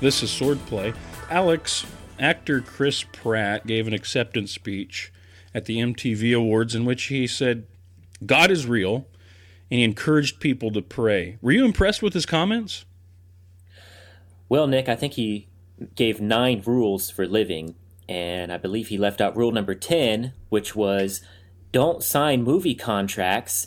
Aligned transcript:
This 0.00 0.22
is 0.22 0.30
Swordplay. 0.30 0.96
Alex, 1.28 1.84
actor 2.18 2.62
Chris 2.62 3.04
Pratt 3.04 3.66
gave 3.66 3.86
an 3.86 3.92
acceptance 3.92 4.50
speech 4.50 5.12
at 5.54 5.66
the 5.66 5.76
MTV 5.76 6.34
Awards 6.34 6.74
in 6.74 6.86
which 6.86 7.04
he 7.04 7.26
said, 7.26 7.66
God 8.24 8.50
is 8.50 8.66
real, 8.66 9.06
and 9.70 9.78
he 9.78 9.84
encouraged 9.84 10.40
people 10.40 10.70
to 10.72 10.80
pray. 10.80 11.36
Were 11.42 11.52
you 11.52 11.66
impressed 11.66 12.02
with 12.02 12.14
his 12.14 12.24
comments? 12.24 12.86
Well, 14.48 14.66
Nick, 14.66 14.88
I 14.88 14.96
think 14.96 15.12
he 15.12 15.48
gave 15.94 16.18
nine 16.18 16.62
rules 16.64 17.10
for 17.10 17.26
living, 17.26 17.74
and 18.08 18.50
I 18.50 18.56
believe 18.56 18.88
he 18.88 18.96
left 18.96 19.20
out 19.20 19.36
rule 19.36 19.52
number 19.52 19.74
10, 19.74 20.32
which 20.48 20.74
was 20.74 21.20
don't 21.72 22.02
sign 22.02 22.42
movie 22.42 22.74
contracts 22.74 23.66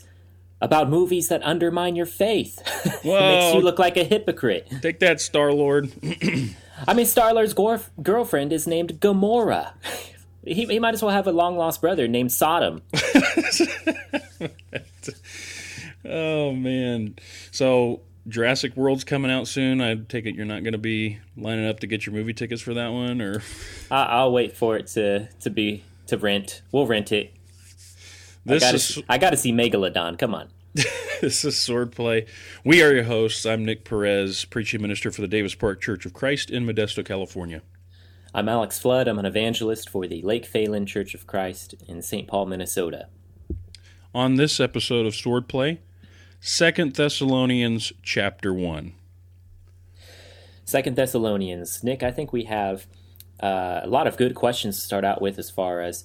about 0.63 0.89
movies 0.89 1.27
that 1.27 1.43
undermine 1.43 1.95
your 1.95 2.05
faith. 2.05 2.57
it 2.85 3.03
makes 3.03 3.53
you 3.53 3.59
look 3.59 3.77
like 3.77 3.97
a 3.97 4.03
hypocrite. 4.03 4.71
Take 4.81 4.99
that, 4.99 5.19
Star 5.19 5.51
Lord. 5.51 5.91
I 6.87 6.93
mean, 6.93 7.05
Star 7.05 7.33
Lord's 7.33 7.53
girlfriend 8.01 8.53
is 8.53 8.65
named 8.65 9.01
Gamora. 9.01 9.73
He, 10.45 10.65
he 10.65 10.79
might 10.79 10.93
as 10.93 11.03
well 11.03 11.11
have 11.11 11.27
a 11.27 11.33
long 11.33 11.57
lost 11.57 11.81
brother 11.81 12.07
named 12.07 12.31
Sodom. 12.31 12.81
oh 16.05 16.53
man! 16.53 17.15
So 17.51 18.01
Jurassic 18.27 18.75
World's 18.77 19.03
coming 19.03 19.31
out 19.31 19.47
soon. 19.47 19.81
I 19.81 19.95
take 19.95 20.25
it 20.25 20.35
you're 20.35 20.45
not 20.45 20.63
going 20.63 20.73
to 20.73 20.77
be 20.77 21.19
lining 21.35 21.67
up 21.67 21.81
to 21.81 21.87
get 21.87 22.05
your 22.05 22.15
movie 22.15 22.33
tickets 22.33 22.61
for 22.61 22.73
that 22.73 22.89
one, 22.89 23.21
or 23.21 23.43
I, 23.91 24.23
will 24.23 24.31
wait 24.31 24.55
for 24.55 24.77
it 24.77 24.87
to 24.87 25.27
to 25.41 25.49
be 25.49 25.83
to 26.07 26.17
rent. 26.17 26.61
We'll 26.71 26.87
rent 26.87 27.11
it. 27.11 27.33
This 28.45 28.63
I 28.63 28.65
gotta, 28.65 28.75
is 28.75 29.03
I 29.09 29.17
got 29.17 29.29
to 29.31 29.37
see 29.37 29.51
Megalodon. 29.51 30.17
Come 30.17 30.35
on. 30.35 30.49
this 31.21 31.45
is 31.45 31.53
Swordplay. 31.53 32.27
We 32.63 32.81
are 32.81 32.91
your 32.91 33.03
hosts. 33.03 33.45
I'm 33.45 33.63
Nick 33.63 33.85
Perez, 33.85 34.43
preaching 34.45 34.81
minister 34.81 35.11
for 35.11 35.21
the 35.21 35.27
Davis 35.27 35.53
Park 35.53 35.79
Church 35.79 36.03
of 36.03 36.13
Christ 36.13 36.49
in 36.49 36.65
Modesto, 36.65 37.05
California. 37.05 37.61
I'm 38.33 38.49
Alex 38.49 38.79
Flood. 38.79 39.07
I'm 39.07 39.19
an 39.19 39.25
evangelist 39.27 39.87
for 39.87 40.07
the 40.07 40.23
Lake 40.23 40.51
Phalen 40.51 40.87
Church 40.87 41.13
of 41.13 41.27
Christ 41.27 41.75
in 41.87 42.01
St. 42.01 42.27
Paul, 42.27 42.47
Minnesota. 42.47 43.07
On 44.15 44.33
this 44.33 44.59
episode 44.59 45.05
of 45.05 45.13
Swordplay, 45.13 45.77
Second 46.39 46.95
Thessalonians 46.95 47.93
chapter 48.01 48.51
1. 48.51 48.93
Second 50.65 50.95
Thessalonians. 50.95 51.83
Nick, 51.83 52.01
I 52.01 52.09
think 52.09 52.33
we 52.33 52.45
have 52.45 52.87
uh, 53.39 53.81
a 53.83 53.87
lot 53.87 54.07
of 54.07 54.17
good 54.17 54.33
questions 54.33 54.79
to 54.79 54.81
start 54.83 55.05
out 55.05 55.21
with 55.21 55.37
as 55.37 55.51
far 55.51 55.81
as 55.81 56.03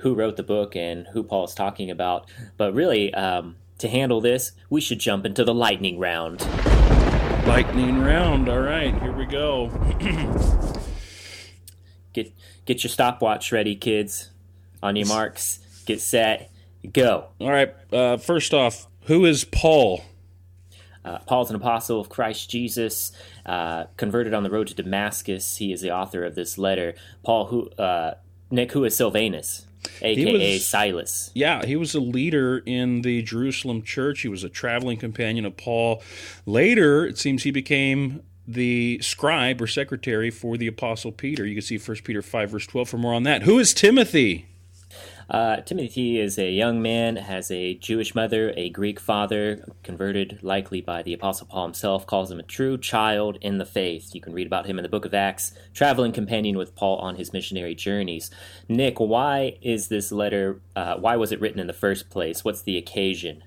who 0.00 0.14
wrote 0.14 0.36
the 0.36 0.42
book 0.42 0.76
and 0.76 1.06
who 1.14 1.22
Paul 1.22 1.44
is 1.44 1.54
talking 1.54 1.90
about. 1.90 2.30
But 2.58 2.74
really, 2.74 3.14
um, 3.14 3.56
to 3.78 3.88
handle 3.88 4.20
this, 4.20 4.52
we 4.68 4.80
should 4.80 4.98
jump 4.98 5.24
into 5.24 5.44
the 5.44 5.54
lightning 5.54 5.98
round. 5.98 6.40
Lightning 7.46 8.00
round. 8.00 8.48
All 8.48 8.60
right, 8.60 9.00
here 9.00 9.12
we 9.12 9.24
go. 9.24 9.70
Get 12.14 12.32
get 12.64 12.82
your 12.82 12.90
stopwatch 12.90 13.52
ready, 13.52 13.76
kids. 13.76 14.30
On 14.82 14.96
your 14.96 15.06
marks, 15.06 15.58
get 15.86 16.00
set, 16.00 16.50
go. 16.92 17.28
All 17.38 17.50
right. 17.50 17.74
Uh, 17.92 18.16
first 18.16 18.54
off, 18.54 18.86
who 19.02 19.24
is 19.24 19.44
Paul? 19.44 20.02
Uh, 21.04 21.18
Paul's 21.20 21.50
an 21.50 21.56
apostle 21.56 22.00
of 22.00 22.08
Christ 22.08 22.50
Jesus, 22.50 23.12
uh, 23.46 23.84
converted 23.96 24.34
on 24.34 24.42
the 24.42 24.50
road 24.50 24.66
to 24.68 24.74
Damascus. 24.74 25.58
He 25.58 25.72
is 25.72 25.80
the 25.80 25.90
author 25.90 26.24
of 26.24 26.34
this 26.34 26.58
letter. 26.58 26.94
Paul, 27.22 27.46
who 27.46 27.68
uh, 27.70 28.14
Nick, 28.50 28.72
who 28.72 28.84
is 28.84 28.96
Silvanus, 28.96 29.66
aka 30.02 30.54
was, 30.54 30.66
Silas. 30.66 31.30
Yeah, 31.34 31.64
he 31.64 31.76
was 31.76 31.94
a 31.94 32.00
leader 32.00 32.58
in 32.58 33.02
the 33.02 33.22
Jerusalem 33.22 33.82
church. 33.82 34.20
He 34.20 34.28
was 34.28 34.44
a 34.44 34.48
traveling 34.48 34.98
companion 34.98 35.44
of 35.44 35.56
Paul. 35.56 36.02
Later, 36.46 37.06
it 37.06 37.18
seems 37.18 37.42
he 37.42 37.50
became 37.50 38.22
the 38.46 38.98
scribe 39.02 39.60
or 39.60 39.66
secretary 39.66 40.30
for 40.30 40.56
the 40.56 40.66
apostle 40.66 41.12
Peter. 41.12 41.44
You 41.44 41.54
can 41.54 41.62
see 41.62 41.78
1 41.78 41.98
Peter 42.04 42.22
5 42.22 42.50
verse 42.50 42.66
12 42.66 42.88
for 42.88 42.98
more 42.98 43.14
on 43.14 43.24
that. 43.24 43.42
Who 43.42 43.58
is 43.58 43.74
Timothy? 43.74 44.46
Uh, 45.28 45.60
Timothy 45.60 46.18
is 46.18 46.38
a 46.38 46.50
young 46.50 46.80
man, 46.80 47.16
has 47.16 47.50
a 47.50 47.74
Jewish 47.74 48.14
mother, 48.14 48.54
a 48.56 48.70
Greek 48.70 48.98
father, 48.98 49.62
converted 49.82 50.38
likely 50.42 50.80
by 50.80 51.02
the 51.02 51.12
Apostle 51.12 51.46
Paul 51.46 51.64
himself, 51.64 52.06
calls 52.06 52.30
him 52.30 52.40
a 52.40 52.44
true 52.44 52.78
child 52.78 53.36
in 53.42 53.58
the 53.58 53.66
faith. 53.66 54.14
You 54.14 54.22
can 54.22 54.32
read 54.32 54.46
about 54.46 54.64
him 54.64 54.78
in 54.78 54.82
the 54.82 54.88
book 54.88 55.04
of 55.04 55.12
Acts, 55.12 55.52
traveling 55.74 56.12
companion 56.12 56.56
with 56.56 56.74
Paul 56.74 56.96
on 56.96 57.16
his 57.16 57.34
missionary 57.34 57.74
journeys. 57.74 58.30
Nick, 58.70 58.98
why 58.98 59.58
is 59.60 59.88
this 59.88 60.10
letter, 60.10 60.62
uh, 60.74 60.96
why 60.96 61.16
was 61.16 61.30
it 61.30 61.42
written 61.42 61.60
in 61.60 61.66
the 61.66 61.74
first 61.74 62.08
place? 62.08 62.42
What's 62.42 62.62
the 62.62 62.78
occasion? 62.78 63.44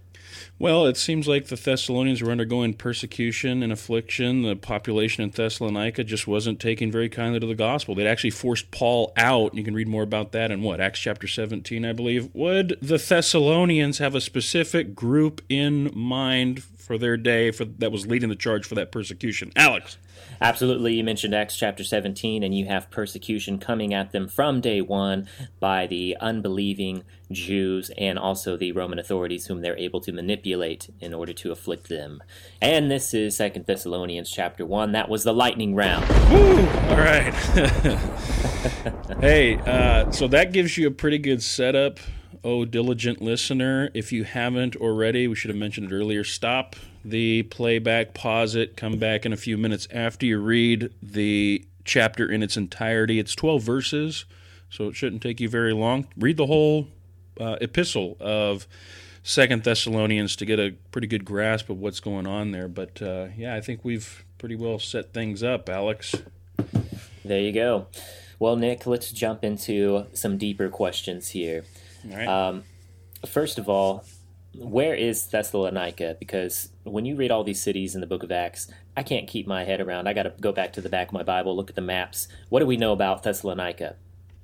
Well, 0.62 0.86
it 0.86 0.96
seems 0.96 1.28
like 1.28 1.48
the 1.48 1.56
Thessalonians 1.56 2.22
were 2.22 2.30
undergoing 2.30 2.76
persecution 2.76 3.64
and 3.64 3.74
affliction. 3.74 4.44
The 4.44 4.56
population 4.56 5.24
in 5.24 5.32
Thessalonica 5.32 6.04
just 6.04 6.28
wasn't 6.28 6.60
taking 6.60 6.92
very 6.92 7.10
kindly 7.10 7.40
to 7.40 7.48
the 7.48 7.56
gospel. 7.56 7.96
They'd 7.96 8.06
actually 8.06 8.30
forced 8.30 8.70
Paul 8.70 9.12
out. 9.18 9.56
You 9.56 9.64
can 9.64 9.74
read 9.74 9.88
more 9.88 10.04
about 10.04 10.34
that 10.34 10.52
in 10.52 10.62
what? 10.62 10.80
Acts 10.80 11.00
chapter 11.00 11.26
17, 11.26 11.84
I 11.84 11.94
believe. 11.94 12.30
Would 12.36 12.78
the 12.80 13.00
Thessalonians 13.00 13.98
have 13.98 14.14
a 14.14 14.22
specific 14.22 14.94
group 14.94 15.42
in 15.50 15.90
mind 15.96 16.62
for 16.62 17.00
their 17.00 17.18
day 17.18 17.50
for 17.50 17.66
that 17.66 17.92
was 17.92 18.06
leading 18.06 18.30
the 18.30 18.36
charge 18.36 18.68
for 18.68 18.76
that 18.76 18.92
persecution? 18.92 19.52
Alex. 19.56 19.98
Absolutely. 20.42 20.96
You 20.96 21.04
mentioned 21.04 21.36
Acts 21.36 21.56
chapter 21.56 21.84
17, 21.84 22.42
and 22.42 22.58
you 22.58 22.66
have 22.66 22.90
persecution 22.90 23.60
coming 23.60 23.94
at 23.94 24.12
them 24.12 24.28
from 24.28 24.60
day 24.60 24.82
one 24.82 25.28
by 25.60 25.86
the 25.86 26.18
unbelieving 26.20 27.04
Jews 27.32 27.92
and 27.96 28.18
also 28.18 28.58
the 28.58 28.72
Roman 28.72 28.98
authorities 28.98 29.46
whom 29.46 29.62
they're 29.62 29.78
able 29.78 30.02
to 30.02 30.12
manipulate 30.12 30.90
in 31.00 31.14
order 31.14 31.32
to 31.34 31.52
afflict 31.52 31.90
them. 31.90 32.24
And 32.60 32.90
this 32.90 33.14
is 33.14 33.38
Second 33.38 33.68
Thessalonians 33.68 34.32
chapter 34.32 34.66
1. 34.66 34.94
That 34.94 35.10
was 35.10 35.24
the 35.24 35.34
lightning 35.34 35.76
round. 35.76 36.08
Woo! 36.32 36.68
All 36.90 36.98
right. 36.98 37.34
hey, 39.20 39.58
uh, 39.60 40.10
so 40.10 40.28
that 40.28 40.52
gives 40.52 40.76
you 40.76 40.88
a 40.88 40.92
pretty 40.92 41.20
good 41.20 41.44
setup 41.44 42.00
oh 42.44 42.66
diligent 42.66 43.22
listener, 43.22 43.90
if 43.94 44.12
you 44.12 44.24
haven't 44.24 44.76
already, 44.76 45.28
we 45.28 45.36
should 45.36 45.50
have 45.50 45.58
mentioned 45.58 45.92
it 45.92 45.96
earlier, 45.96 46.24
stop 46.24 46.76
the 47.04 47.44
playback, 47.44 48.14
pause 48.14 48.56
it, 48.56 48.78
come 48.78 48.98
back 48.98 49.26
in 49.26 49.34
a 49.34 49.38
few 49.38 49.58
minutes 49.58 49.88
after 49.92 50.26
you 50.26 50.40
read 50.40 50.94
the 51.02 51.66
chapter 51.84 52.30
in 52.30 52.44
its 52.44 52.58
entirety. 52.58 53.20
It's 53.20 53.36
12 53.36 53.62
verses, 53.62 54.26
so 54.70 54.88
it 54.88 54.96
shouldn't 54.96 55.22
take 55.22 55.40
you 55.40 55.50
very 55.50 55.74
long. 55.74 56.08
Read 56.18 56.38
the 56.38 56.46
whole 56.46 56.88
uh, 57.40 57.58
epistle 57.62 58.18
of 58.20 58.68
Second 59.24 59.64
Thessalonians 59.64 60.36
to 60.38 60.46
get 60.46 60.60
a 60.60 60.76
pretty 60.92 61.08
good 61.08 61.26
grasp 61.26 61.70
of 61.70 61.80
what's 61.80 62.00
going 62.00 62.28
on 62.28 62.52
there. 62.52 62.68
But 62.68 63.02
uh, 63.02 63.28
yeah, 63.38 63.56
I 63.56 63.62
think 63.62 63.84
we've 63.84 64.24
pretty 64.38 64.56
well 64.56 64.80
set 64.80 65.14
things 65.14 65.44
up, 65.44 65.70
Alex. 65.70 66.16
There 67.24 67.40
you 67.40 67.52
go. 67.52 67.88
Well, 68.40 68.56
Nick, 68.56 68.88
let's 68.88 69.12
jump 69.12 69.44
into 69.44 70.08
some 70.14 70.38
deeper 70.38 70.70
questions 70.70 71.30
here. 71.30 71.64
All 72.10 72.18
right. 72.18 72.28
Um, 72.28 72.64
first 73.28 73.60
of 73.60 73.70
all, 73.70 74.04
where 74.56 74.96
is 74.96 75.28
Thessalonica? 75.28 76.18
Because 76.20 76.70
when 76.84 77.06
you 77.06 77.16
read 77.16 77.32
all 77.32 77.44
these 77.44 77.62
cities 77.62 77.96
in 77.96 78.02
the 78.02 78.08
book 78.08 78.24
of 78.24 78.32
Acts, 78.32 78.72
I 78.96 79.04
can't 79.04 79.28
keep 79.28 79.48
my 79.48 79.64
head 79.64 79.82
around. 79.82 80.08
I 80.08 80.14
got 80.14 80.24
to 80.24 80.34
go 80.40 80.52
back 80.52 80.74
to 80.74 80.82
the 80.82 80.90
back 80.90 81.08
of 81.08 81.14
my 81.14 81.24
Bible, 81.24 81.56
look 81.56 81.70
at 81.70 81.76
the 81.76 81.82
maps. 81.82 82.28
What 82.50 82.60
do 82.60 82.66
we 82.66 82.78
know 82.78 82.92
about 82.92 83.24
Thessalonica? 83.24 83.96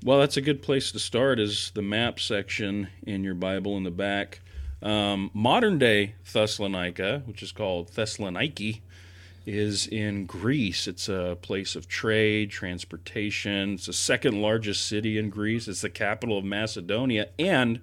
Well, 0.03 0.19
that's 0.19 0.37
a 0.37 0.41
good 0.41 0.61
place 0.61 0.91
to 0.91 0.99
start, 0.99 1.39
is 1.39 1.71
the 1.73 1.81
map 1.81 2.19
section 2.19 2.89
in 3.05 3.23
your 3.23 3.33
Bible 3.33 3.75
in 3.77 3.83
the 3.83 3.91
back. 3.91 4.41
Um, 4.81 5.31
modern 5.33 5.79
day 5.79 6.15
Thessalonica, 6.31 7.23
which 7.25 7.41
is 7.41 7.51
called 7.51 7.91
Thessaloniki, 7.91 8.81
is 9.47 9.87
in 9.87 10.25
Greece. 10.25 10.87
It's 10.87 11.09
a 11.09 11.37
place 11.41 11.75
of 11.75 11.87
trade, 11.87 12.51
transportation. 12.51 13.73
It's 13.73 13.87
the 13.87 13.93
second 13.93 14.41
largest 14.41 14.85
city 14.85 15.17
in 15.17 15.29
Greece. 15.29 15.67
It's 15.67 15.81
the 15.81 15.89
capital 15.89 16.37
of 16.37 16.45
Macedonia. 16.45 17.29
And 17.39 17.79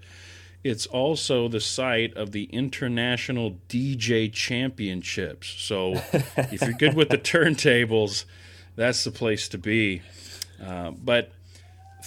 it's 0.65 0.87
also 0.87 1.47
the 1.47 1.61
site 1.61 2.17
of 2.17 2.33
the 2.33 2.45
International 2.45 3.59
DJ 3.69 4.33
Championships. 4.33 5.49
So 5.59 6.01
if 6.37 6.63
you're 6.63 6.73
good 6.73 6.95
with 6.95 7.11
the 7.11 7.19
turntables, 7.33 8.25
that's 8.75 9.05
the 9.05 9.11
place 9.11 9.47
to 9.49 9.59
be. 9.59 10.01
Uh, 10.65 10.93
but 10.93 11.31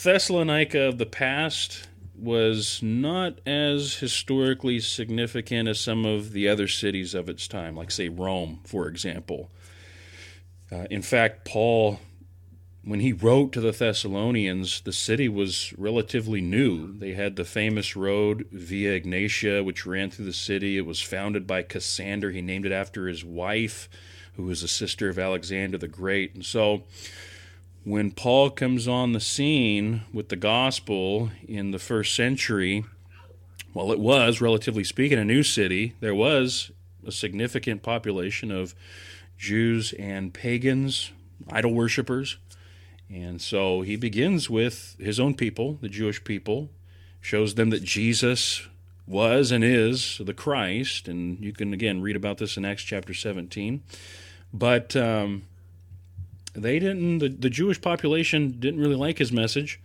Thessalonica 0.04 0.82
of 0.82 0.98
the 0.98 1.06
past 1.06 1.88
was 2.18 2.82
not 2.82 3.40
as 3.46 3.98
historically 3.98 4.80
significant 4.80 5.70
as 5.70 5.80
some 5.80 6.04
of 6.04 6.32
the 6.32 6.48
other 6.48 6.68
cities 6.68 7.14
of 7.14 7.30
its 7.30 7.48
time, 7.48 7.76
like, 7.76 7.92
say, 7.92 8.10
Rome, 8.10 8.60
for 8.64 8.88
example. 8.88 9.52
Uh, 10.72 10.86
in 10.90 11.04
fact, 11.04 11.46
Paul 11.46 12.00
when 12.88 13.02
he 13.02 13.12
wrote 13.12 13.52
to 13.52 13.60
the 13.60 13.74
Thessalonians, 13.74 14.80
the 14.80 14.94
city 14.94 15.28
was 15.28 15.74
relatively 15.78 16.40
new. 16.40 16.98
They 16.98 17.12
had 17.12 17.36
the 17.36 17.44
famous 17.44 17.98
road 17.98 18.48
Via 18.50 18.94
Ignatia, 18.94 19.62
which 19.62 19.86
ran 19.86 20.10
through 20.10 20.24
the 20.24 20.32
city. 20.32 20.78
It 20.78 20.86
was 20.86 21.02
founded 21.02 21.46
by 21.46 21.64
Cassander. 21.64 22.32
He 22.32 22.42
named 22.42 22.66
it 22.66 22.72
after 22.72 23.10
his 23.10 23.26
wife, 23.26 23.90
who 24.36 24.44
was 24.44 24.64
a 24.64 24.70
sister 24.70 25.10
of 25.10 25.20
Alexander 25.20 25.78
the 25.78 25.90
Great. 25.90 26.34
And 26.34 26.46
so, 26.46 26.84
when 27.84 28.12
Paul 28.12 28.52
comes 28.52 28.88
on 28.88 29.12
the 29.12 29.20
scene 29.20 30.04
with 30.14 30.30
the 30.30 30.38
gospel 30.38 31.30
in 31.46 31.72
the 31.72 31.80
first 31.80 32.16
century, 32.16 32.86
well, 33.74 33.92
it 33.92 34.00
was, 34.00 34.40
relatively 34.40 34.86
speaking, 34.86 35.20
a 35.20 35.26
new 35.26 35.44
city. 35.44 35.94
There 36.00 36.16
was 36.16 36.72
a 37.06 37.12
significant 37.12 37.84
population 37.84 38.50
of 38.50 38.76
Jews 39.38 39.92
and 40.00 40.34
pagans 40.34 41.12
idol 41.52 41.74
worshippers. 41.74 42.38
And 43.10 43.42
so 43.42 43.82
he 43.82 43.96
begins 43.96 44.50
with 44.50 44.96
his 45.00 45.20
own 45.20 45.34
people, 45.34 45.78
the 45.82 45.90
Jewish 45.90 46.24
people, 46.24 46.70
shows 47.22 47.56
them 47.56 47.70
that 47.70 47.84
Jesus 47.84 48.68
was 49.08 49.52
and 49.52 49.64
is 49.64 50.20
the 50.24 50.34
Christ. 50.34 51.08
And 51.08 51.44
you 51.44 51.54
can, 51.54 51.74
again, 51.74 52.02
read 52.02 52.16
about 52.16 52.38
this 52.38 52.58
in 52.58 52.66
Acts 52.66 52.84
chapter 52.84 53.14
17. 53.14 53.82
But 54.54 54.96
um, 54.96 55.44
they 56.54 56.80
didn't, 56.80 57.20
the, 57.20 57.30
the 57.30 57.50
Jewish 57.50 57.80
population 57.80 58.58
didn't 58.60 58.82
really 58.82 58.96
like 58.96 59.20
his 59.20 59.32
message. 59.32 59.80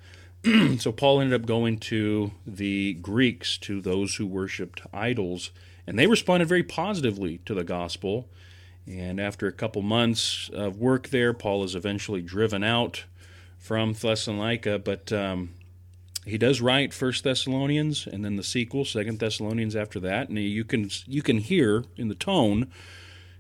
so 0.79 0.91
Paul 0.91 1.21
ended 1.21 1.41
up 1.41 1.47
going 1.47 1.79
to 1.79 2.33
the 2.45 2.95
Greeks, 2.95 3.57
to 3.59 3.81
those 3.81 4.17
who 4.17 4.27
worshiped 4.27 4.83
idols, 4.93 5.53
and 5.87 5.97
they 5.99 6.07
responded 6.07 6.49
very 6.49 6.65
positively 6.65 7.39
to 7.45 7.55
the 7.55 7.65
gospel. 7.65 8.29
And 8.87 9.21
after 9.21 9.47
a 9.47 9.53
couple 9.53 9.83
months 9.83 10.51
of 10.53 10.79
work 10.79 11.11
there, 11.11 11.33
Paul 11.33 11.63
is 11.63 11.77
eventually 11.77 12.23
driven 12.23 12.65
out 12.65 13.05
from 13.63 13.95
Thessalonica. 13.95 14.79
But 14.79 15.11
um, 15.13 15.55
he 16.27 16.37
does 16.37 16.61
write 16.61 16.93
First 16.93 17.25
Thessalonians, 17.25 18.07
and 18.07 18.23
then 18.23 18.37
the 18.37 18.43
sequel, 18.43 18.85
Second 18.85 19.21
Thessalonians, 19.21 19.75
after 19.75 19.99
that. 20.01 20.29
And 20.29 20.39
you 20.39 20.65
can 20.65 20.91
you 21.07 21.23
can 21.23 21.39
hear 21.39 21.85
in 21.97 22.09
the 22.09 22.15
tone 22.15 22.71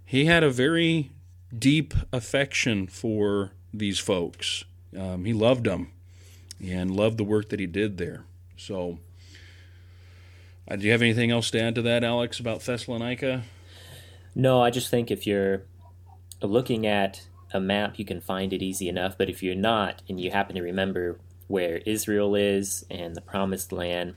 he 0.05 0.27
had 0.27 0.43
a 0.45 0.51
very 0.51 1.11
deep 1.57 1.95
affection 2.13 2.87
for 2.87 3.53
these 3.73 3.99
folks. 3.99 4.65
Um, 4.95 5.25
he 5.25 5.33
loved 5.33 5.65
them 5.65 5.91
and 6.63 6.95
loved 6.95 7.17
the 7.19 7.25
work 7.25 7.49
that 7.49 7.59
he 7.61 7.67
did 7.67 7.97
there. 7.97 8.25
So, 8.59 8.99
uh, 10.69 10.77
do 10.77 10.85
you 10.85 10.93
have 10.93 11.01
anything 11.03 11.31
else 11.31 11.51
to 11.53 11.61
add 11.61 11.75
to 11.77 11.83
that, 11.83 12.05
Alex, 12.05 12.39
about 12.39 12.61
Thessalonica? 12.61 13.45
No, 14.35 14.63
I 14.63 14.71
just 14.71 14.91
think 14.91 15.11
if 15.11 15.27
you're 15.27 15.63
looking 16.43 16.87
at 16.87 17.27
a 17.54 17.60
map, 17.60 17.99
you 17.99 18.04
can 18.04 18.20
find 18.20 18.52
it 18.52 18.62
easy 18.62 18.88
enough. 18.88 19.16
But 19.19 19.28
if 19.28 19.43
you're 19.43 19.54
not, 19.54 20.02
and 20.08 20.20
you 20.20 20.31
happen 20.31 20.56
to 20.56 20.62
remember 20.62 21.19
where 21.49 21.78
Israel 21.78 22.34
is 22.34 22.84
and 22.90 23.14
the 23.14 23.20
Promised 23.20 23.72
Land, 23.72 24.14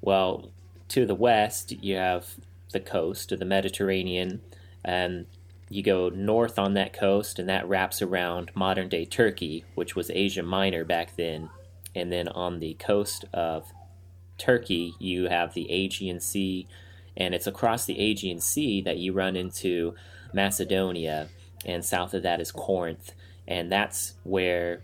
well, 0.00 0.50
to 0.88 1.06
the 1.06 1.14
west, 1.14 1.72
you 1.72 1.96
have 1.96 2.34
the 2.72 2.80
coast 2.80 3.32
of 3.32 3.38
the 3.38 3.44
Mediterranean, 3.44 4.42
and 4.84 5.26
you 5.70 5.82
go 5.82 6.08
north 6.10 6.58
on 6.58 6.74
that 6.74 6.92
coast, 6.92 7.38
and 7.38 7.48
that 7.48 7.68
wraps 7.68 8.02
around 8.02 8.50
modern 8.54 8.88
day 8.88 9.04
Turkey, 9.04 9.64
which 9.74 9.96
was 9.96 10.10
Asia 10.10 10.42
Minor 10.42 10.84
back 10.84 11.16
then. 11.16 11.50
And 11.94 12.12
then 12.12 12.28
on 12.28 12.58
the 12.58 12.74
coast 12.74 13.24
of 13.32 13.72
Turkey, 14.36 14.94
you 14.98 15.28
have 15.28 15.54
the 15.54 15.70
Aegean 15.70 16.20
Sea, 16.20 16.66
and 17.16 17.34
it's 17.34 17.46
across 17.46 17.84
the 17.84 17.98
Aegean 18.00 18.40
Sea 18.40 18.82
that 18.82 18.98
you 18.98 19.12
run 19.12 19.36
into 19.36 19.94
Macedonia, 20.32 21.28
and 21.64 21.84
south 21.84 22.14
of 22.14 22.22
that 22.22 22.40
is 22.40 22.52
Corinth, 22.52 23.12
and 23.46 23.70
that's 23.70 24.14
where 24.22 24.82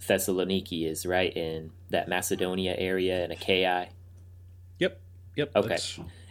Thessaloniki 0.00 0.86
is, 0.86 1.04
right 1.04 1.34
in 1.36 1.70
that 1.90 2.08
Macedonia 2.08 2.74
area 2.78 3.24
in 3.24 3.30
Achaia. 3.30 3.88
Yep. 4.78 5.00
Yep. 5.36 5.56
Okay. 5.56 5.78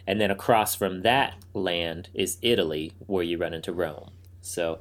And 0.06 0.20
then 0.20 0.30
across 0.30 0.74
from 0.74 1.02
that 1.02 1.34
land 1.54 2.08
is 2.14 2.38
Italy, 2.42 2.92
where 3.06 3.22
you 3.22 3.38
run 3.38 3.54
into 3.54 3.72
Rome. 3.72 4.10
So 4.40 4.80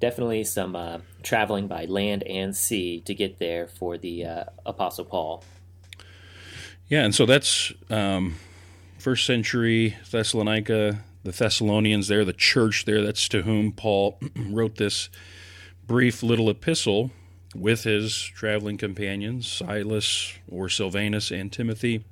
definitely 0.00 0.42
some 0.44 0.74
uh, 0.74 0.98
traveling 1.22 1.68
by 1.68 1.84
land 1.84 2.22
and 2.24 2.56
sea 2.56 3.00
to 3.02 3.14
get 3.14 3.38
there 3.38 3.68
for 3.68 3.96
the 3.96 4.24
uh, 4.24 4.44
Apostle 4.66 5.04
Paul. 5.04 5.44
Yeah, 6.88 7.04
and 7.04 7.14
so 7.14 7.26
that's 7.26 7.72
um, 7.90 8.36
first 8.98 9.24
century 9.24 9.96
Thessalonica, 10.10 11.04
the 11.22 11.32
Thessalonians 11.32 12.08
there, 12.08 12.24
the 12.24 12.32
church 12.32 12.84
there. 12.84 13.02
That's 13.02 13.28
to 13.28 13.42
whom 13.42 13.72
Paul 13.72 14.18
wrote 14.36 14.76
this 14.76 15.10
brief 15.86 16.22
little 16.22 16.48
epistle 16.48 17.10
with 17.54 17.84
his 17.84 18.22
traveling 18.22 18.76
companions, 18.76 19.50
Silas 19.50 20.34
or 20.48 20.68
Silvanus 20.68 21.30
and 21.30 21.52
Timothy. 21.52 22.04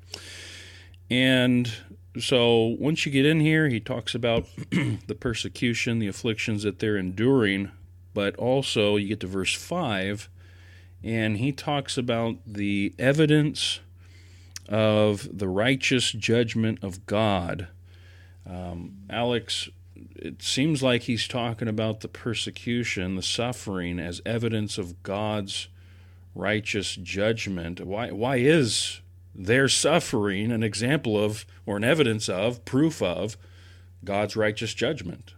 And 1.11 1.73
so 2.19 2.77
once 2.79 3.07
you 3.07 3.13
get 3.13 3.25
in 3.25 3.41
here, 3.41 3.69
he 3.69 3.81
talks 3.81 4.15
about 4.15 4.47
the 4.71 5.17
persecution, 5.19 5.99
the 5.99 6.09
afflictions 6.09 6.63
that 6.65 6.79
they're 6.81 6.97
enduring, 6.97 7.71
but 8.15 8.35
also 8.37 8.97
you 8.97 9.09
get 9.09 9.21
to 9.21 9.27
verse 9.27 9.55
5, 9.55 10.29
and 11.05 11.37
he 11.37 11.53
talks 11.53 11.97
about 11.97 12.37
the 12.47 12.95
evidence 12.99 13.81
of 14.69 15.39
the 15.39 15.49
righteous 15.49 16.11
judgment 16.11 16.83
of 16.83 17.07
God. 17.07 17.69
Um, 18.49 18.99
Alex, 19.11 19.69
it 20.17 20.43
seems 20.43 20.83
like 20.83 21.03
he's 21.03 21.29
talking 21.29 21.69
about 21.69 22.01
the 22.01 22.09
persecution, 22.09 23.17
the 23.17 23.23
suffering, 23.23 23.99
as 23.99 24.23
evidence 24.25 24.79
of 24.79 25.03
God's 25.03 25.69
righteous 26.35 26.95
judgment. 26.97 27.81
Why, 27.81 28.11
why 28.11 28.37
is 28.37 29.01
their 29.35 29.69
suffering 29.69 30.51
an 30.51 30.63
example 30.63 31.23
of, 31.23 31.45
or 31.67 31.77
an 31.77 31.85
evidence 31.85 32.29
of, 32.29 32.65
proof 32.65 33.03
of 33.03 33.37
God's 34.05 34.37
righteous 34.37 34.73
judgment? 34.75 35.35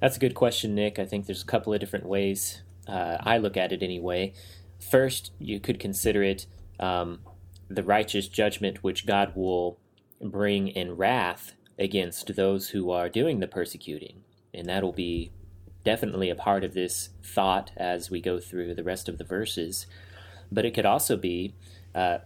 That's 0.00 0.16
a 0.16 0.20
good 0.20 0.34
question, 0.34 0.74
Nick. 0.74 0.98
I 0.98 1.04
think 1.04 1.26
there's 1.26 1.42
a 1.42 1.46
couple 1.46 1.74
of 1.74 1.80
different 1.80 2.06
ways 2.06 2.62
uh, 2.88 3.18
I 3.20 3.38
look 3.38 3.56
at 3.56 3.72
it 3.72 3.82
anyway. 3.82 4.32
First, 4.78 5.32
you 5.38 5.60
could 5.60 5.78
consider 5.78 6.22
it 6.22 6.46
um, 6.78 7.20
the 7.68 7.82
righteous 7.82 8.26
judgment 8.26 8.82
which 8.82 9.06
God 9.06 9.32
will 9.36 9.78
bring 10.20 10.68
in 10.68 10.96
wrath 10.96 11.54
against 11.80 12.36
those 12.36 12.68
who 12.68 12.90
are 12.90 13.08
doing 13.08 13.40
the 13.40 13.48
persecuting. 13.48 14.22
And 14.54 14.68
that'll 14.68 14.92
be 14.92 15.32
definitely 15.82 16.28
a 16.28 16.34
part 16.34 16.62
of 16.62 16.74
this 16.74 17.08
thought 17.24 17.72
as 17.76 18.10
we 18.10 18.20
go 18.20 18.38
through 18.38 18.74
the 18.74 18.84
rest 18.84 19.08
of 19.08 19.18
the 19.18 19.24
verses. 19.24 19.86
But 20.52 20.66
it 20.66 20.74
could 20.74 20.86
also 20.86 21.16
be 21.16 21.54
uh, 21.94 22.18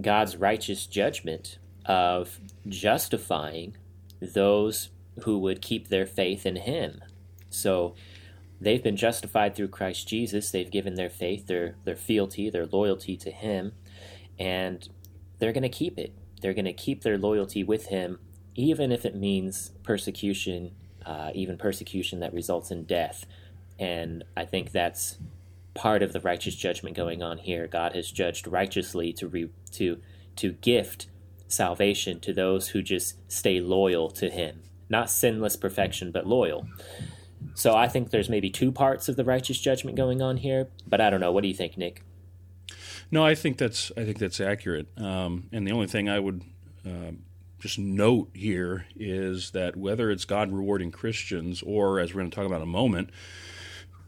God's 0.00 0.36
righteous 0.36 0.86
judgment 0.86 1.58
of 1.86 2.40
justifying 2.66 3.76
those 4.20 4.90
who 5.20 5.38
would 5.38 5.62
keep 5.62 5.88
their 5.88 6.06
faith 6.06 6.44
in 6.44 6.56
Him. 6.56 7.00
So 7.48 7.94
they've 8.60 8.82
been 8.82 8.96
justified 8.96 9.54
through 9.54 9.68
Christ 9.68 10.08
Jesus. 10.08 10.50
They've 10.50 10.70
given 10.70 10.94
their 10.94 11.10
faith, 11.10 11.46
their, 11.46 11.76
their 11.84 11.96
fealty, 11.96 12.50
their 12.50 12.66
loyalty 12.66 13.16
to 13.18 13.30
Him, 13.30 13.72
and 14.38 14.88
they're 15.38 15.52
going 15.52 15.62
to 15.62 15.68
keep 15.68 15.98
it. 15.98 16.12
They're 16.42 16.54
going 16.54 16.66
to 16.66 16.72
keep 16.72 17.02
their 17.02 17.18
loyalty 17.18 17.62
with 17.62 17.86
Him, 17.86 18.18
even 18.56 18.90
if 18.90 19.04
it 19.04 19.14
means 19.14 19.70
persecution, 19.82 20.72
uh, 21.04 21.30
even 21.34 21.56
persecution 21.56 22.20
that 22.20 22.32
results 22.32 22.70
in 22.70 22.84
death. 22.84 23.26
And 23.78 24.24
I 24.36 24.44
think 24.44 24.72
that's 24.72 25.18
part 25.74 26.02
of 26.02 26.12
the 26.12 26.20
righteous 26.20 26.54
judgment 26.54 26.96
going 26.96 27.22
on 27.22 27.38
here. 27.38 27.66
God 27.66 27.94
has 27.94 28.10
judged 28.10 28.46
righteously 28.46 29.12
to 29.14 29.28
re, 29.28 29.50
to 29.72 30.00
to 30.36 30.52
gift 30.52 31.06
salvation 31.48 32.20
to 32.20 32.32
those 32.32 32.68
who 32.68 32.82
just 32.82 33.16
stay 33.30 33.60
loyal 33.60 34.10
to 34.10 34.30
Him, 34.30 34.62
not 34.88 35.10
sinless 35.10 35.56
perfection, 35.56 36.10
but 36.10 36.26
loyal. 36.26 36.66
So 37.54 37.74
I 37.74 37.88
think 37.88 38.10
there's 38.10 38.28
maybe 38.28 38.50
two 38.50 38.72
parts 38.72 39.08
of 39.08 39.16
the 39.16 39.24
righteous 39.24 39.60
judgment 39.60 39.96
going 39.96 40.20
on 40.20 40.38
here, 40.38 40.68
but 40.86 41.00
I 41.00 41.10
don't 41.10 41.20
know. 41.20 41.32
What 41.32 41.42
do 41.42 41.48
you 41.48 41.54
think, 41.54 41.76
Nick? 41.76 42.02
No, 43.10 43.24
I 43.24 43.34
think 43.34 43.58
that's 43.58 43.92
I 43.96 44.04
think 44.04 44.18
that's 44.18 44.40
accurate. 44.40 44.88
Um, 44.96 45.48
and 45.52 45.66
the 45.66 45.72
only 45.72 45.86
thing 45.86 46.08
I 46.08 46.18
would 46.18 46.42
uh, 46.84 47.12
just 47.58 47.78
note 47.78 48.30
here 48.34 48.86
is 48.94 49.52
that 49.52 49.76
whether 49.76 50.10
it's 50.10 50.24
God 50.24 50.52
rewarding 50.52 50.90
Christians 50.90 51.62
or, 51.62 51.98
as 51.98 52.12
we're 52.12 52.20
going 52.20 52.30
to 52.30 52.34
talk 52.34 52.46
about 52.46 52.56
in 52.56 52.62
a 52.62 52.66
moment, 52.66 53.10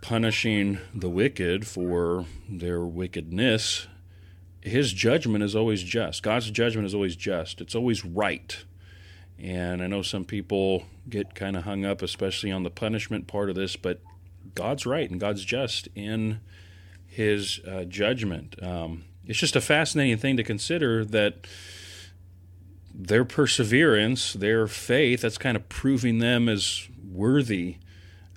punishing 0.01 0.79
the 0.95 1.09
wicked 1.09 1.67
for 1.67 2.27
their 2.49 2.81
wickedness, 2.81 3.87
his 4.61 4.93
judgment 4.93 5.43
is 5.43 5.57
always 5.57 5.83
just. 5.83 6.23
God's 6.23 6.51
judgment 6.51 6.87
is 6.87 6.95
always 6.95 7.17
just. 7.17 7.61
It's 7.61 7.75
always 7.75 8.05
right. 8.05 8.65
And 9.39 9.83
I 9.83 9.87
know 9.87 10.03
some 10.03 10.25
people 10.25 10.85
get 11.09 11.35
kind 11.35 11.57
of 11.57 11.65
hung 11.65 11.85
up, 11.85 12.03
especially 12.03 12.51
on 12.51 12.65
the 12.65 12.71
punishment 12.71 13.27
part 13.27 13.49
of 13.49 13.55
this, 13.55 13.77
but 13.77 14.01
God's 14.55 14.85
right 14.85 15.09
and 15.09 15.21
God's 15.21 15.45
just 15.45 15.89
in 15.95 16.41
his 17.07 17.61
uh, 17.67 17.85
judgment. 17.85 18.63
Um, 18.63 19.05
it's 19.25 19.39
just 19.39 19.57
a 19.57 19.61
fascinating 19.61 20.19
thing 20.19 20.37
to 20.37 20.43
consider 20.43 21.05
that 21.05 21.47
their 22.99 23.25
perseverance, 23.25 24.33
their 24.33 24.67
faith, 24.67 25.21
that's 25.21 25.39
kind 25.39 25.57
of 25.57 25.69
proving 25.69 26.19
them 26.19 26.49
as 26.49 26.89
worthy. 27.09 27.77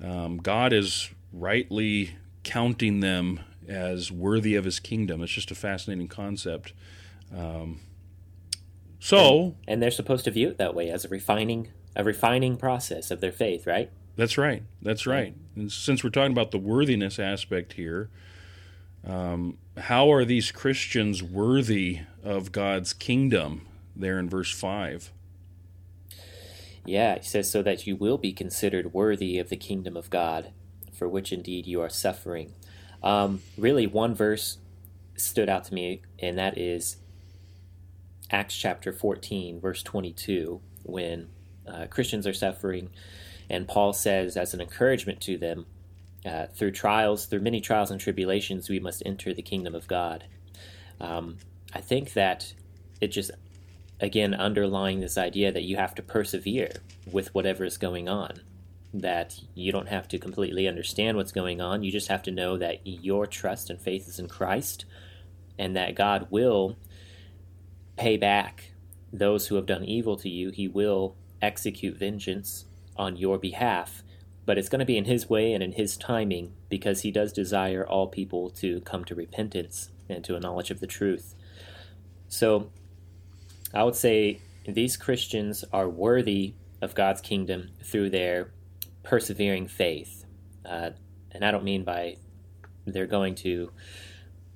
Um, 0.04 0.38
God 0.38 0.72
is 0.72 1.10
rightly 1.34 2.16
counting 2.44 3.00
them 3.00 3.40
as 3.68 4.12
worthy 4.12 4.56
of 4.56 4.66
his 4.66 4.80
kingdom. 4.80 5.24
It's 5.24 5.32
just 5.32 5.50
a 5.50 5.56
fascinating 5.56 6.08
concept. 6.08 6.74
Um, 7.36 7.80
so, 9.00 9.44
and, 9.44 9.56
and, 9.68 9.84
they're 9.84 9.90
supposed 9.90 10.26
to 10.26 10.32
view 10.32 10.50
it 10.50 10.58
that 10.60 10.76
way 10.76 10.90
as 10.92 11.06
a 11.06 11.08
refining 11.08 11.70
a 11.96 12.04
refining 12.04 12.56
process 12.56 13.10
of 13.10 13.20
their 13.20 13.32
faith, 13.32 13.66
right? 13.66 13.90
That's 14.16 14.38
right. 14.38 14.64
That's 14.82 15.08
right. 15.08 15.36
And 15.56 15.72
since 15.72 16.04
we're 16.04 16.10
talking 16.10 16.32
about 16.32 16.52
the 16.52 16.58
worthiness 16.58 17.18
aspect 17.18 17.74
here, 17.74 18.10
um, 19.06 19.58
how 19.78 20.12
are 20.12 20.24
these 20.24 20.52
Christians 20.52 21.24
worthy 21.24 22.02
of 22.24 22.52
God's 22.52 22.94
kingdom? 22.94 23.66
There 24.02 24.20
in 24.20 24.30
verse 24.30 24.52
five. 24.52 25.12
Yeah, 26.86 27.18
he 27.20 27.24
says 27.24 27.50
so 27.50 27.62
that 27.62 27.86
you 27.88 27.96
will 27.96 28.18
be 28.18 28.34
considered 28.34 28.94
worthy 28.94 29.38
of 29.38 29.50
the 29.50 29.56
kingdom 29.58 29.96
of 29.96 30.10
God 30.10 30.52
for 31.02 31.10
which 31.10 31.34
indeed 31.34 31.66
you 31.66 31.82
are 31.82 31.90
suffering. 31.90 32.54
Um, 33.02 33.42
really, 33.58 33.88
one 33.88 34.14
verse 34.14 34.60
stood 35.16 35.50
out 35.50 35.64
to 35.64 35.74
me, 35.74 36.04
and 36.20 36.38
that 36.38 36.60
is 36.60 36.98
Acts 38.30 38.56
chapter 38.56 38.94
14, 38.94 39.60
verse 39.60 39.82
22, 39.82 40.62
when 40.84 41.30
uh, 41.68 41.88
Christians 41.88 42.28
are 42.28 42.34
suffering, 42.34 42.92
and 43.50 43.68
Paul 43.68 43.94
says, 43.94 44.38
as 44.38 44.54
an 44.54 44.62
encouragement 44.62 45.22
to 45.22 45.40
them, 45.40 45.66
uh, 46.24 46.46
through 46.54 46.70
trials, 46.70 47.26
through 47.26 47.42
many 47.42 47.62
trials 47.62 47.90
and 47.90 48.00
tribulations, 48.00 48.70
we 48.70 48.80
must 48.80 49.02
enter 49.04 49.34
the 49.34 49.42
kingdom 49.42 49.74
of 49.74 49.88
God. 49.88 50.26
Um, 51.00 51.38
I 51.74 51.82
think 51.82 52.14
that 52.14 52.54
it 53.02 53.08
just, 53.08 53.32
again, 54.02 54.34
underlying 54.34 55.00
this 55.00 55.18
idea 55.18 55.52
that 55.52 55.64
you 55.64 55.78
have 55.78 55.96
to 55.96 56.02
persevere 56.02 56.72
with 57.10 57.34
whatever 57.34 57.64
is 57.64 57.78
going 57.78 58.10
on. 58.10 58.42
That 58.94 59.40
you 59.54 59.72
don't 59.72 59.88
have 59.88 60.08
to 60.10 60.18
completely 60.18 60.68
understand 60.68 61.16
what's 61.16 61.32
going 61.32 61.62
on. 61.62 61.84
You 61.84 61.92
just 61.92 62.10
have 62.10 62.24
to 62.24 62.32
know 62.32 62.58
that 62.58 62.82
your 62.84 63.26
trust 63.26 63.70
and 63.70 63.80
faith 63.80 64.10
is 64.10 64.20
in 64.20 64.28
Christ 64.28 64.86
and 65.58 65.76
that 65.76 65.96
God 65.96 66.28
will 66.30 66.78
pay 67.96 68.18
back 68.18 68.72
those 69.14 69.48
who 69.48 69.56
have 69.56 69.66
done 69.66 69.86
evil 69.86 70.18
to 70.18 70.30
you. 70.30 70.50
He 70.50 70.68
will 70.68 71.16
execute 71.42 71.98
vengeance 71.98 72.66
on 72.98 73.16
your 73.16 73.38
behalf, 73.38 74.04
but 74.46 74.58
it's 74.58 74.70
going 74.70 74.80
to 74.80 74.86
be 74.86 74.98
in 74.98 75.06
His 75.06 75.30
way 75.30 75.54
and 75.54 75.64
in 75.64 75.74
His 75.74 75.96
timing 75.96 76.54
because 76.68 77.02
He 77.02 77.12
does 77.12 77.32
desire 77.32 77.88
all 77.88 78.08
people 78.08 78.50
to 78.52 78.82
come 78.82 79.06
to 79.06 79.16
repentance 79.16 79.92
and 80.10 80.24
to 80.26 80.36
a 80.36 80.40
knowledge 80.40 80.72
of 80.72 80.80
the 80.80 80.88
truth. 80.88 81.36
So 82.28 82.72
I 83.74 83.84
would 83.84 83.96
say 83.96 84.42
these 84.68 84.98
Christians 84.98 85.64
are 85.72 85.90
worthy 85.90 86.56
of 86.82 86.96
God's 86.96 87.22
kingdom 87.22 87.70
through 87.84 88.10
their 88.10 88.52
persevering 89.04 89.68
faith. 89.68 90.26
Uh, 90.66 90.92
and 91.32 91.46
I 91.46 91.52
don't 91.52 91.64
mean 91.64 91.84
by 91.84 92.18
they're 92.86 93.08
going 93.08 93.36
to 93.36 93.72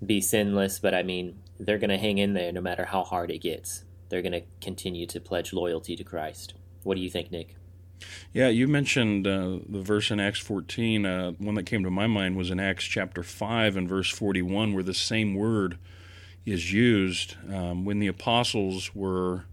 be 0.06 0.22
sinless, 0.22 0.80
but 0.80 0.94
I 0.94 1.04
mean 1.04 1.40
they're 1.60 1.78
going 1.78 1.90
to 1.90 1.98
hang 1.98 2.18
in 2.18 2.34
there 2.34 2.52
no 2.52 2.62
matter 2.62 2.86
how 2.86 3.04
hard 3.04 3.32
it 3.32 3.40
gets. 3.40 3.84
They're 4.10 4.22
going 4.22 4.34
to 4.34 4.44
continue 4.62 5.06
to 5.08 5.20
pledge 5.20 5.54
loyalty 5.54 5.96
to 5.96 6.04
Christ. 6.04 6.54
What 6.84 6.96
do 6.96 7.02
you 7.02 7.10
think, 7.10 7.32
Nick? 7.32 7.56
Yeah, 8.34 8.50
you 8.50 8.68
mentioned 8.68 9.26
uh, 9.26 9.60
the 9.68 9.82
verse 9.82 10.12
in 10.12 10.20
Acts 10.20 10.40
14. 10.40 11.06
Uh, 11.06 11.32
one 11.32 11.56
that 11.56 11.66
came 11.66 11.84
to 11.84 11.90
my 11.90 12.08
mind 12.08 12.36
was 12.36 12.52
in 12.52 12.60
Acts 12.60 12.84
chapter 12.84 13.24
5 13.24 13.78
and 13.78 13.88
verse 13.88 14.10
41, 14.10 14.74
where 14.74 14.84
the 14.84 14.94
same 14.94 15.34
word 15.34 15.78
is 16.46 16.72
used 16.72 17.36
um, 17.54 17.86
when 17.86 18.00
the 18.00 18.08
apostles 18.08 18.94
were 18.94 19.46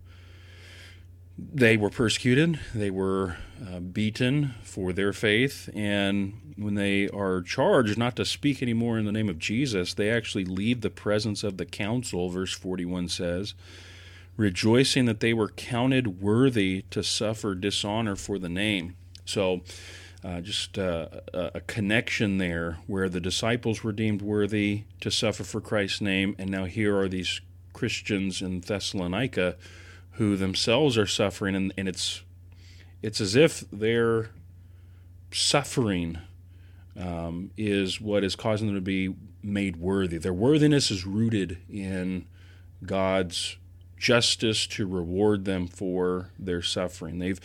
they 1.53 1.77
were 1.77 1.91
persecuted, 1.91 2.61
they 2.75 2.91
were 2.91 3.37
uh, 3.67 3.81
beaten 3.81 4.55
for 4.63 4.93
their 4.93 5.13
faith, 5.13 5.69
and 5.75 6.55
when 6.57 6.75
they 6.75 7.09
are 7.09 7.41
charged 7.41 7.97
not 7.97 8.17
to 8.17 8.25
speak 8.25 8.63
anymore 8.63 8.99
in 8.99 9.07
the 9.07 9.13
name 9.13 9.29
of 9.29 9.39
Jesus, 9.39 9.95
they 9.95 10.11
actually 10.11 10.45
leave 10.45 10.83
the 10.83 10.91
presence 10.91 11.43
of 11.43 11.57
the 11.57 11.65
council, 11.65 12.29
verse 12.29 12.53
41 12.53 13.09
says, 13.09 13.55
rejoicing 14.37 15.07
that 15.07 15.21
they 15.21 15.33
were 15.33 15.49
counted 15.49 16.21
worthy 16.21 16.85
to 16.91 17.03
suffer 17.03 17.55
dishonor 17.55 18.17
for 18.17 18.39
the 18.39 18.49
name. 18.49 18.97
So, 19.25 19.63
uh, 20.25 20.41
just 20.41 20.79
uh, 20.79 21.09
a 21.33 21.61
connection 21.63 22.39
there 22.39 22.79
where 22.87 23.09
the 23.09 23.21
disciples 23.21 23.83
were 23.83 23.93
deemed 23.93 24.23
worthy 24.23 24.85
to 25.01 25.11
suffer 25.11 25.43
for 25.43 25.61
Christ's 25.61 26.01
name, 26.01 26.37
and 26.39 26.51
now 26.51 26.65
here 26.65 26.97
are 26.97 27.09
these 27.09 27.41
Christians 27.73 28.41
in 28.41 28.61
Thessalonica 28.61 29.57
who 30.13 30.37
themselves 30.37 30.97
are 30.97 31.07
suffering, 31.07 31.55
and, 31.57 31.73
and 31.77 31.89
it's 31.89 32.23
it's 33.03 33.21
as 33.21 33.35
if 33.35 33.65
their 33.73 34.31
suffering 35.33 36.19
um, 36.97 37.51
is 37.57 38.01
what 38.01 38.23
is 38.23 38.37
causing 38.37 38.69
them 38.69 38.77
to 38.77 38.81
be 38.81 39.15
made 39.43 39.77
worthy. 39.77 40.19
Their 40.19 40.33
worthiness 40.33 40.91
is 40.91 41.05
rooted 41.05 41.59
in 41.69 42.27
God's 42.85 43.57
justice 43.97 44.67
to 44.67 44.87
reward 44.87 45.45
them 45.45 45.67
for 45.67 46.31
their 46.39 46.63
suffering. 46.63 47.19
They've, 47.19 47.41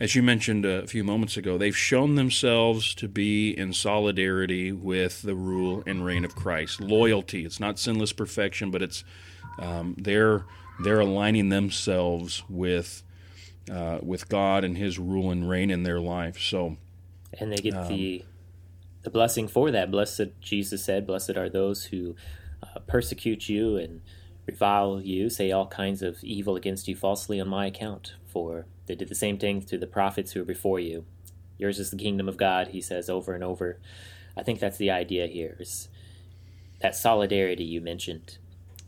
as 0.00 0.14
you 0.14 0.22
mentioned 0.22 0.64
a 0.64 0.86
few 0.86 1.02
moments 1.02 1.36
ago, 1.36 1.58
they've 1.58 1.76
shown 1.76 2.14
themselves 2.14 2.94
to 2.94 3.08
be 3.08 3.50
in 3.50 3.72
solidarity 3.72 4.70
with 4.70 5.22
the 5.22 5.34
rule 5.34 5.82
and 5.86 6.04
reign 6.04 6.24
of 6.24 6.36
Christ. 6.36 6.80
Loyalty. 6.80 7.44
It's 7.44 7.58
not 7.58 7.78
sinless 7.78 8.12
perfection, 8.12 8.70
but 8.70 8.82
it's 8.82 9.02
um, 9.58 9.96
they're 9.98 10.44
they're 10.80 11.00
aligning 11.00 11.48
themselves 11.48 12.44
with 12.48 13.02
uh, 13.70 13.98
with 14.02 14.28
God 14.28 14.62
and 14.62 14.78
His 14.78 14.98
rule 14.98 15.30
and 15.30 15.48
reign 15.48 15.70
in 15.70 15.82
their 15.82 16.00
life. 16.00 16.38
So, 16.38 16.76
and 17.40 17.52
they 17.52 17.56
get 17.56 17.74
um, 17.74 17.88
the 17.88 18.24
the 19.02 19.10
blessing 19.10 19.48
for 19.48 19.72
that. 19.72 19.90
Blessed 19.90 20.40
Jesus 20.40 20.84
said, 20.84 21.06
"Blessed 21.08 21.36
are 21.36 21.48
those 21.48 21.86
who 21.86 22.14
uh, 22.62 22.78
persecute 22.86 23.48
you 23.48 23.76
and 23.76 24.00
revile 24.48 25.00
you, 25.00 25.30
say 25.30 25.52
all 25.52 25.66
kinds 25.66 26.02
of 26.02 26.24
evil 26.24 26.56
against 26.56 26.88
you 26.88 26.96
falsely 26.96 27.40
on 27.40 27.48
my 27.48 27.66
account. 27.66 28.14
For 28.26 28.66
they 28.86 28.94
did 28.94 29.08
the 29.08 29.14
same 29.14 29.38
thing 29.38 29.62
to 29.62 29.78
the 29.78 29.86
prophets 29.86 30.32
who 30.32 30.40
were 30.40 30.46
before 30.46 30.80
you. 30.80 31.04
Yours 31.58 31.78
is 31.78 31.90
the 31.90 31.96
kingdom 31.96 32.28
of 32.28 32.36
God." 32.36 32.68
He 32.68 32.80
says 32.80 33.08
over 33.10 33.34
and 33.34 33.44
over. 33.44 33.78
I 34.36 34.42
think 34.42 34.58
that's 34.58 34.78
the 34.78 34.90
idea 34.90 35.26
here 35.26 35.56
is 35.60 35.88
that 36.80 36.96
solidarity 36.96 37.64
you 37.64 37.80
mentioned, 37.80 38.38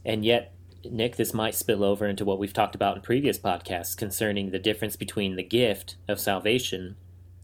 and 0.05 0.25
yet 0.25 0.53
Nick, 0.89 1.17
this 1.17 1.35
might 1.35 1.55
spill 1.55 1.85
over 1.85 2.07
into 2.07 2.25
what 2.25 2.39
we've 2.39 2.55
talked 2.55 2.75
about 2.75 2.97
in 2.97 3.03
previous 3.03 3.39
podcasts 3.39 3.95
concerning 3.95 4.51
the 4.51 4.59
difference 4.59 4.97
between 4.97 5.37
the 5.37 5.43
gift 5.43 5.97
of 6.09 6.19
salvation 6.19 6.97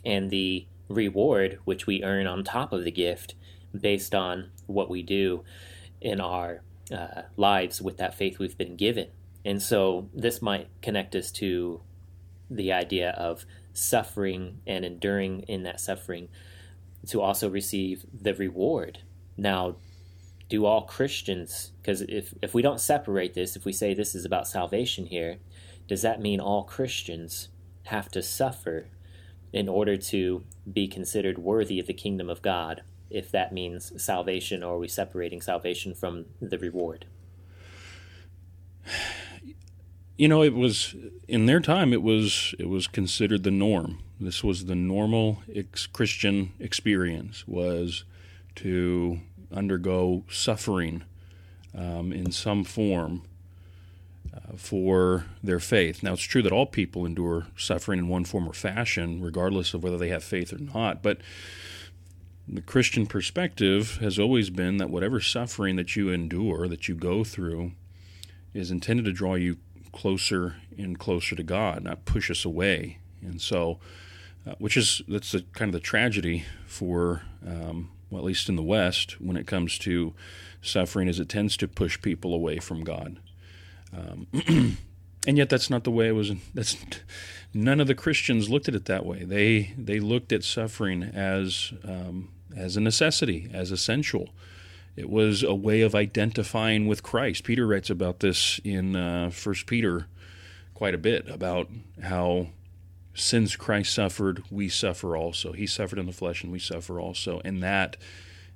and 0.05 0.31
the 0.31 0.67
reward 0.89 1.59
which 1.65 1.87
we 1.87 2.03
earn 2.03 2.27
on 2.27 2.43
top 2.43 2.73
of 2.73 2.85
the 2.85 2.91
gift 2.91 3.35
based 3.79 4.15
on 4.15 4.51
what 4.67 4.89
we 4.89 5.03
do 5.03 5.45
in 6.01 6.21
our 6.21 6.63
uh, 6.93 7.23
lives 7.37 7.83
with 7.83 7.97
that 7.99 8.15
faith 8.15 8.39
we've 8.39 8.59
been 8.59 8.77
given. 8.77 9.09
And 9.45 9.63
so 9.63 10.09
this 10.13 10.43
might 10.43 10.69
connect 10.83 11.15
us 11.15 11.31
to 11.33 11.81
the 12.51 12.73
idea 12.73 13.11
of 13.11 13.45
suffering 13.73 14.61
and 14.67 14.85
enduring 14.85 15.41
in 15.43 15.63
that 15.65 15.81
suffering 15.81 16.29
to 17.09 17.21
also 17.21 17.49
receive 17.49 18.05
the 18.13 18.35
reward. 18.35 19.01
Now, 19.37 19.77
do 20.49 20.65
all 20.65 20.83
Christians, 20.83 21.73
because 21.81 22.03
if, 22.03 22.33
if 22.41 22.55
we 22.55 22.63
don't 22.63 22.81
separate 22.81 23.35
this, 23.35 23.57
if 23.57 23.65
we 23.65 23.73
say 23.73 23.95
this 23.95 24.15
is 24.15 24.25
about 24.25 24.49
salvation 24.49 25.07
here, 25.07 25.39
does 25.89 26.03
that 26.03 26.21
mean 26.21 26.41
all 26.41 26.65
Christians 26.65 27.49
have 27.85 28.11
to 28.11 28.23
suffer 28.23 28.89
in 29.53 29.69
order 29.69 29.97
to 29.97 30.45
be 30.71 30.89
considered 30.89 31.39
worthy 31.39 31.79
of 31.79 31.87
the 31.87 31.95
kingdom 31.95 32.29
of 32.29 32.43
God? 32.43 32.83
If 33.11 33.31
that 33.31 33.53
means 33.53 33.93
salvation, 34.03 34.63
or 34.63 34.75
are 34.75 34.79
we 34.79 34.89
separating 34.89 35.41
salvation 35.41 35.95
from 35.95 36.27
the 36.41 36.59
reward? 36.59 37.07
You 40.17 40.29
know, 40.29 40.43
it 40.43 40.55
was 40.55 40.95
in 41.29 41.47
their 41.47 41.61
time. 41.61 41.93
It 41.93 42.03
was 42.03 42.55
it 42.59 42.69
was 42.69 42.87
considered 42.87 43.43
the 43.43 43.51
norm. 43.51 43.99
This 44.19 44.43
was 44.43 44.65
the 44.65 44.75
normal 44.75 45.43
ex- 45.55 45.87
Christian 45.87 46.53
experience 46.59 47.47
was 47.47 48.05
to 48.57 49.21
undergo 49.53 50.25
suffering 50.31 51.05
um, 51.77 52.13
in 52.13 52.33
some 52.33 52.65
form 52.65 53.23
uh, 54.35 54.57
for 54.57 55.27
their 55.43 55.61
faith. 55.61 56.03
Now, 56.03 56.15
it's 56.15 56.23
true 56.23 56.43
that 56.43 56.53
all 56.53 56.67
people 56.67 57.05
endure 57.05 57.47
suffering 57.57 57.99
in 57.99 58.09
one 58.09 58.25
form 58.25 58.49
or 58.49 58.55
fashion, 58.55 59.21
regardless 59.21 59.75
of 59.75 59.83
whether 59.83 59.99
they 59.99 60.09
have 60.09 60.25
faith 60.25 60.53
or 60.53 60.59
not. 60.59 61.03
But 61.03 61.19
the 62.49 62.61
Christian 62.61 63.07
perspective 63.07 63.99
has 64.01 64.19
always 64.19 64.51
been 64.51 64.77
that 64.77 64.91
whatever 64.91 65.21
suffering 65.21 65.77
that 65.77 65.97
you 65.97 66.11
endure, 66.11 66.69
that 66.69 66.89
you 66.89 66.95
go 66.95 67.25
through, 67.25 67.73
is 68.55 68.71
intended 68.71 69.05
to 69.05 69.13
draw 69.13 69.35
you 69.35 69.59
closer 69.93 70.57
and 70.79 70.99
closer 70.99 71.35
to 71.35 71.43
God, 71.43 71.85
not 71.85 72.05
push 72.05 72.31
us 72.31 72.45
away. 72.45 72.99
And 73.21 73.41
so, 73.41 73.79
uh, 74.47 74.55
which 74.59 74.77
is 74.77 75.03
that's 75.09 75.33
kind 75.55 75.69
of 75.69 75.73
the 75.73 75.81
tragedy 75.81 76.45
for 76.67 77.23
um, 77.45 77.91
well, 78.11 78.21
at 78.21 78.25
least 78.25 78.49
in 78.49 78.57
the 78.57 78.63
West, 78.63 79.21
when 79.21 79.37
it 79.37 79.47
comes 79.47 79.79
to 79.79 80.15
suffering, 80.63 81.09
is 81.09 81.19
it 81.19 81.29
tends 81.29 81.57
to 81.57 81.69
push 81.69 82.01
people 82.01 82.33
away 82.33 82.59
from 82.59 82.85
God. 82.85 83.19
Um, 83.97 84.27
and 85.27 85.37
yet, 85.37 85.49
that's 85.49 85.71
not 85.71 85.85
the 85.85 85.91
way 85.91 86.09
it 86.09 86.13
was. 86.13 86.33
That's 86.55 86.77
none 87.53 87.81
of 87.81 87.89
the 87.89 87.95
Christians 87.95 88.49
looked 88.49 88.69
at 88.69 88.75
it 88.75 88.85
that 88.85 89.05
way. 89.05 89.25
They 89.25 89.75
they 89.77 89.99
looked 89.99 90.33
at 90.33 90.45
suffering 90.45 91.03
as 91.03 91.73
um, 91.85 92.29
as 92.57 92.77
a 92.77 92.81
necessity, 92.81 93.51
as 93.53 93.71
essential. 93.71 94.31
It 94.97 95.11
was 95.11 95.43
a 95.43 95.55
way 95.55 95.83
of 95.83 95.95
identifying 95.95 96.87
with 96.87 97.03
Christ. 97.03 97.45
Peter 97.45 97.67
writes 97.67 97.91
about 97.91 98.21
this 98.21 98.59
in 98.65 98.97
uh, 98.97 99.31
First 99.31 99.67
Peter 99.67 100.07
quite 100.75 100.95
a 100.95 100.99
bit 100.99 101.29
about 101.29 101.69
how 102.03 102.49
since 103.15 103.57
Christ 103.57 103.95
suffered, 103.95 104.43
we 104.51 104.69
suffer 104.69 105.17
also. 105.17 105.53
He 105.53 105.67
suffered 105.67 105.99
in 105.99 106.07
the 106.07 106.13
flesh, 106.13 106.43
and 106.43 106.53
we 106.53 106.59
suffer 106.59 107.01
also. 107.01 107.41
And 107.45 107.63
that 107.63 107.97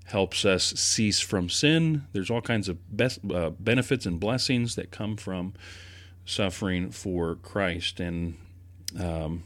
helps 0.04 0.44
us 0.44 0.64
cease 0.64 1.20
from 1.20 1.48
sin. 1.48 2.06
There's 2.12 2.30
all 2.30 2.42
kinds 2.42 2.68
of 2.68 2.78
best, 2.94 3.20
uh, 3.32 3.50
benefits 3.50 4.04
and 4.04 4.20
blessings 4.20 4.74
that 4.74 4.90
come 4.90 5.16
from 5.16 5.54
suffering 6.26 6.90
for 6.90 7.36
Christ. 7.36 8.00
And 8.00 8.36
um, 8.98 9.44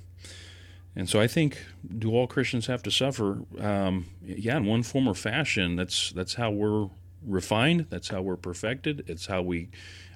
And 0.96 1.08
so 1.08 1.20
I 1.20 1.26
think, 1.26 1.58
do 1.98 2.12
all 2.12 2.26
Christians 2.26 2.66
have 2.66 2.82
to 2.84 2.90
suffer? 2.90 3.42
Um, 3.58 4.06
yeah, 4.24 4.56
in 4.56 4.66
one 4.66 4.82
form 4.82 5.08
or 5.08 5.14
fashion. 5.14 5.76
That's 5.76 6.12
that's 6.12 6.34
how 6.34 6.50
we're 6.50 6.88
refined. 7.26 7.86
That's 7.90 8.08
how 8.08 8.22
we're 8.22 8.36
perfected. 8.36 9.04
It's 9.06 9.26
how 9.26 9.42
we, 9.42 9.70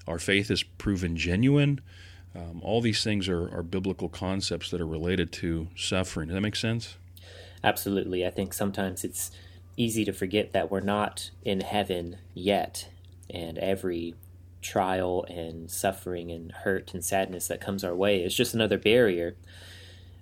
our 0.06 0.18
faith 0.18 0.50
is 0.50 0.62
proven 0.62 1.16
genuine. 1.16 1.80
Um, 2.35 2.61
all 2.62 2.80
these 2.80 3.02
things 3.02 3.28
are, 3.28 3.49
are 3.49 3.62
biblical 3.62 4.08
concepts 4.08 4.70
that 4.70 4.80
are 4.80 4.87
related 4.87 5.32
to 5.32 5.68
suffering. 5.75 6.28
Does 6.28 6.35
that 6.35 6.42
make 6.42 6.56
sense? 6.56 6.97
Absolutely. 7.64 8.25
I 8.25 8.30
think 8.30 8.52
sometimes 8.52 9.02
it's 9.02 9.32
easy 9.76 10.04
to 10.04 10.12
forget 10.12 10.52
that 10.52 10.70
we're 10.70 10.80
not 10.80 11.30
in 11.44 11.61
heaven 11.61 12.18
yet, 12.35 12.88
and 13.30 13.58
every 13.58 14.14
trial 14.61 15.25
and 15.28 15.70
suffering 15.70 16.30
and 16.30 16.52
hurt 16.52 16.92
and 16.92 17.04
sadness 17.04 17.49
that 17.49 17.61
comes 17.61 17.82
our 17.85 17.94
way 17.94 18.23
is 18.23 18.35
just 18.35 18.54
another 18.54 18.78
barrier 18.78 19.37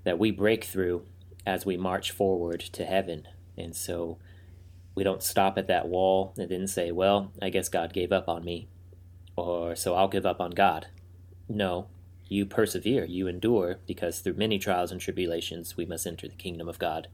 that 0.07 0.21
we 0.21 0.31
break 0.31 0.63
through 0.63 1.03
as 1.45 1.67
we 1.67 1.77
march 1.77 2.13
forward 2.13 2.61
to 2.61 2.85
heaven. 2.85 3.27
And 3.59 3.75
so 3.75 4.19
we 4.95 5.03
don't 5.03 5.21
stop 5.21 5.59
at 5.59 5.67
that 5.67 5.89
wall 5.89 6.33
and 6.39 6.49
then 6.49 6.69
say, 6.69 6.93
well, 6.93 7.33
I 7.43 7.51
guess 7.51 7.69
God 7.69 7.93
gave 7.93 8.13
up 8.13 8.29
on 8.29 8.45
me, 8.45 8.69
or 9.35 9.75
so 9.75 9.97
I'll 9.97 10.07
give 10.07 10.25
up 10.25 10.41
on 10.41 10.53
God. 10.53 10.87
No, 11.49 11.89
you 12.29 12.47
persevere, 12.47 13.05
you 13.05 13.27
endure, 13.27 13.81
because 13.85 14.21
through 14.21 14.35
many 14.35 14.61
trials 14.61 14.93
and 14.93 15.01
tribulations 15.01 15.77
we 15.77 15.85
must 15.85 16.07
enter 16.07 16.29
the 16.29 16.37
kingdom 16.37 16.69
of 16.69 16.79
God. 16.79 17.09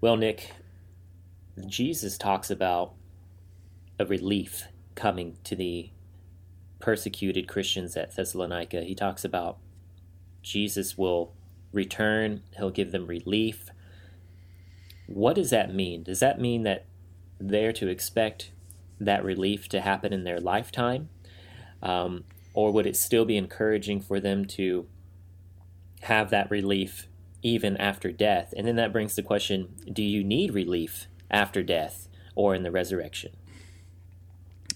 Well, 0.00 0.16
Nick, 0.16 0.52
Jesus 1.66 2.16
talks 2.16 2.48
about 2.48 2.92
a 3.98 4.06
relief 4.06 4.68
coming 4.94 5.36
to 5.42 5.56
the 5.56 5.90
persecuted 6.78 7.48
Christians 7.48 7.96
at 7.96 8.14
Thessalonica. 8.14 8.82
He 8.82 8.94
talks 8.94 9.24
about 9.24 9.58
Jesus 10.44 10.96
will 10.96 11.32
return, 11.72 12.42
he'll 12.56 12.70
give 12.70 12.92
them 12.92 13.06
relief. 13.06 13.70
What 15.06 15.34
does 15.34 15.50
that 15.50 15.74
mean? 15.74 16.04
Does 16.04 16.20
that 16.20 16.40
mean 16.40 16.62
that 16.62 16.86
they're 17.40 17.72
to 17.72 17.88
expect 17.88 18.52
that 19.00 19.24
relief 19.24 19.68
to 19.70 19.80
happen 19.80 20.12
in 20.12 20.24
their 20.24 20.38
lifetime? 20.38 21.08
Um, 21.82 22.24
or 22.52 22.70
would 22.72 22.86
it 22.86 22.96
still 22.96 23.24
be 23.24 23.36
encouraging 23.36 24.00
for 24.00 24.20
them 24.20 24.44
to 24.44 24.86
have 26.02 26.30
that 26.30 26.50
relief 26.50 27.08
even 27.42 27.76
after 27.78 28.12
death? 28.12 28.54
And 28.56 28.66
then 28.66 28.76
that 28.76 28.92
brings 28.92 29.16
the 29.16 29.22
question 29.22 29.74
do 29.92 30.02
you 30.02 30.22
need 30.22 30.54
relief 30.54 31.06
after 31.30 31.62
death 31.62 32.08
or 32.34 32.54
in 32.54 32.62
the 32.62 32.70
resurrection? 32.70 33.32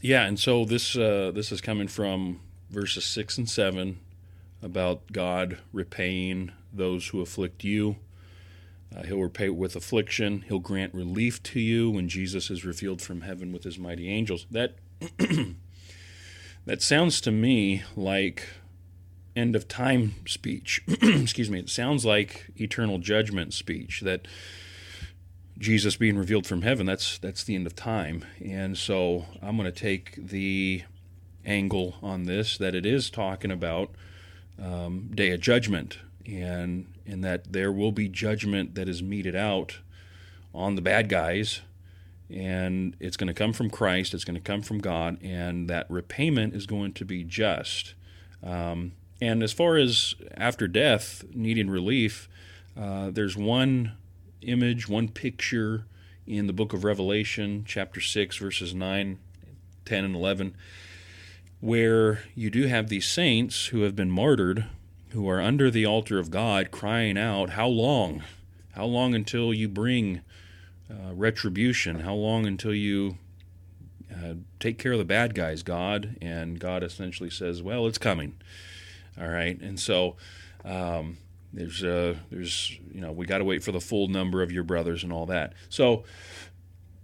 Yeah, 0.01 0.25
and 0.25 0.39
so 0.39 0.65
this 0.65 0.97
uh, 0.97 1.31
this 1.35 1.53
is 1.53 1.61
coming 1.61 1.89
from 1.89 2.41
verses 2.71 3.05
six 3.05 3.39
and 3.39 3.49
seven 3.49 3.99
about 4.63 5.13
God 5.13 5.59
repaying 5.73 6.53
those 6.73 7.09
who 7.09 7.21
afflict 7.21 7.65
you. 7.65 7.97
Uh, 8.95 9.03
he'll 9.03 9.21
repay 9.21 9.49
with 9.51 9.77
affliction. 9.77 10.45
He'll 10.49 10.59
grant 10.59 10.95
relief 10.95 11.43
to 11.45 11.61
you 11.61 11.91
when 11.91 12.09
Jesus 12.09 12.51
is 12.51 12.65
revealed 12.65 13.03
from 13.03 13.21
heaven 13.21 13.53
with 13.53 13.65
his 13.65 13.79
mighty 13.79 14.09
angels. 14.09 14.47
That 14.51 14.77
that 16.67 16.83
sounds 16.83 17.21
to 17.23 17.31
me 17.31 17.83
like 17.97 18.47
end 19.37 19.55
of 19.55 19.69
time 19.69 20.15
speech. 20.27 20.83
Excuse 21.03 21.51
me. 21.51 21.61
It 21.61 21.71
sounds 21.71 22.05
like 22.05 22.51
eternal 22.57 22.99
judgment 22.99 23.53
speech. 23.53 24.01
That 24.01 24.27
Jesus 25.59 25.97
being 25.97 26.17
revealed 26.17 26.47
from 26.47 26.63
heaven, 26.63 26.87
that's 26.87 27.19
that's 27.19 27.45
the 27.45 27.55
end 27.55 27.67
of 27.67 27.77
time. 27.77 28.25
And 28.45 28.79
so 28.79 29.27
I'm 29.43 29.57
going 29.57 29.71
to 29.71 29.81
take 29.81 30.15
the 30.17 30.83
angle 31.45 31.97
on 32.03 32.25
this 32.25 32.59
that 32.59 32.75
it 32.75 32.87
is 32.87 33.11
talking 33.11 33.51
about 33.51 33.91
um, 34.63 35.11
day 35.15 35.31
of 35.31 35.41
judgment, 35.41 35.99
and 36.27 36.87
in 37.07 37.21
that 37.23 37.53
there 37.53 37.73
will 37.73 37.93
be 37.93 38.09
judgment 38.09 38.75
that 38.75 38.89
is 38.89 39.03
meted 39.03 39.35
out 39.35 39.79
on 40.55 40.75
the 40.75 40.83
bad 40.83 41.09
guys, 41.09 41.63
and 42.31 42.95
it's 43.01 43.17
going 43.17 43.29
to 43.29 43.35
come 43.35 43.53
from 43.53 43.71
Christ, 43.71 44.15
it's 44.15 44.25
going 44.25 44.35
to 44.35 44.41
come 44.41 44.63
from 44.63 44.79
God, 44.79 45.19
and 45.23 45.69
that 45.69 45.91
repayment 45.91 46.55
is 46.55 46.67
going 46.67 46.93
to 46.95 47.05
be 47.05 47.25
just. 47.25 47.95
Um, 48.43 48.93
and 49.21 49.43
as 49.43 49.53
far 49.53 49.77
as 49.77 50.15
after 50.37 50.69
death 50.69 51.25
needing 51.35 51.71
relief, 51.71 52.29
uh, 52.79 53.11
there's 53.11 53.37
one 53.37 53.93
image, 54.43 54.89
one 54.89 55.09
picture 55.09 55.87
in 56.27 56.47
the 56.47 56.53
book 56.53 56.73
of 56.73 56.85
Revelation, 56.85 57.65
chapter 57.67 58.01
6, 58.01 58.37
verses 58.37 58.75
9, 58.75 59.19
10, 59.85 60.05
and 60.05 60.15
11, 60.15 60.55
where 61.61 62.23
you 62.35 62.51
do 62.51 62.67
have 62.67 62.89
these 62.89 63.07
saints 63.07 63.67
who 63.67 63.83
have 63.83 63.97
been 63.97 64.11
martyred, 64.11 64.67
who 65.11 65.29
are 65.29 65.41
under 65.41 65.71
the 65.71 65.87
altar 65.87 66.19
of 66.19 66.31
God, 66.31 66.71
crying 66.71 67.19
out, 67.19 67.51
How 67.51 67.69
long? 67.69 68.23
How 68.73 68.85
long 68.85 69.15
until 69.15 69.53
you 69.53 69.69
bring 69.69 70.21
uh, 70.91 71.13
retribution? 71.13 72.01
How 72.01 72.15
long 72.15 72.47
until 72.47 72.75
you 72.75 73.19
uh, 74.13 74.35
take 74.61 74.79
care 74.79 74.93
of 74.93 74.99
the 74.99 75.05
bad 75.05 75.35
guys, 75.35 75.63
God? 75.63 76.17
And 76.23 76.61
God 76.61 76.83
essentially 76.83 77.31
says, 77.31 77.63
Well, 77.63 77.87
it's 77.87 77.99
coming. 77.99 78.35
All 79.21 79.29
right. 79.29 79.61
And 79.61 79.81
so, 79.81 80.17
um, 80.65 81.19
there's 81.53 81.83
uh, 81.83 82.15
there's 82.31 82.79
you 82.93 83.01
know 83.01 83.13
we 83.13 83.27
got 83.27 83.39
to 83.39 83.45
wait 83.45 83.65
for 83.65 83.73
the 83.73 83.81
full 83.81 84.09
number 84.09 84.43
of 84.43 84.53
your 84.53 84.65
brothers 84.65 85.03
and 85.03 85.13
all 85.13 85.27
that. 85.27 85.55
So 85.69 86.05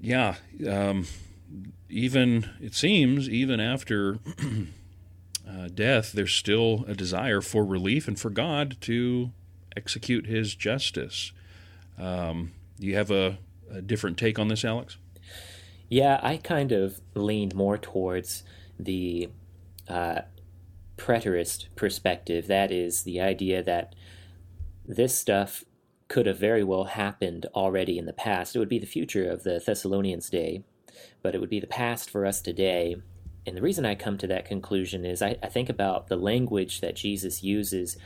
yeah, 0.00 0.34
um, 0.68 1.06
even 1.94 2.50
it 2.60 2.74
seems 2.74 3.28
even 3.28 3.60
after 3.60 4.18
uh, 5.48 5.68
death, 5.72 6.12
there's 6.12 6.34
still 6.34 6.84
a 6.88 6.94
desire 6.94 7.40
for 7.40 7.64
relief 7.64 8.08
and 8.08 8.18
for 8.18 8.30
God 8.30 8.76
to 8.82 9.30
execute 9.76 10.26
His 10.26 10.54
justice. 10.54 11.32
Um, 11.98 12.52
you 12.78 12.96
have 12.96 13.10
a, 13.10 13.38
a 13.70 13.80
different 13.80 14.18
take 14.18 14.38
on 14.38 14.48
this, 14.48 14.64
Alex? 14.64 14.96
Yeah, 15.88 16.18
I 16.22 16.38
kind 16.38 16.72
of 16.72 17.00
leaned 17.14 17.54
more 17.54 17.78
towards 17.78 18.42
the 18.78 19.28
uh, 19.88 20.22
preterist 20.96 21.66
perspective. 21.76 22.48
That 22.48 22.72
is 22.72 23.02
the 23.02 23.20
idea 23.20 23.62
that 23.62 23.94
this 24.86 25.16
stuff 25.16 25.64
could 26.08 26.26
have 26.26 26.38
very 26.38 26.64
well 26.64 26.84
happened 26.84 27.46
already 27.54 27.98
in 27.98 28.06
the 28.06 28.12
past. 28.12 28.54
It 28.54 28.58
would 28.58 28.68
be 28.68 28.78
the 28.78 28.86
future 28.86 29.30
of 29.30 29.44
the 29.44 29.62
Thessalonians' 29.64 30.28
day, 30.28 30.64
but 31.22 31.34
it 31.34 31.40
would 31.40 31.50
be 31.50 31.60
the 31.60 31.66
past 31.66 32.10
for 32.10 32.26
us 32.26 32.40
today. 32.40 32.96
And 33.46 33.56
the 33.56 33.62
reason 33.62 33.84
I 33.84 33.94
come 33.94 34.18
to 34.18 34.26
that 34.28 34.46
conclusion 34.46 35.04
is 35.04 35.22
I, 35.22 35.36
I 35.42 35.48
think 35.48 35.68
about 35.68 36.08
the 36.08 36.16
language 36.16 36.80
that 36.80 36.96
Jesus 36.96 37.42
uses 37.42 37.96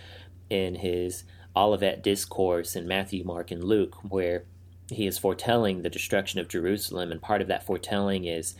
in 0.50 0.76
his 0.76 1.24
Olivet 1.54 2.02
discourse 2.02 2.76
in 2.76 2.86
Matthew, 2.86 3.24
Mark, 3.24 3.50
and 3.50 3.62
Luke, 3.62 3.96
where 4.08 4.44
he 4.90 5.06
is 5.06 5.18
foretelling 5.18 5.82
the 5.82 5.90
destruction 5.90 6.40
of 6.40 6.48
Jerusalem, 6.48 7.12
and 7.12 7.20
part 7.20 7.42
of 7.42 7.48
that 7.48 7.64
foretelling 7.64 8.24
is 8.24 8.54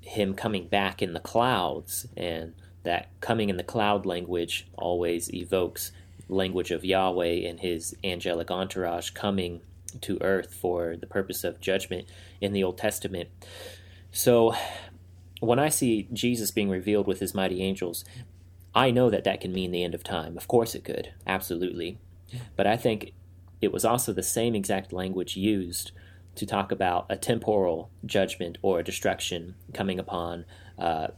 him 0.00 0.34
coming 0.34 0.68
back 0.68 1.02
in 1.02 1.12
the 1.12 1.20
clouds, 1.20 2.06
and 2.16 2.54
that 2.84 3.08
coming 3.20 3.48
in 3.48 3.56
the 3.56 3.64
cloud 3.64 4.06
language 4.06 4.68
always 4.76 5.32
evokes 5.34 5.92
language 6.28 6.70
of 6.70 6.84
Yahweh 6.84 7.46
and 7.46 7.60
his 7.60 7.96
angelic 8.02 8.50
entourage 8.50 9.10
coming 9.10 9.60
to 10.02 10.18
earth 10.20 10.54
for 10.54 10.96
the 10.96 11.06
purpose 11.06 11.44
of 11.44 11.60
judgment 11.60 12.08
in 12.40 12.52
the 12.52 12.64
Old 12.64 12.78
Testament. 12.78 13.28
So 14.10 14.54
when 15.40 15.58
I 15.58 15.68
see 15.68 16.08
Jesus 16.12 16.50
being 16.50 16.70
revealed 16.70 17.06
with 17.06 17.20
his 17.20 17.34
mighty 17.34 17.62
angels, 17.62 18.04
I 18.74 18.90
know 18.90 19.10
that 19.10 19.24
that 19.24 19.40
can 19.40 19.52
mean 19.52 19.70
the 19.70 19.84
end 19.84 19.94
of 19.94 20.04
time. 20.04 20.36
Of 20.36 20.48
course 20.48 20.74
it 20.74 20.84
could, 20.84 21.12
absolutely. 21.26 21.98
But 22.56 22.66
I 22.66 22.76
think 22.76 23.12
it 23.60 23.72
was 23.72 23.84
also 23.84 24.12
the 24.12 24.22
same 24.22 24.54
exact 24.54 24.92
language 24.92 25.36
used 25.36 25.92
to 26.34 26.46
talk 26.46 26.70
about 26.70 27.06
a 27.08 27.16
temporal 27.16 27.90
judgment 28.04 28.58
or 28.60 28.78
a 28.78 28.84
destruction 28.84 29.54
coming 29.72 29.98
upon 29.98 30.44
uh, 30.78 31.08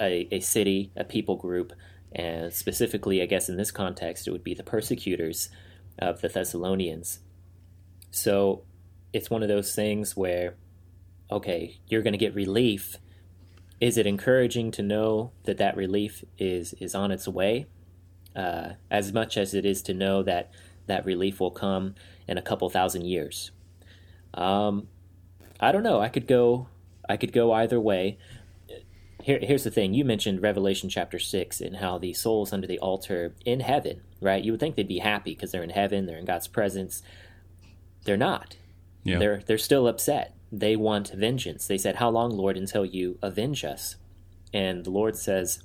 a, 0.00 0.28
a 0.30 0.40
city, 0.40 0.90
a 0.96 1.04
people 1.04 1.36
group, 1.36 1.72
and 2.12 2.52
specifically, 2.52 3.20
I 3.20 3.26
guess 3.26 3.48
in 3.48 3.56
this 3.56 3.70
context, 3.70 4.26
it 4.26 4.30
would 4.30 4.44
be 4.44 4.54
the 4.54 4.62
persecutors 4.62 5.50
of 5.98 6.20
the 6.20 6.28
Thessalonians. 6.28 7.18
So 8.14 8.62
it's 9.12 9.28
one 9.28 9.42
of 9.42 9.48
those 9.48 9.74
things 9.74 10.16
where, 10.16 10.54
okay, 11.32 11.80
you're 11.88 12.02
going 12.02 12.12
to 12.12 12.18
get 12.18 12.32
relief. 12.32 12.96
Is 13.80 13.98
it 13.98 14.06
encouraging 14.06 14.70
to 14.72 14.82
know 14.82 15.32
that 15.44 15.58
that 15.58 15.76
relief 15.76 16.22
is 16.38 16.74
is 16.74 16.94
on 16.94 17.10
its 17.10 17.26
way? 17.26 17.66
Uh, 18.36 18.74
as 18.88 19.12
much 19.12 19.36
as 19.36 19.52
it 19.52 19.66
is 19.66 19.82
to 19.82 19.94
know 19.94 20.22
that 20.22 20.52
that 20.86 21.04
relief 21.04 21.40
will 21.40 21.50
come 21.50 21.96
in 22.28 22.38
a 22.38 22.42
couple 22.42 22.70
thousand 22.70 23.04
years. 23.04 23.50
Um, 24.32 24.86
I 25.58 25.72
don't 25.72 25.82
know. 25.82 26.00
I 26.00 26.08
could 26.08 26.28
go. 26.28 26.68
I 27.08 27.16
could 27.16 27.32
go 27.32 27.52
either 27.52 27.80
way 27.80 28.16
here, 29.24 29.38
here's 29.40 29.64
the 29.64 29.70
thing 29.70 29.94
you 29.94 30.04
mentioned 30.04 30.42
revelation 30.42 30.90
chapter 30.90 31.18
6 31.18 31.62
and 31.62 31.76
how 31.76 31.96
the 31.96 32.12
souls 32.12 32.52
under 32.52 32.66
the 32.66 32.78
altar 32.78 33.34
in 33.46 33.60
heaven 33.60 34.02
right 34.20 34.44
you 34.44 34.52
would 34.52 34.60
think 34.60 34.76
they'd 34.76 34.86
be 34.86 34.98
happy 34.98 35.34
because 35.34 35.50
they're 35.50 35.62
in 35.62 35.70
heaven 35.70 36.04
they're 36.04 36.18
in 36.18 36.26
god's 36.26 36.46
presence 36.46 37.02
they're 38.04 38.16
not. 38.16 38.56
Yeah. 39.02 39.18
they're 39.18 39.42
they're 39.46 39.58
still 39.58 39.86
upset. 39.86 40.34
They 40.50 40.76
want 40.76 41.12
vengeance. 41.12 41.66
They 41.66 41.78
said 41.78 41.96
how 41.96 42.10
long 42.10 42.30
lord 42.30 42.56
until 42.56 42.84
you 42.84 43.18
avenge 43.22 43.64
us? 43.64 43.96
And 44.52 44.84
the 44.84 44.90
lord 44.90 45.16
says 45.16 45.62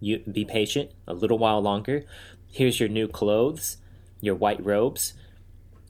you 0.00 0.18
be 0.30 0.44
patient 0.44 0.90
a 1.06 1.14
little 1.14 1.38
while 1.38 1.60
longer. 1.60 2.04
Here's 2.48 2.78
your 2.78 2.88
new 2.88 3.08
clothes 3.08 3.78
your 4.24 4.34
white 4.34 4.64
robes, 4.64 5.12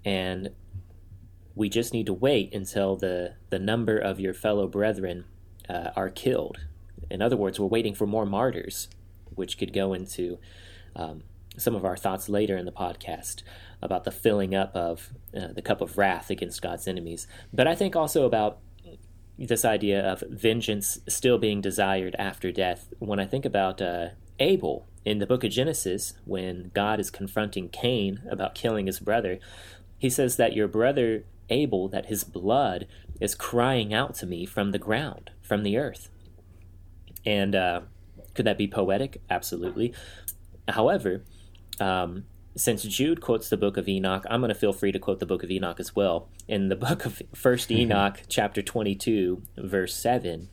and 0.05 0.51
we 1.55 1.69
just 1.69 1.93
need 1.93 2.07
to 2.07 2.13
wait 2.13 2.53
until 2.53 2.97
the, 2.97 3.35
the 3.51 3.59
number 3.59 3.97
of 3.97 4.19
your 4.19 4.35
fellow 4.35 4.67
brethren 4.67 5.25
uh, 5.69 5.91
are 5.95 6.11
killed. 6.11 6.59
In 7.11 7.23
other 7.23 7.37
words, 7.37 7.61
we're 7.61 7.67
waiting 7.67 7.95
for 7.95 8.07
more 8.07 8.27
martyrs, 8.27 8.89
which 9.35 9.57
could 9.57 9.73
go 9.73 9.93
into 9.93 10.39
um, 10.97 11.23
some 11.57 11.75
of 11.77 11.85
our 11.85 11.97
thoughts 11.97 12.29
later 12.29 12.57
in 12.57 12.65
the 12.65 12.73
podcast 12.73 13.43
about 13.85 14.05
the 14.05 14.11
filling 14.11 14.55
up 14.55 14.75
of 14.75 15.13
uh, 15.37 15.49
the 15.53 15.63
cup 15.63 15.81
of 15.81 15.97
wrath 15.99 16.31
against 16.31 16.63
God's 16.63 16.89
enemies. 16.89 17.29
But 17.53 17.69
I 17.69 17.75
think 17.75 17.95
also 17.95 18.25
about 18.25 18.59
this 19.39 19.65
idea 19.65 20.01
of 20.01 20.23
vengeance 20.31 20.99
still 21.09 21.39
being 21.39 21.61
desired 21.61 22.17
after 22.19 22.51
death. 22.51 22.93
When 22.99 23.21
I 23.21 23.27
think 23.27 23.45
about 23.45 23.83
uh, 23.83 24.09
Abel 24.39 24.89
in 25.05 25.19
the 25.19 25.27
book 25.27 25.45
of 25.45 25.51
Genesis, 25.51 26.15
when 26.25 26.71
God 26.75 26.99
is 26.99 27.11
confronting 27.11 27.69
Cain 27.69 28.23
about 28.31 28.55
killing 28.55 28.87
his 28.87 29.01
brother, 29.01 29.39
he 29.99 30.09
says 30.09 30.37
that 30.37 30.55
your 30.55 30.69
brother 30.69 31.25
Abel, 31.51 31.89
that 31.89 32.07
his 32.07 32.25
blood 32.25 32.87
is 33.21 33.35
crying 33.35 33.93
out 33.93 34.15
to 34.17 34.27
me 34.27 34.47
from 34.47 34.71
the 34.71 34.79
ground, 34.79 35.31
from 35.43 35.63
the 35.63 35.77
earth. 35.77 36.09
And 37.27 37.55
uh, 37.55 37.83
could 38.35 38.47
that 38.47 38.59
be 38.59 38.67
poetic? 38.67 39.21
Absolutely. 39.29 39.93
However, 40.69 41.25
um, 41.81 42.25
since 42.57 42.83
Jude 42.85 43.21
quotes 43.21 43.49
the 43.49 43.57
book 43.57 43.77
of 43.77 43.89
Enoch, 43.89 44.25
I'm 44.31 44.41
going 44.41 44.49
to 44.51 44.55
feel 44.55 44.73
free 44.73 44.93
to 44.93 44.99
quote 44.99 45.19
the 45.19 45.27
book 45.27 45.43
of 45.43 45.51
Enoch 45.51 45.81
as 45.81 45.97
well. 45.97 46.29
In 46.47 46.69
the 46.69 46.77
book 46.77 47.05
of 47.05 47.21
First. 47.35 47.71
Enoch, 47.73 48.23
chapter 48.29 48.63
22, 48.63 49.43
verse 49.57 49.95
7, 49.95 50.49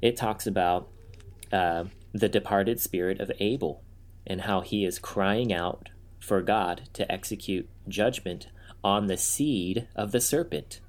it 0.00 0.16
talks 0.16 0.46
about 0.46 0.88
uh, 1.52 1.84
the 2.12 2.28
departed 2.28 2.80
spirit 2.80 3.20
of 3.20 3.30
Abel 3.38 3.82
and 4.26 4.42
how 4.42 4.60
he 4.60 4.84
is 4.84 4.98
crying 4.98 5.52
out 5.52 5.90
for 6.18 6.40
God 6.40 6.82
to 6.94 7.10
execute 7.10 7.68
judgment 7.88 8.48
on 8.84 9.06
the 9.06 9.16
seed 9.16 9.88
of 9.94 10.12
the 10.12 10.20
serpent. 10.20 10.80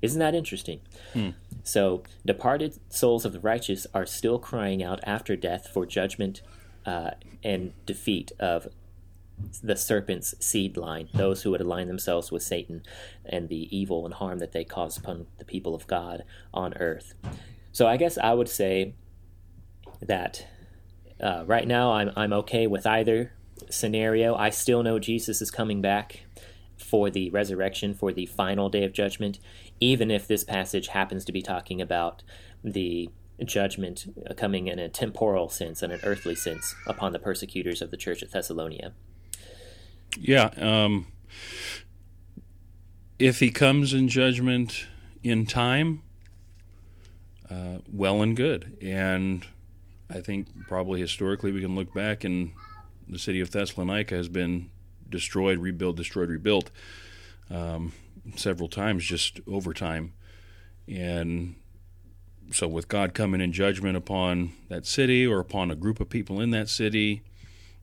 Isn't 0.00 0.20
that 0.20 0.34
interesting? 0.34 0.80
Hmm. 1.12 1.30
So, 1.62 2.02
departed 2.24 2.78
souls 2.88 3.24
of 3.24 3.32
the 3.32 3.40
righteous 3.40 3.86
are 3.92 4.06
still 4.06 4.38
crying 4.38 4.82
out 4.82 5.00
after 5.02 5.36
death 5.36 5.68
for 5.68 5.84
judgment 5.84 6.40
uh, 6.86 7.10
and 7.42 7.72
defeat 7.84 8.32
of 8.38 8.68
the 9.62 9.76
serpent's 9.76 10.34
seed 10.44 10.76
line, 10.76 11.08
those 11.14 11.42
who 11.42 11.50
would 11.50 11.60
align 11.60 11.88
themselves 11.88 12.30
with 12.30 12.42
Satan 12.42 12.82
and 13.24 13.48
the 13.48 13.74
evil 13.76 14.04
and 14.04 14.14
harm 14.14 14.38
that 14.38 14.52
they 14.52 14.64
cause 14.64 14.96
upon 14.96 15.26
the 15.38 15.44
people 15.44 15.74
of 15.74 15.86
God 15.86 16.24
on 16.52 16.74
earth. 16.74 17.14
So 17.72 17.86
I 17.86 17.96
guess 17.96 18.18
I 18.18 18.34
would 18.34 18.48
say 18.48 18.94
that 20.00 20.46
uh, 21.20 21.44
right 21.46 21.66
now 21.66 21.92
I'm, 21.92 22.10
I'm 22.16 22.32
okay 22.32 22.66
with 22.66 22.86
either 22.86 23.32
scenario. 23.70 24.34
I 24.34 24.50
still 24.50 24.82
know 24.82 24.98
Jesus 24.98 25.42
is 25.42 25.50
coming 25.50 25.82
back 25.82 26.24
for 26.76 27.10
the 27.10 27.30
resurrection, 27.30 27.94
for 27.94 28.12
the 28.12 28.26
final 28.26 28.68
day 28.68 28.84
of 28.84 28.92
judgment, 28.92 29.38
even 29.80 30.10
if 30.10 30.26
this 30.26 30.44
passage 30.44 30.88
happens 30.88 31.24
to 31.24 31.32
be 31.32 31.42
talking 31.42 31.80
about 31.80 32.22
the 32.62 33.10
judgment 33.44 34.06
coming 34.36 34.66
in 34.66 34.78
a 34.78 34.88
temporal 34.88 35.48
sense 35.48 35.82
and 35.82 35.92
an 35.92 36.00
earthly 36.02 36.34
sense 36.34 36.74
upon 36.86 37.12
the 37.12 37.18
persecutors 37.18 37.82
of 37.82 37.90
the 37.90 37.96
church 37.96 38.22
at 38.22 38.30
Thessalonia. 38.30 38.92
Yeah. 40.20 40.50
Um, 40.56 41.06
if 43.18 43.40
he 43.40 43.50
comes 43.50 43.92
in 43.92 44.08
judgment 44.08 44.86
in 45.22 45.46
time, 45.46 46.02
uh, 47.50 47.78
well 47.90 48.22
and 48.22 48.36
good. 48.36 48.76
And 48.82 49.46
I 50.10 50.20
think 50.20 50.48
probably 50.66 51.00
historically 51.00 51.52
we 51.52 51.60
can 51.60 51.74
look 51.74 51.94
back 51.94 52.24
and 52.24 52.52
the 53.08 53.18
city 53.18 53.40
of 53.40 53.50
Thessalonica 53.50 54.14
has 54.14 54.28
been 54.28 54.70
destroyed, 55.08 55.58
rebuilt, 55.58 55.96
destroyed, 55.96 56.28
rebuilt 56.28 56.70
um, 57.50 57.92
several 58.36 58.68
times 58.68 59.04
just 59.04 59.40
over 59.46 59.72
time. 59.72 60.12
And 60.86 61.54
so, 62.50 62.66
with 62.66 62.88
God 62.88 63.14
coming 63.14 63.40
in 63.40 63.52
judgment 63.52 63.96
upon 63.96 64.52
that 64.68 64.86
city 64.86 65.26
or 65.26 65.38
upon 65.38 65.70
a 65.70 65.76
group 65.76 66.00
of 66.00 66.08
people 66.08 66.40
in 66.40 66.50
that 66.50 66.68
city, 66.68 67.22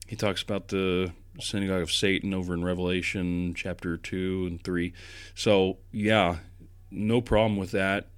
he 0.06 0.16
talks 0.16 0.42
about 0.42 0.68
the 0.68 1.12
synagogue 1.40 1.82
of 1.82 1.92
Satan 1.92 2.34
over 2.34 2.54
in 2.54 2.64
Revelation 2.64 3.54
chapter 3.54 3.96
2 3.96 4.46
and 4.46 4.62
3. 4.62 4.92
So, 5.34 5.78
yeah, 5.92 6.36
no 6.90 7.20
problem 7.20 7.56
with 7.56 7.72
that. 7.72 8.08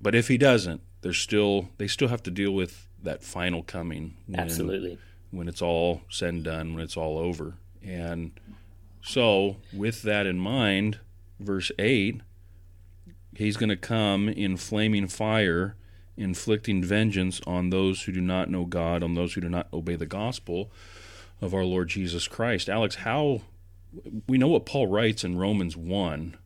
But 0.00 0.14
if 0.14 0.28
he 0.28 0.36
doesn't, 0.36 0.82
there's 1.00 1.18
still 1.18 1.68
they 1.78 1.86
still 1.86 2.08
have 2.08 2.22
to 2.24 2.30
deal 2.30 2.52
with 2.52 2.88
that 3.02 3.22
final 3.22 3.62
coming. 3.62 4.16
When, 4.26 4.40
Absolutely. 4.40 4.98
When 5.30 5.48
it's 5.48 5.62
all 5.62 6.02
said 6.08 6.34
and 6.34 6.44
done, 6.44 6.74
when 6.74 6.82
it's 6.82 6.96
all 6.96 7.18
over. 7.18 7.54
And 7.82 8.32
so, 9.02 9.56
with 9.72 10.02
that 10.02 10.26
in 10.26 10.38
mind, 10.38 10.98
verse 11.38 11.70
8, 11.78 12.20
he's 13.36 13.56
going 13.56 13.68
to 13.68 13.76
come 13.76 14.28
in 14.28 14.56
flaming 14.56 15.08
fire, 15.08 15.76
inflicting 16.16 16.82
vengeance 16.82 17.40
on 17.46 17.70
those 17.70 18.02
who 18.02 18.12
do 18.12 18.20
not 18.20 18.48
know 18.48 18.64
God, 18.64 19.02
on 19.02 19.14
those 19.14 19.34
who 19.34 19.42
do 19.42 19.48
not 19.48 19.68
obey 19.72 19.96
the 19.96 20.06
gospel 20.06 20.70
of 21.40 21.54
our 21.54 21.64
Lord 21.64 21.88
Jesus 21.88 22.28
Christ. 22.28 22.68
Alex, 22.68 22.96
how 22.96 23.42
we 24.26 24.38
know 24.38 24.48
what 24.48 24.66
Paul 24.66 24.86
writes 24.86 25.24
in 25.24 25.38
Romans 25.38 25.76
1, 25.76 26.36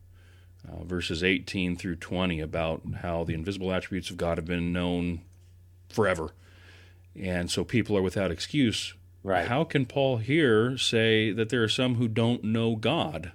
uh, 0.67 0.83
verses 0.83 1.23
18 1.23 1.75
through 1.75 1.95
20, 1.95 2.39
about 2.39 2.81
how 3.01 3.23
the 3.23 3.33
invisible 3.33 3.71
attributes 3.71 4.09
of 4.09 4.17
God 4.17 4.37
have 4.37 4.45
been 4.45 4.73
known 4.73 5.21
forever. 5.89 6.31
And 7.15 7.49
so 7.49 7.63
people 7.63 7.97
are 7.97 8.01
without 8.01 8.31
excuse. 8.31 8.93
Right. 9.23 9.47
How 9.47 9.63
can 9.63 9.85
Paul 9.85 10.17
here 10.17 10.77
say 10.77 11.31
that 11.31 11.49
there 11.49 11.63
are 11.63 11.69
some 11.69 11.95
who 11.95 12.07
don't 12.07 12.43
know 12.43 12.75
God? 12.75 13.31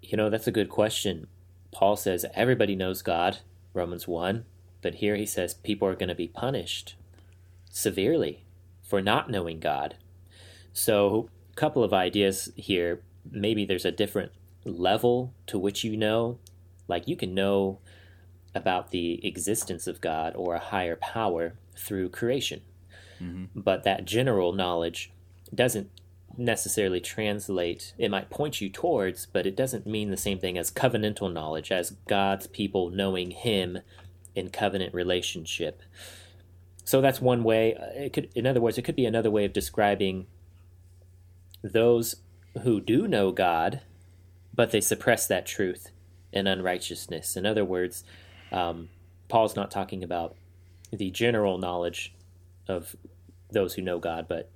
You 0.00 0.16
know, 0.16 0.30
that's 0.30 0.46
a 0.46 0.52
good 0.52 0.70
question. 0.70 1.26
Paul 1.70 1.96
says 1.96 2.24
everybody 2.34 2.76
knows 2.76 3.02
God, 3.02 3.38
Romans 3.74 4.06
1, 4.08 4.44
but 4.80 4.96
here 4.96 5.16
he 5.16 5.26
says 5.26 5.54
people 5.54 5.88
are 5.88 5.96
going 5.96 6.08
to 6.08 6.14
be 6.14 6.28
punished 6.28 6.94
severely 7.68 8.43
for 8.94 9.02
not 9.02 9.28
knowing 9.28 9.58
God. 9.58 9.96
So, 10.72 11.28
a 11.50 11.56
couple 11.56 11.82
of 11.82 11.92
ideas 11.92 12.52
here. 12.54 13.00
Maybe 13.28 13.64
there's 13.64 13.84
a 13.84 13.90
different 13.90 14.30
level 14.64 15.34
to 15.48 15.58
which 15.58 15.82
you 15.82 15.96
know. 15.96 16.38
Like 16.86 17.08
you 17.08 17.16
can 17.16 17.34
know 17.34 17.80
about 18.54 18.92
the 18.92 19.26
existence 19.26 19.88
of 19.88 20.00
God 20.00 20.36
or 20.36 20.54
a 20.54 20.60
higher 20.60 20.94
power 20.94 21.54
through 21.76 22.10
creation. 22.10 22.60
Mm-hmm. 23.20 23.60
But 23.60 23.82
that 23.82 24.04
general 24.04 24.52
knowledge 24.52 25.10
doesn't 25.52 25.90
necessarily 26.36 27.00
translate. 27.00 27.94
It 27.98 28.12
might 28.12 28.30
point 28.30 28.60
you 28.60 28.68
towards, 28.68 29.26
but 29.26 29.44
it 29.44 29.56
doesn't 29.56 29.88
mean 29.88 30.12
the 30.12 30.16
same 30.16 30.38
thing 30.38 30.56
as 30.56 30.70
covenantal 30.70 31.32
knowledge, 31.32 31.72
as 31.72 31.96
God's 32.06 32.46
people 32.46 32.90
knowing 32.90 33.32
Him 33.32 33.80
in 34.36 34.50
covenant 34.50 34.94
relationship. 34.94 35.82
So 36.84 37.00
that's 37.00 37.20
one 37.20 37.44
way. 37.44 37.74
Uh, 37.74 38.04
it 38.04 38.12
could, 38.12 38.30
in 38.34 38.46
other 38.46 38.60
words, 38.60 38.78
it 38.78 38.82
could 38.82 38.96
be 38.96 39.06
another 39.06 39.30
way 39.30 39.44
of 39.44 39.52
describing 39.52 40.26
those 41.62 42.16
who 42.62 42.80
do 42.80 43.08
know 43.08 43.32
God, 43.32 43.80
but 44.54 44.70
they 44.70 44.80
suppress 44.80 45.26
that 45.26 45.46
truth 45.46 45.90
in 46.32 46.46
unrighteousness. 46.46 47.36
In 47.36 47.46
other 47.46 47.64
words, 47.64 48.04
um, 48.52 48.90
Paul's 49.28 49.56
not 49.56 49.70
talking 49.70 50.04
about 50.04 50.36
the 50.92 51.10
general 51.10 51.58
knowledge 51.58 52.14
of 52.68 52.94
those 53.50 53.74
who 53.74 53.82
know 53.82 53.98
God, 53.98 54.26
but 54.28 54.50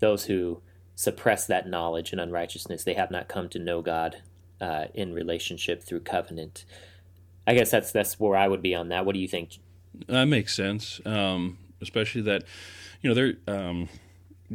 those 0.00 0.26
who 0.26 0.60
suppress 0.94 1.46
that 1.46 1.68
knowledge 1.68 2.12
in 2.12 2.18
unrighteousness. 2.18 2.84
They 2.84 2.94
have 2.94 3.10
not 3.10 3.28
come 3.28 3.48
to 3.50 3.58
know 3.58 3.82
God 3.82 4.16
uh, 4.60 4.86
in 4.94 5.12
relationship 5.12 5.82
through 5.82 6.00
covenant. 6.00 6.64
I 7.46 7.54
guess 7.54 7.70
that's 7.70 7.92
that's 7.92 8.18
where 8.18 8.36
I 8.36 8.48
would 8.48 8.62
be 8.62 8.74
on 8.74 8.88
that. 8.88 9.06
What 9.06 9.14
do 9.14 9.20
you 9.20 9.28
think, 9.28 9.58
that 10.08 10.24
makes 10.26 10.54
sense, 10.54 11.00
um, 11.04 11.58
especially 11.80 12.22
that 12.22 12.44
you 13.02 13.10
know 13.10 13.14
there. 13.14 13.34
Um, 13.46 13.88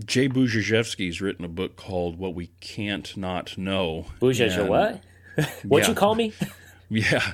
Jay 0.06 0.30
Budziszewski's 0.30 1.20
written 1.20 1.44
a 1.44 1.50
book 1.50 1.76
called 1.76 2.18
"What 2.18 2.34
We 2.34 2.48
Can't 2.60 3.16
Not 3.18 3.58
Know." 3.58 4.08
Budziszewski, 4.22 4.68
what? 4.68 5.04
What'd 5.64 5.88
yeah. 5.88 5.90
you 5.90 5.96
call 5.96 6.16
me? 6.16 6.34
yeah, 6.90 7.34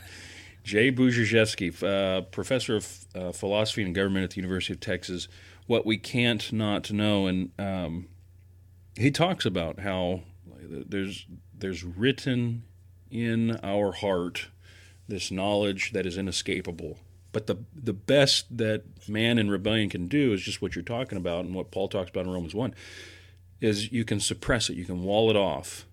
Jay 0.64 0.92
Budziszewski, 0.92 1.84
uh, 1.84 2.22
professor 2.22 2.76
of 2.76 3.06
uh, 3.16 3.32
philosophy 3.32 3.84
and 3.84 3.94
government 3.96 4.24
at 4.24 4.30
the 4.32 4.38
University 4.38 4.74
of 4.74 4.80
Texas. 4.80 5.28
What 5.66 5.86
we 5.86 5.98
can't 5.98 6.52
not 6.54 6.92
know, 6.92 7.28
and 7.28 7.52
um, 7.60 8.08
he 8.96 9.12
talks 9.12 9.46
about 9.46 9.80
how 9.80 10.22
there's 10.62 11.26
there's 11.58 11.84
written 11.84 12.64
in 13.10 13.58
our 13.64 13.92
heart 13.92 14.48
this 15.08 15.32
knowledge 15.32 15.92
that 15.94 16.06
is 16.06 16.18
inescapable 16.18 17.00
but 17.32 17.48
the 17.48 17.58
the 17.76 17.94
best 17.94 18.58
that 18.58 18.84
man 19.08 19.38
in 19.38 19.50
rebellion 19.50 19.90
can 19.90 20.08
do 20.08 20.34
is 20.34 20.42
just 20.42 20.62
what 20.62 20.76
you're 20.76 20.84
talking 20.84 21.18
about 21.18 21.46
and 21.46 21.54
what 21.54 21.72
Paul 21.72 21.88
talks 21.88 22.10
about 22.10 22.26
in 22.26 22.32
Romans 22.32 22.56
one, 22.56 22.74
is 23.62 23.92
you 23.92 24.06
can 24.06 24.20
suppress 24.20 24.70
it, 24.70 24.78
you 24.78 24.86
can 24.86 25.04
wall 25.04 25.30
it 25.30 25.36
off, 25.36 25.86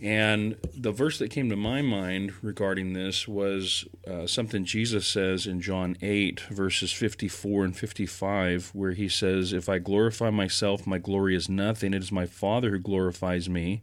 And 0.00 0.56
the 0.76 0.92
verse 0.92 1.18
that 1.18 1.30
came 1.30 1.50
to 1.50 1.56
my 1.56 1.82
mind 1.82 2.32
regarding 2.40 2.92
this 2.92 3.26
was 3.26 3.84
uh, 4.06 4.28
something 4.28 4.64
Jesus 4.64 5.08
says 5.08 5.44
in 5.46 5.60
John 5.60 5.96
8, 6.00 6.40
verses 6.50 6.92
54 6.92 7.64
and 7.64 7.76
55, 7.76 8.70
where 8.74 8.92
he 8.92 9.08
says, 9.08 9.52
If 9.52 9.68
I 9.68 9.78
glorify 9.78 10.30
myself, 10.30 10.86
my 10.86 10.98
glory 10.98 11.34
is 11.34 11.48
nothing. 11.48 11.94
It 11.94 12.02
is 12.02 12.12
my 12.12 12.26
Father 12.26 12.70
who 12.70 12.78
glorifies 12.78 13.48
me, 13.48 13.82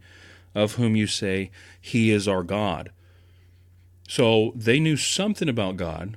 of 0.54 0.76
whom 0.76 0.96
you 0.96 1.06
say, 1.06 1.52
He 1.82 2.12
is 2.12 2.30
our 2.30 2.44
God. 2.44 2.92
So 4.08 4.54
they 4.56 4.80
knew 4.80 4.96
something 4.96 5.50
about 5.50 5.76
God. 5.76 6.16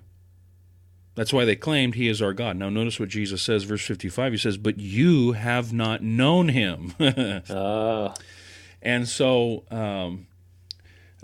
That's 1.19 1.33
why 1.33 1.45
they 1.45 1.57
claimed 1.57 1.97
He 1.97 2.07
is 2.07 2.23
our 2.23 2.33
God. 2.33 2.57
Now, 2.57 2.71
notice 2.71 3.01
what 3.01 3.09
Jesus 3.09 3.43
says, 3.43 3.65
verse 3.65 3.85
55. 3.85 4.33
He 4.35 4.39
says, 4.39 4.57
But 4.57 4.79
you 4.79 5.33
have 5.33 5.73
not 5.73 6.01
known 6.01 6.49
Him. 6.49 6.95
Oh, 7.51 8.15
And 8.83 9.09
so 9.09 9.65
um, 9.73 10.29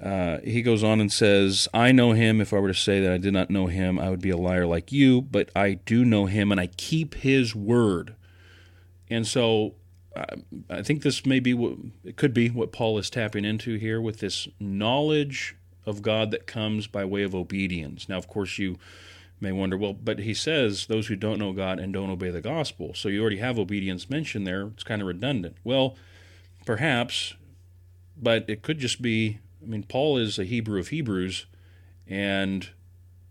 uh, 0.03 0.39
he 0.43 0.63
goes 0.63 0.83
on 0.83 1.01
and 1.01 1.13
says, 1.13 1.69
I 1.73 1.93
know 1.93 2.11
him. 2.11 2.41
If 2.41 2.53
I 2.53 2.59
were 2.59 2.67
to 2.67 2.75
say 2.75 3.01
that 3.01 3.13
I 3.13 3.19
did 3.19 3.33
not 3.33 3.49
know 3.49 3.69
him, 3.69 4.01
I 4.01 4.11
would 4.11 4.21
be 4.21 4.31
a 4.31 4.37
liar 4.37 4.67
like 4.67 4.91
you, 4.91 5.23
but 5.23 5.51
I 5.55 5.75
do 5.75 6.05
know 6.05 6.27
him 6.27 6.51
and 6.51 6.61
I 6.61 6.67
keep 6.67 7.15
his 7.15 7.55
word. 7.55 8.17
And 9.09 9.25
so 9.25 9.77
uh, 10.17 10.25
I 10.69 10.83
think 10.83 11.03
this 11.03 11.25
may 11.25 11.39
be 11.39 11.55
what 11.55 11.75
it 12.03 12.17
could 12.17 12.35
be 12.35 12.49
what 12.49 12.73
Paul 12.73 12.99
is 12.99 13.09
tapping 13.09 13.45
into 13.45 13.77
here 13.77 14.01
with 14.01 14.19
this 14.19 14.49
knowledge 14.59 15.55
of 15.87 16.03
God 16.03 16.33
that 16.33 16.49
comes 16.49 16.89
by 16.89 17.05
way 17.05 17.23
of 17.23 17.33
obedience. 17.33 18.09
Now, 18.09 18.19
of 18.19 18.27
course, 18.27 18.59
you 18.59 18.77
may 19.45 19.53
wonder, 19.53 19.77
well, 19.77 19.93
but 19.93 20.19
he 20.19 20.35
says 20.35 20.87
those 20.87 21.07
who 21.07 21.17
don't 21.17 21.39
know 21.39 21.53
God 21.53 21.79
and 21.79 21.93
don't 21.93 22.11
obey 22.11 22.31
the 22.31 22.41
gospel. 22.41 22.95
So 22.95 23.09
you 23.09 23.21
already 23.21 23.39
have 23.39 23.59
obedience 23.59 24.11
mentioned 24.11 24.47
there. 24.47 24.67
It's 24.75 24.85
kind 24.85 25.01
of 25.01 25.09
redundant. 25.09 25.57
Well, 25.63 25.97
perhaps 26.67 27.35
but 28.17 28.45
it 28.49 28.63
could 28.63 28.79
just 28.79 29.03
be 29.03 29.39
I 29.63 29.67
mean, 29.67 29.85
Paul 29.85 30.19
is 30.19 30.39
a 30.39 30.45
Hebrew 30.45 30.79
of 30.79 30.89
Hebrews, 30.89 31.47
and 32.07 32.69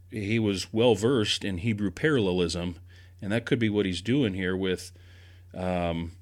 he 0.09 0.39
was 0.39 0.73
well 0.73 0.95
versed 0.95 1.45
in 1.45 1.59
Hebrew 1.59 1.91
parallelism, 1.91 2.77
and 3.21 3.31
that 3.31 3.45
could 3.45 3.59
be 3.59 3.69
what 3.69 3.85
he's 3.85 4.01
doing 4.01 4.33
here 4.33 4.57
with 4.57 4.91
um, 5.53 6.13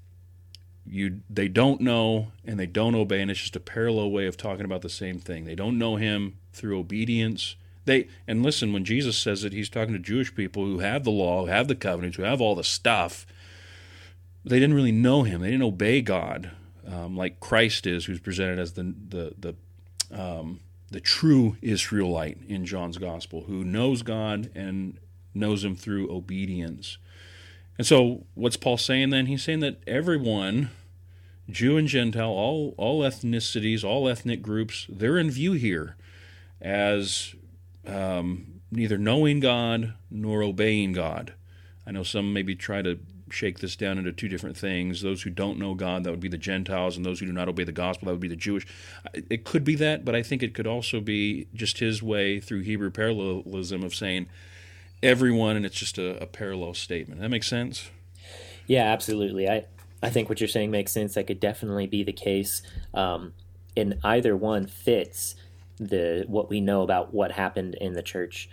you. 0.86 1.22
They 1.30 1.48
don't 1.48 1.80
know 1.80 2.34
and 2.44 2.60
they 2.60 2.66
don't 2.66 2.96
obey, 2.96 3.22
and 3.22 3.32
it's 3.32 3.40
just 3.40 3.56
a 3.56 3.62
parallel 3.62 4.12
way 4.12 4.28
of 4.28 4.36
talking 4.36 4.66
about 4.66 4.82
the 4.82 4.90
same 4.90 5.20
thing. 5.20 5.46
They 5.46 5.56
don't 5.56 5.78
know 5.78 5.96
him 5.96 6.38
through 6.52 6.78
obedience. 6.78 7.56
They 7.86 8.08
and 8.28 8.44
listen 8.44 8.74
when 8.74 8.86
Jesus 8.86 9.18
says 9.18 9.44
it, 9.44 9.54
he's 9.54 9.70
talking 9.70 9.94
to 9.94 10.00
Jewish 10.00 10.34
people 10.34 10.66
who 10.66 10.80
have 10.80 11.04
the 11.04 11.12
law, 11.12 11.42
who 11.42 11.48
have 11.48 11.68
the 11.68 11.76
covenants, 11.76 12.18
who 12.18 12.24
have 12.24 12.42
all 12.42 12.56
the 12.56 12.64
stuff. 12.64 13.26
They 14.44 14.60
didn't 14.60 14.76
really 14.76 14.92
know 14.92 15.24
him. 15.24 15.42
They 15.42 15.52
didn't 15.52 15.64
obey 15.64 16.02
God 16.02 16.52
um, 16.88 17.16
like 17.16 17.40
Christ 17.40 17.86
is, 17.88 18.06
who's 18.06 18.20
presented 18.20 18.60
as 18.60 18.74
the 18.74 18.94
the 19.10 19.34
the 19.38 19.56
um, 20.20 20.60
the 20.90 21.00
true 21.00 21.58
Israelite 21.62 22.38
in 22.48 22.66
John's 22.66 22.98
gospel, 22.98 23.44
who 23.44 23.64
knows 23.64 24.02
God 24.02 24.50
and 24.56 24.98
knows 25.34 25.64
Him 25.64 25.76
through 25.76 26.12
obedience. 26.12 26.98
And 27.78 27.88
so, 27.88 28.26
what's 28.34 28.58
Paul 28.58 28.78
saying 28.78 29.10
then? 29.10 29.28
He's 29.28 29.44
saying 29.44 29.62
that 29.62 29.82
everyone, 29.88 30.70
Jew 31.50 31.78
and 31.78 31.88
Gentile, 31.88 32.30
all 32.30 32.74
all 32.78 33.02
ethnicities, 33.02 33.84
all 33.84 34.08
ethnic 34.08 34.42
groups, 34.42 34.88
they're 34.90 35.18
in 35.18 35.32
view 35.32 35.54
here 35.54 35.96
as 36.60 37.36
um, 37.88 38.62
neither 38.72 38.98
knowing 38.98 39.40
God 39.40 39.94
nor 40.10 40.44
obeying 40.44 40.94
God. 40.94 41.34
I 41.86 41.92
know 41.92 42.04
some 42.04 42.34
maybe 42.34 42.56
try 42.56 42.82
to 42.82 43.00
shake 43.30 43.60
this 43.60 43.76
down 43.76 43.98
into 43.98 44.12
two 44.12 44.28
different 44.28 44.58
things. 44.58 45.02
Those 45.02 45.24
who 45.24 45.30
don't 45.30 45.58
know 45.58 45.74
God, 45.74 46.04
that 46.04 46.12
would 46.12 46.20
be 46.20 46.28
the 46.28 46.38
Gentiles, 46.38 46.98
and 46.98 47.06
those 47.06 47.20
who 47.20 47.26
do 47.26 47.32
not 47.32 47.50
obey 47.50 47.64
the 47.64 47.72
gospel, 47.72 48.08
that 48.08 48.12
would 48.12 48.22
be 48.22 48.28
the 48.28 48.36
Jewish. 48.36 48.68
It 49.14 49.46
could 49.46 49.64
be 49.64 49.76
that, 49.76 50.06
but 50.06 50.16
I 50.16 50.24
think 50.24 50.44
it 50.44 50.54
could 50.54 50.68
also 50.68 51.00
be 51.00 51.48
just 51.54 51.80
his 51.80 52.04
way 52.04 52.40
through 52.40 52.62
Hebrew 52.62 52.92
parallelism 52.92 53.84
of 53.84 53.96
saying 53.96 54.28
everyone, 55.02 55.56
and 55.56 55.66
it's 55.66 55.78
just 55.78 55.98
a, 55.98 56.22
a 56.22 56.26
parallel 56.26 56.74
statement. 56.74 57.22
That 57.22 57.30
makes 57.30 57.48
sense? 57.48 57.90
Yeah, 58.68 58.84
absolutely. 58.84 59.50
I, 59.50 59.66
I 60.04 60.10
think 60.10 60.30
what 60.30 60.40
you're 60.40 60.48
saying 60.48 60.72
makes 60.72 60.92
sense. 60.92 61.16
That 61.16 61.28
could 61.28 61.40
definitely 61.40 61.88
be 61.88 62.04
the 62.04 62.14
case. 62.14 62.62
Um, 62.94 63.34
and 63.76 63.98
either 64.04 64.36
one 64.36 64.68
fits 64.68 65.36
the 65.82 66.26
what 66.28 66.50
we 66.50 66.62
know 66.62 66.84
about 66.84 67.14
what 67.14 67.32
happened 67.32 67.76
in 67.76 67.94
the 67.94 68.04
church 68.04 68.50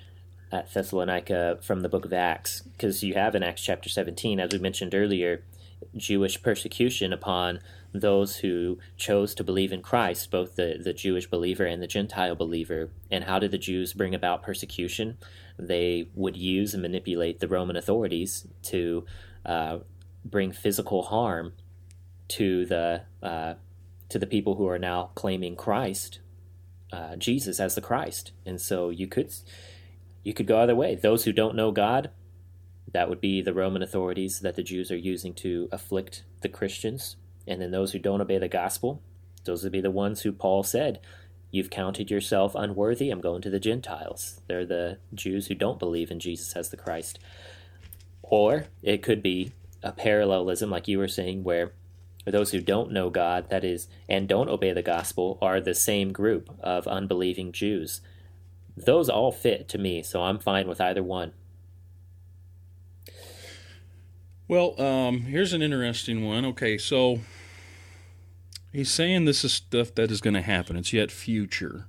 at 0.51 0.73
Thessalonica 0.73 1.59
from 1.61 1.83
the 1.83 1.89
book 1.89 2.07
of 2.07 2.13
Acts, 2.13 2.63
because 2.63 3.05
you 3.05 3.15
have 3.15 3.35
in 3.35 3.43
Acts 3.43 3.63
chapter 3.63 3.91
17, 3.91 4.41
as 4.41 4.51
we 4.51 4.59
mentioned 4.59 4.95
earlier, 4.95 5.45
Jewish 5.95 6.43
persecution 6.43 7.13
upon 7.13 7.61
those 7.93 8.39
who 8.39 8.79
chose 8.97 9.35
to 9.35 9.45
believe 9.45 9.73
in 9.73 9.83
Christ, 9.83 10.31
both 10.31 10.57
the, 10.57 10.81
the 10.83 10.95
Jewish 10.95 11.29
believer 11.29 11.65
and 11.65 11.83
the 11.83 11.87
Gentile 11.87 12.35
believer. 12.35 12.91
And 13.11 13.25
how 13.25 13.39
did 13.39 13.51
the 13.51 13.59
Jews 13.59 13.93
bring 13.93 14.15
about 14.15 14.43
persecution? 14.43 15.19
They 15.59 16.09
would 16.15 16.37
use 16.37 16.73
and 16.73 16.83
manipulate 16.83 17.41
the 17.41 17.49
Roman 17.49 17.77
authorities 17.77 18.47
to 18.65 19.05
uh, 19.45 19.79
bring 20.25 20.53
physical 20.53 21.03
harm 21.03 21.53
to 22.29 22.67
the 22.67 23.03
uh, 23.23 23.55
to 24.09 24.19
the 24.19 24.27
people 24.27 24.55
who 24.55 24.67
are 24.67 24.79
now 24.79 25.11
claiming 25.15 25.55
Christ, 25.55 26.21
uh, 26.93 27.17
Jesus 27.17 27.61
as 27.61 27.75
the 27.75 27.81
Christ. 27.81 28.33
And 28.47 28.61
so 28.61 28.91
you 28.91 29.07
could 29.07 29.33
you 30.23 30.35
could 30.35 30.47
go 30.47 30.61
either 30.61 30.75
way. 30.75 30.95
Those 30.95 31.25
who 31.25 31.33
don't 31.33 31.57
know 31.57 31.71
God, 31.71 32.11
that 32.93 33.09
would 33.09 33.21
be 33.21 33.41
the 33.41 33.55
Roman 33.55 33.83
authorities 33.83 34.41
that 34.41 34.57
the 34.57 34.63
Jews 34.63 34.91
are 34.91 34.97
using 34.97 35.35
to 35.35 35.69
afflict 35.73 36.25
the 36.41 36.49
Christians. 36.49 37.17
And 37.47 37.63
then 37.63 37.71
those 37.71 37.93
who 37.93 37.99
don't 37.99 38.21
obey 38.21 38.39
the 38.39 38.49
gospel, 38.49 39.03
those 39.45 39.63
would 39.63 39.73
be 39.73 39.81
the 39.81 39.91
ones 39.91 40.23
who 40.23 40.33
Paul 40.33 40.63
said, 40.63 41.01
You've 41.51 41.71
counted 41.71 42.11
yourself 42.11 42.55
unworthy. 42.55 43.11
I'm 43.11 43.23
going 43.23 43.41
to 43.43 43.51
the 43.51 43.61
Gentiles. 43.61 44.41
They're 44.49 44.67
the 44.67 44.99
Jews 45.15 45.47
who 45.47 45.55
don't 45.55 45.79
believe 45.79 46.11
in 46.11 46.21
Jesus 46.21 46.55
as 46.55 46.69
the 46.69 46.77
Christ. 46.77 47.19
Or 48.23 48.67
it 48.83 49.03
could 49.03 49.23
be 49.23 49.53
a 49.83 49.93
parallelism, 49.93 50.69
like 50.69 50.89
you 50.89 50.99
were 50.99 51.09
saying, 51.09 51.45
where 51.45 51.73
those 52.31 52.53
who 52.53 52.61
don't 52.61 52.93
know 52.93 53.11
God, 53.11 53.51
that 53.51 53.65
is, 53.65 53.89
and 54.09 54.29
don't 54.29 54.49
obey 54.49 54.73
the 54.73 54.83
gospel, 54.83 55.39
are 55.41 55.61
the 55.61 55.75
same 55.75 56.13
group 56.13 56.51
of 56.61 56.87
unbelieving 56.87 57.53
Jews 57.53 58.01
those 58.85 59.09
all 59.09 59.33
fit 59.33 59.69
to 59.69 59.79
me, 59.79 60.03
so 60.03 60.23
I'm 60.23 60.39
fine 60.39 60.69
with 60.69 60.81
either 60.81 61.03
one. 61.03 61.33
Well, 64.47 64.81
um, 64.81 65.23
here's 65.23 65.53
an 65.53 65.63
interesting 65.63 66.25
one. 66.25 66.45
Okay, 66.47 66.79
so 66.79 67.21
he's 68.73 68.91
saying 68.91 69.25
this 69.25 69.45
is 69.45 69.53
stuff 69.53 69.95
that 69.95 70.11
is 70.11 70.21
going 70.21 70.35
to 70.35 70.43
happen. 70.43 70.77
It's 70.77 70.93
yet 70.93 71.11
future. 71.11 71.87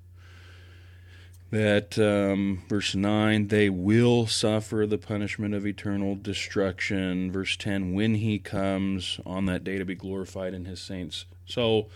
That 1.52 1.98
um, 1.98 2.62
verse 2.70 2.94
9, 2.94 3.48
they 3.48 3.70
will 3.70 4.28
suffer 4.28 4.86
the 4.86 5.00
punishment 5.00 5.56
of 5.56 5.66
eternal 5.66 6.16
destruction. 6.16 7.32
Verse 7.32 7.58
10, 7.58 7.94
when 7.94 8.16
he 8.16 8.38
comes 8.38 9.20
on 9.26 9.46
that 9.46 9.64
day 9.64 9.80
to 9.80 9.86
be 9.86 9.96
glorified 9.96 10.54
in 10.54 10.66
his 10.66 10.80
saints. 10.80 11.26
So 11.48 11.88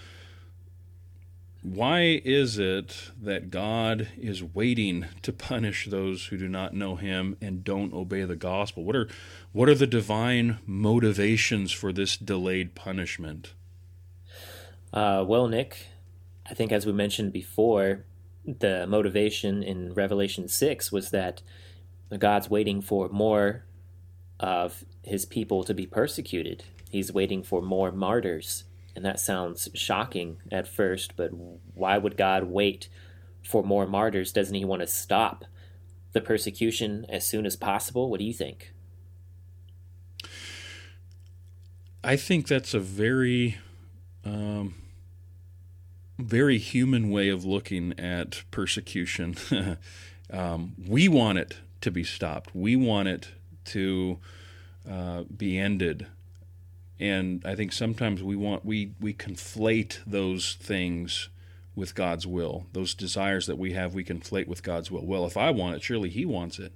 why 1.64 2.22
is 2.26 2.60
it 2.60 3.12
that 3.22 3.50
God 3.50 4.10
is 4.18 4.44
waiting 4.44 5.06
to 5.22 5.32
punish 5.32 5.88
those 5.88 6.26
who 6.26 6.38
do 6.38 6.50
not 6.50 6.74
know 6.74 6.98
him 6.98 7.38
and 7.40 7.64
don't 7.64 7.94
obey 7.94 8.26
the 8.26 8.36
gospel? 8.36 8.84
What 8.84 8.98
are 8.98 9.08
what 9.54 9.70
are 9.70 9.76
the 9.76 9.88
divine 9.88 10.60
motivations 10.66 11.72
for 11.72 11.94
this 11.94 12.18
delayed 12.18 12.76
punishment? 12.76 13.54
Uh, 14.92 15.24
well, 15.26 15.48
Nick, 15.48 15.88
I 16.50 16.54
think 16.54 16.74
as 16.74 16.86
we 16.86 16.92
mentioned 16.92 17.32
before, 17.32 18.04
the 18.46 18.86
motivation 18.88 19.64
in 19.64 19.94
Revelation 19.94 20.48
6 20.48 20.92
was 20.92 21.12
that 21.12 21.42
God's 22.18 22.50
waiting 22.50 22.82
for 22.82 23.10
more 23.10 23.66
of 24.40 24.84
his 25.04 25.26
people 25.26 25.64
to 25.64 25.74
be 25.74 25.86
persecuted. 25.86 26.64
He's 26.90 27.12
waiting 27.12 27.44
for 27.44 27.62
more 27.62 27.92
martyrs 27.92 28.66
and 28.96 29.04
that 29.06 29.20
sounds 29.20 29.70
shocking 29.74 30.38
at 30.52 30.68
first, 30.68 31.16
but 31.16 31.32
why 31.74 31.98
would 31.98 32.16
God 32.16 32.46
wait 32.46 32.90
for 33.44 33.64
more 33.64 33.88
martyrs? 33.88 34.32
Doesn't 34.32 34.56
he 34.56 34.66
want 34.66 34.82
to 34.82 34.88
stop 34.88 35.46
the 36.12 36.22
persecution 36.22 37.06
as 37.10 37.26
soon 37.26 37.46
as 37.46 37.56
possible? 37.56 38.10
What 38.10 38.20
do 38.20 38.26
you 38.26 38.34
think? 38.34 38.74
I 42.04 42.18
think 42.18 42.48
that's 42.48 42.74
a 42.74 42.80
very, 42.80 43.58
um, 44.26 44.76
very 46.24 46.58
human 46.58 47.10
way 47.10 47.30
of 47.30 47.46
looking 47.46 48.00
at 48.00 48.44
persecution. 48.52 49.36
um, 50.32 50.74
we 50.88 51.08
want 51.08 51.38
it 51.38 51.58
to 51.82 51.92
be 51.92 52.04
stopped. 52.04 52.56
We 52.56 52.76
want 52.76 53.08
it 53.08 53.30
to 53.66 54.20
uh, 54.90 55.24
be 55.24 55.58
ended 55.58 56.08
and 57.04 57.42
I 57.46 57.56
think 57.56 57.74
sometimes 57.74 58.24
we 58.24 58.38
want 58.38 58.66
we 58.66 58.94
we 59.02 59.14
conflate 59.14 60.00
those 60.06 60.56
things 60.56 61.28
with 61.76 61.96
God's 61.96 62.26
will. 62.26 62.68
Those 62.72 62.94
desires 62.94 63.46
that 63.48 63.58
we 63.58 63.74
have, 63.74 63.94
we 63.94 64.06
conflate 64.06 64.48
with 64.48 64.64
God's 64.64 64.90
will. 64.90 65.06
Well, 65.06 65.26
if 65.26 65.36
I 65.36 65.50
want 65.50 65.76
it, 65.76 65.84
surely 65.84 66.10
He 66.10 66.24
wants 66.24 66.60
it. 66.60 66.72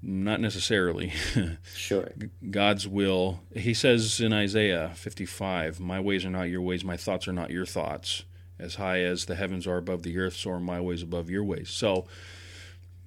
Not 0.00 0.40
necessarily. 0.40 1.12
sure. 1.74 2.12
God's 2.50 2.86
will. 2.86 3.40
He 3.52 3.74
says 3.74 4.20
in 4.20 4.32
Isaiah 4.32 4.92
55, 4.94 5.80
"My 5.80 5.98
ways 5.98 6.24
are 6.24 6.30
not 6.30 6.44
your 6.44 6.62
ways, 6.62 6.84
my 6.84 6.96
thoughts 6.96 7.26
are 7.26 7.32
not 7.32 7.50
your 7.50 7.66
thoughts." 7.66 8.24
As 8.58 8.76
high 8.76 9.00
as 9.00 9.26
the 9.26 9.34
heavens 9.34 9.66
are 9.66 9.76
above 9.76 10.02
the 10.02 10.18
earth, 10.18 10.36
so 10.36 10.50
are 10.50 10.60
my 10.60 10.80
ways 10.80 11.02
above 11.02 11.30
your 11.30 11.44
ways. 11.44 11.70
So, 11.70 12.06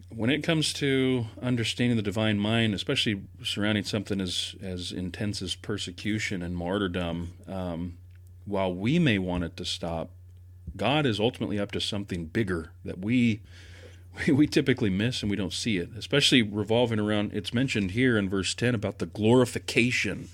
when 0.09 0.29
it 0.29 0.41
comes 0.41 0.73
to 0.73 1.27
understanding 1.41 1.95
the 1.95 2.03
divine 2.03 2.39
mind, 2.39 2.73
especially 2.73 3.21
surrounding 3.43 3.83
something 3.83 4.19
as 4.19 4.55
as 4.61 4.91
intense 4.91 5.41
as 5.41 5.55
persecution 5.55 6.41
and 6.41 6.57
martyrdom, 6.57 7.33
um, 7.47 7.97
while 8.45 8.73
we 8.73 8.97
may 8.99 9.19
want 9.19 9.43
it 9.43 9.55
to 9.57 9.65
stop, 9.65 10.09
God 10.75 11.05
is 11.05 11.19
ultimately 11.19 11.59
up 11.59 11.71
to 11.73 11.81
something 11.81 12.25
bigger 12.25 12.71
that 12.83 12.99
we 12.99 13.41
we 14.27 14.47
typically 14.47 14.89
miss 14.89 15.21
and 15.21 15.29
we 15.29 15.37
don't 15.37 15.53
see 15.53 15.77
it, 15.77 15.89
especially 15.97 16.41
revolving 16.41 16.99
around. 16.99 17.31
It's 17.33 17.53
mentioned 17.53 17.91
here 17.91 18.17
in 18.17 18.29
verse 18.29 18.53
10 18.53 18.75
about 18.75 18.99
the 18.99 19.05
glorification. 19.05 20.29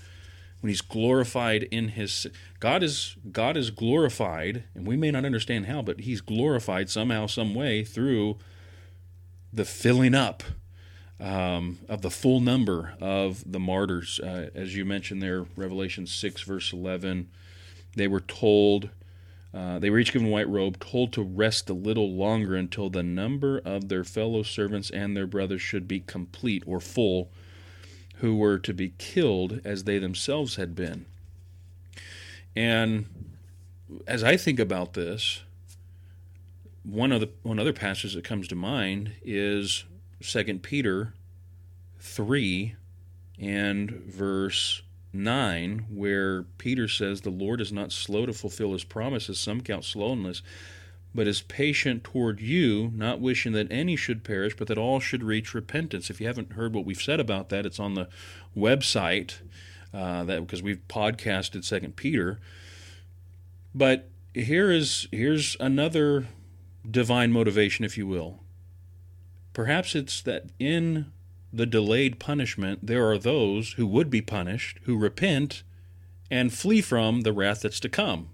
When 0.60 0.68
he's 0.68 0.80
glorified 0.80 1.64
in 1.64 1.88
his 1.88 2.26
God 2.60 2.82
is 2.82 3.16
God 3.30 3.56
is 3.56 3.70
glorified, 3.70 4.64
and 4.74 4.86
we 4.86 4.96
may 4.96 5.10
not 5.10 5.24
understand 5.24 5.66
how, 5.66 5.82
but 5.82 6.00
he's 6.00 6.20
glorified 6.20 6.90
somehow, 6.90 7.26
some 7.26 7.54
way 7.54 7.84
through 7.84 8.38
the 9.52 9.64
filling 9.64 10.14
up 10.14 10.42
um, 11.20 11.78
of 11.88 12.02
the 12.02 12.10
full 12.10 12.40
number 12.40 12.94
of 13.00 13.44
the 13.50 13.60
martyrs. 13.60 14.20
Uh, 14.20 14.50
as 14.54 14.76
you 14.76 14.84
mentioned 14.84 15.22
there, 15.22 15.46
Revelation 15.56 16.06
6, 16.06 16.42
verse 16.42 16.72
11, 16.72 17.28
they 17.94 18.08
were 18.08 18.20
told 18.20 18.90
uh, 19.54 19.78
they 19.78 19.88
were 19.88 19.98
each 19.98 20.12
given 20.12 20.28
a 20.28 20.30
white 20.30 20.48
robe, 20.48 20.78
told 20.78 21.14
to 21.14 21.22
rest 21.22 21.70
a 21.70 21.74
little 21.74 22.12
longer 22.12 22.54
until 22.54 22.90
the 22.90 23.02
number 23.02 23.58
of 23.64 23.88
their 23.88 24.04
fellow 24.04 24.42
servants 24.42 24.90
and 24.90 25.16
their 25.16 25.26
brothers 25.26 25.62
should 25.62 25.88
be 25.88 26.00
complete 26.00 26.62
or 26.66 26.78
full, 26.78 27.30
who 28.16 28.36
were 28.36 28.58
to 28.58 28.72
be 28.72 28.92
killed 28.98 29.60
as 29.64 29.84
they 29.84 29.98
themselves 29.98 30.56
had 30.56 30.74
been. 30.74 31.06
And 32.54 33.06
as 34.06 34.24
I 34.24 34.36
think 34.36 34.58
about 34.58 34.94
this, 34.94 35.42
one 36.82 37.12
other 37.12 37.28
one 37.42 37.58
other 37.58 37.72
passage 37.72 38.14
that 38.14 38.24
comes 38.24 38.48
to 38.48 38.54
mind 38.54 39.12
is 39.24 39.84
Second 40.20 40.62
Peter 40.62 41.12
three 41.98 42.76
and 43.38 43.90
verse 43.90 44.82
9, 45.12 45.86
where 45.90 46.42
Peter 46.58 46.88
says, 46.88 47.20
The 47.20 47.30
Lord 47.30 47.60
is 47.60 47.72
not 47.72 47.92
slow 47.92 48.26
to 48.26 48.32
fulfill 48.32 48.72
his 48.72 48.84
promises, 48.84 49.38
some 49.40 49.60
count 49.60 49.84
slowness, 49.84 50.42
but 51.16 51.26
is 51.26 51.40
patient 51.40 52.04
toward 52.04 52.40
you, 52.40 52.92
not 52.94 53.20
wishing 53.20 53.52
that 53.52 53.72
any 53.72 53.96
should 53.96 54.22
perish, 54.22 54.54
but 54.56 54.68
that 54.68 54.78
all 54.78 55.00
should 55.00 55.24
reach 55.24 55.54
repentance. 55.54 56.10
If 56.10 56.20
you 56.20 56.26
haven't 56.26 56.52
heard 56.52 56.74
what 56.74 56.84
we've 56.84 57.00
said 57.00 57.18
about 57.18 57.48
that, 57.48 57.64
it's 57.64 57.80
on 57.80 57.94
the 57.94 58.08
website, 58.56 59.36
uh, 59.94 60.24
that 60.24 60.42
because 60.42 60.62
we've 60.62 60.86
podcasted 60.88 61.64
Second 61.64 61.96
Peter. 61.96 62.38
But 63.74 64.10
here 64.34 64.70
is 64.70 65.08
here's 65.10 65.56
another 65.58 66.26
divine 66.88 67.32
motivation, 67.32 67.84
if 67.84 67.96
you 67.96 68.06
will. 68.06 68.40
Perhaps 69.54 69.94
it's 69.94 70.20
that 70.22 70.50
in 70.58 71.12
the 71.52 71.66
delayed 71.66 72.18
punishment, 72.18 72.86
there 72.86 73.08
are 73.08 73.16
those 73.16 73.72
who 73.72 73.86
would 73.86 74.10
be 74.10 74.20
punished 74.20 74.78
who 74.84 74.98
repent 74.98 75.62
and 76.30 76.52
flee 76.52 76.82
from 76.82 77.22
the 77.22 77.32
wrath 77.32 77.62
that's 77.62 77.80
to 77.80 77.88
come. 77.88 78.28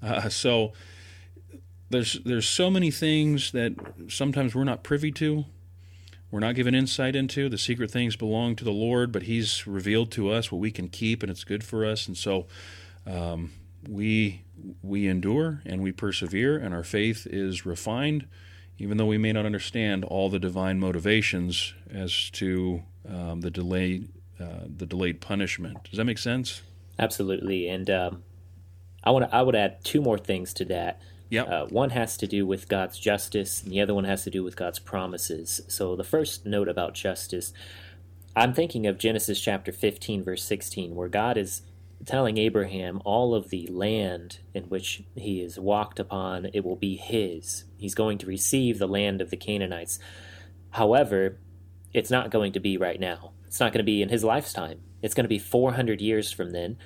Uh, 0.00 0.28
so 0.28 0.72
there's 1.94 2.20
there's 2.24 2.48
so 2.48 2.70
many 2.70 2.90
things 2.90 3.52
that 3.52 3.74
sometimes 4.08 4.54
we're 4.54 4.64
not 4.64 4.82
privy 4.82 5.12
to. 5.12 5.44
We're 6.30 6.40
not 6.40 6.56
given 6.56 6.74
insight 6.74 7.14
into. 7.14 7.48
The 7.48 7.58
secret 7.58 7.90
things 7.90 8.16
belong 8.16 8.56
to 8.56 8.64
the 8.64 8.72
Lord, 8.72 9.12
but 9.12 9.22
He's 9.22 9.66
revealed 9.66 10.10
to 10.12 10.30
us 10.30 10.50
what 10.50 10.58
we 10.58 10.70
can 10.70 10.88
keep, 10.88 11.22
and 11.22 11.30
it's 11.30 11.44
good 11.44 11.62
for 11.62 11.86
us. 11.86 12.06
And 12.06 12.16
so 12.16 12.46
um, 13.06 13.52
we 13.88 14.42
we 14.82 15.06
endure 15.06 15.62
and 15.64 15.82
we 15.82 15.92
persevere, 15.92 16.58
and 16.58 16.74
our 16.74 16.84
faith 16.84 17.26
is 17.26 17.64
refined 17.64 18.26
even 18.78 18.96
though 18.96 19.06
we 19.06 19.18
may 19.18 19.32
not 19.32 19.46
understand 19.46 20.04
all 20.04 20.28
the 20.28 20.38
divine 20.38 20.80
motivations 20.80 21.74
as 21.92 22.30
to 22.30 22.82
um, 23.08 23.40
the 23.40 23.50
delayed 23.50 24.08
uh, 24.40 24.64
the 24.66 24.86
delayed 24.86 25.20
punishment. 25.20 25.78
Does 25.84 25.96
that 25.96 26.04
make 26.04 26.18
sense? 26.18 26.62
Absolutely, 26.98 27.68
and 27.68 27.88
um, 27.88 28.24
I 29.04 29.10
want 29.10 29.32
I 29.32 29.42
would 29.42 29.54
add 29.54 29.84
two 29.84 30.00
more 30.00 30.18
things 30.18 30.52
to 30.54 30.64
that. 30.66 31.00
Yeah. 31.34 31.42
Uh, 31.42 31.66
one 31.66 31.90
has 31.90 32.16
to 32.18 32.28
do 32.28 32.46
with 32.46 32.68
God's 32.68 32.96
justice, 32.98 33.62
and 33.62 33.72
the 33.72 33.80
other 33.80 33.92
one 33.92 34.04
has 34.04 34.22
to 34.22 34.30
do 34.30 34.44
with 34.44 34.54
God's 34.54 34.78
promises. 34.78 35.60
So 35.66 35.96
the 35.96 36.04
first 36.04 36.46
note 36.46 36.68
about 36.68 36.94
justice, 36.94 37.52
I'm 38.36 38.54
thinking 38.54 38.86
of 38.86 38.98
Genesis 38.98 39.40
chapter 39.40 39.72
15, 39.72 40.22
verse 40.22 40.44
16, 40.44 40.94
where 40.94 41.08
God 41.08 41.36
is 41.36 41.62
telling 42.06 42.38
Abraham 42.38 43.02
all 43.04 43.34
of 43.34 43.50
the 43.50 43.66
land 43.66 44.38
in 44.52 44.64
which 44.64 45.02
he 45.16 45.40
is 45.40 45.58
walked 45.58 45.98
upon, 45.98 46.46
it 46.52 46.64
will 46.64 46.76
be 46.76 46.96
his. 46.96 47.64
He's 47.76 47.96
going 47.96 48.18
to 48.18 48.26
receive 48.26 48.78
the 48.78 48.86
land 48.86 49.20
of 49.20 49.30
the 49.30 49.36
Canaanites. 49.36 49.98
However, 50.70 51.40
it's 51.92 52.10
not 52.10 52.30
going 52.30 52.52
to 52.52 52.60
be 52.60 52.76
right 52.76 53.00
now. 53.00 53.32
It's 53.46 53.58
not 53.58 53.72
going 53.72 53.78
to 53.78 53.84
be 53.84 54.02
in 54.02 54.08
his 54.08 54.22
lifetime. 54.22 54.80
It's 55.02 55.14
going 55.14 55.24
to 55.24 55.28
be 55.28 55.38
400 55.40 56.00
years 56.00 56.30
from 56.30 56.52
then. 56.52 56.76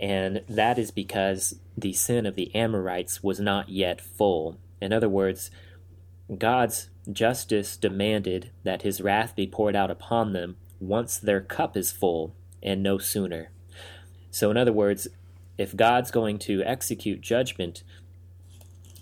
And 0.00 0.42
that 0.48 0.78
is 0.78 0.90
because 0.90 1.60
the 1.76 1.92
sin 1.92 2.26
of 2.26 2.34
the 2.34 2.54
Amorites 2.54 3.22
was 3.22 3.40
not 3.40 3.68
yet 3.68 4.00
full. 4.00 4.58
In 4.80 4.92
other 4.92 5.08
words, 5.08 5.50
God's 6.38 6.90
justice 7.10 7.76
demanded 7.76 8.50
that 8.64 8.82
his 8.82 9.00
wrath 9.00 9.36
be 9.36 9.46
poured 9.46 9.76
out 9.76 9.90
upon 9.90 10.32
them 10.32 10.56
once 10.80 11.18
their 11.18 11.40
cup 11.40 11.76
is 11.76 11.92
full 11.92 12.34
and 12.62 12.82
no 12.82 12.98
sooner. 12.98 13.50
So, 14.30 14.50
in 14.50 14.56
other 14.56 14.72
words, 14.72 15.08
if 15.58 15.76
God's 15.76 16.10
going 16.10 16.38
to 16.40 16.62
execute 16.62 17.20
judgment, 17.20 17.82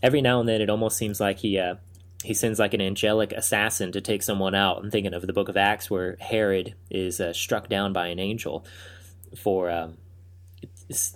every 0.02 0.20
now 0.20 0.40
and 0.40 0.48
then 0.48 0.60
it 0.60 0.70
almost 0.70 0.98
seems 0.98 1.20
like 1.20 1.38
he 1.38 1.58
uh, 1.58 1.76
he 2.22 2.34
sends 2.34 2.58
like 2.58 2.74
an 2.74 2.80
angelic 2.80 3.32
assassin 3.32 3.92
to 3.92 4.00
take 4.00 4.22
someone 4.22 4.54
out. 4.54 4.78
I'm 4.78 4.90
thinking 4.90 5.14
of 5.14 5.26
the 5.26 5.32
Book 5.32 5.48
of 5.48 5.56
Acts 5.56 5.90
where 5.90 6.16
Herod 6.20 6.74
is 6.90 7.20
uh, 7.20 7.32
struck 7.32 7.68
down 7.68 7.92
by 7.92 8.08
an 8.08 8.18
angel 8.18 8.64
for 9.36 9.70
um, 9.70 9.96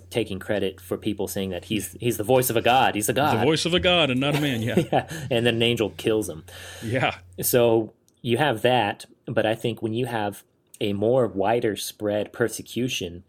taking 0.09 0.39
credit 0.39 0.79
for 0.79 0.97
people 0.97 1.27
saying 1.27 1.49
that 1.49 1.65
he's 1.65 1.95
he's 1.99 2.17
the 2.17 2.23
voice 2.23 2.49
of 2.49 2.57
a 2.57 2.61
god. 2.61 2.95
He's 2.95 3.09
a 3.09 3.13
god. 3.13 3.39
The 3.39 3.45
voice 3.45 3.65
of 3.65 3.73
a 3.73 3.79
god 3.79 4.09
and 4.09 4.19
not 4.19 4.35
a 4.35 4.41
man. 4.41 4.61
Yeah. 4.61 4.79
yeah. 4.91 5.07
And 5.29 5.45
then 5.45 5.55
an 5.55 5.63
angel 5.63 5.91
kills 5.91 6.29
him. 6.29 6.43
Yeah. 6.83 7.15
So 7.41 7.93
you 8.21 8.37
have 8.37 8.61
that, 8.63 9.05
but 9.25 9.45
I 9.45 9.55
think 9.55 9.81
when 9.81 9.93
you 9.93 10.05
have 10.05 10.43
a 10.81 10.93
more 10.93 11.27
wider 11.27 11.75
spread 11.75 12.33
persecution 12.33 13.23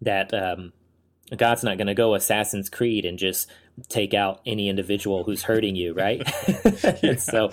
that 0.00 0.32
um, 0.34 0.72
God's 1.36 1.64
not 1.64 1.78
going 1.78 1.86
to 1.86 1.94
go 1.94 2.14
Assassin's 2.14 2.68
Creed 2.68 3.04
and 3.04 3.18
just 3.18 3.48
take 3.88 4.14
out 4.14 4.40
any 4.44 4.68
individual 4.68 5.24
who's 5.24 5.42
hurting 5.44 5.76
you, 5.76 5.94
right? 5.94 6.22
and 7.02 7.20
so, 7.20 7.52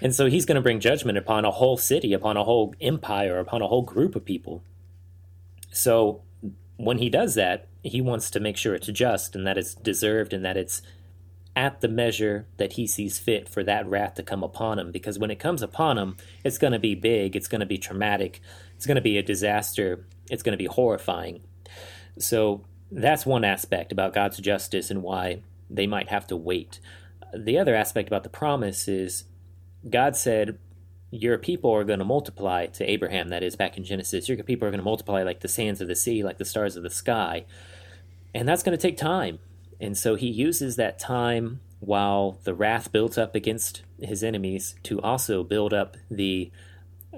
and 0.00 0.14
so 0.14 0.26
He's 0.26 0.46
going 0.46 0.56
to 0.56 0.62
bring 0.62 0.80
judgment 0.80 1.18
upon 1.18 1.44
a 1.44 1.50
whole 1.50 1.76
city, 1.76 2.12
upon 2.12 2.36
a 2.36 2.44
whole 2.44 2.74
empire, 2.80 3.38
upon 3.38 3.62
a 3.62 3.66
whole 3.66 3.82
group 3.82 4.16
of 4.16 4.24
people. 4.24 4.62
So, 5.72 6.22
when 6.76 6.98
He 6.98 7.08
does 7.08 7.34
that, 7.34 7.68
He 7.82 8.00
wants 8.00 8.30
to 8.30 8.40
make 8.40 8.56
sure 8.56 8.74
it's 8.74 8.88
just 8.88 9.34
and 9.34 9.46
that 9.46 9.58
it's 9.58 9.74
deserved 9.74 10.32
and 10.32 10.44
that 10.44 10.56
it's 10.56 10.82
at 11.54 11.80
the 11.80 11.88
measure 11.88 12.46
that 12.56 12.74
He 12.74 12.86
sees 12.86 13.18
fit 13.18 13.48
for 13.48 13.62
that 13.64 13.86
wrath 13.86 14.14
to 14.14 14.22
come 14.22 14.42
upon 14.42 14.78
Him. 14.78 14.90
Because 14.90 15.18
when 15.18 15.30
it 15.30 15.38
comes 15.38 15.62
upon 15.62 15.98
Him, 15.98 16.16
it's 16.44 16.58
going 16.58 16.72
to 16.72 16.78
be 16.78 16.94
big, 16.94 17.36
it's 17.36 17.48
going 17.48 17.60
to 17.60 17.66
be 17.66 17.78
traumatic, 17.78 18.40
it's 18.76 18.86
going 18.86 18.96
to 18.96 19.02
be 19.02 19.18
a 19.18 19.22
disaster, 19.22 20.06
it's 20.30 20.42
going 20.42 20.52
to 20.56 20.62
be 20.62 20.66
horrifying. 20.66 21.42
So 22.18 22.64
that's 22.90 23.26
one 23.26 23.44
aspect 23.44 23.92
about 23.92 24.14
God's 24.14 24.38
justice 24.38 24.90
and 24.90 25.02
why 25.02 25.40
they 25.70 25.86
might 25.86 26.08
have 26.08 26.26
to 26.28 26.36
wait. 26.36 26.80
The 27.34 27.58
other 27.58 27.74
aspect 27.74 28.08
about 28.08 28.22
the 28.22 28.28
promise 28.28 28.88
is 28.88 29.24
God 29.88 30.16
said, 30.16 30.58
Your 31.14 31.38
people 31.38 31.70
are 31.70 31.84
going 31.84 31.98
to 32.00 32.04
multiply 32.04 32.66
to 32.66 32.90
Abraham, 32.90 33.28
that 33.28 33.42
is, 33.42 33.54
back 33.54 33.76
in 33.76 33.84
Genesis. 33.84 34.28
Your 34.28 34.42
people 34.42 34.66
are 34.66 34.70
going 34.70 34.80
to 34.80 34.84
multiply 34.84 35.22
like 35.22 35.40
the 35.40 35.48
sands 35.48 35.80
of 35.80 35.86
the 35.86 35.94
sea, 35.94 36.24
like 36.24 36.38
the 36.38 36.44
stars 36.44 36.74
of 36.74 36.82
the 36.82 36.90
sky. 36.90 37.44
And 38.34 38.48
that's 38.48 38.62
going 38.62 38.76
to 38.76 38.80
take 38.80 38.96
time. 38.96 39.38
And 39.78 39.96
so 39.96 40.14
he 40.14 40.28
uses 40.28 40.76
that 40.76 40.98
time 40.98 41.60
while 41.80 42.38
the 42.44 42.54
wrath 42.54 42.90
builds 42.92 43.18
up 43.18 43.34
against 43.34 43.82
his 44.00 44.24
enemies 44.24 44.74
to 44.84 45.00
also 45.02 45.44
build 45.44 45.74
up 45.74 45.96
the 46.10 46.50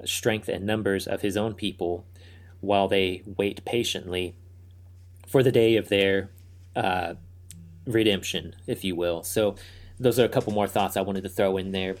strength 0.03 0.49
and 0.49 0.65
numbers 0.65 1.07
of 1.07 1.21
his 1.21 1.37
own 1.37 1.53
people 1.53 2.05
while 2.59 2.87
they 2.87 3.23
wait 3.25 3.63
patiently 3.63 4.35
for 5.27 5.41
the 5.41 5.51
day 5.51 5.77
of 5.77 5.89
their 5.89 6.31
uh, 6.75 7.13
redemption, 7.85 8.55
if 8.67 8.83
you 8.83 8.95
will. 8.95 9.23
So, 9.23 9.55
those 9.97 10.19
are 10.19 10.25
a 10.25 10.29
couple 10.29 10.51
more 10.51 10.67
thoughts 10.67 10.97
I 10.97 11.01
wanted 11.01 11.23
to 11.23 11.29
throw 11.29 11.55
in 11.55 11.71
there. 11.71 11.95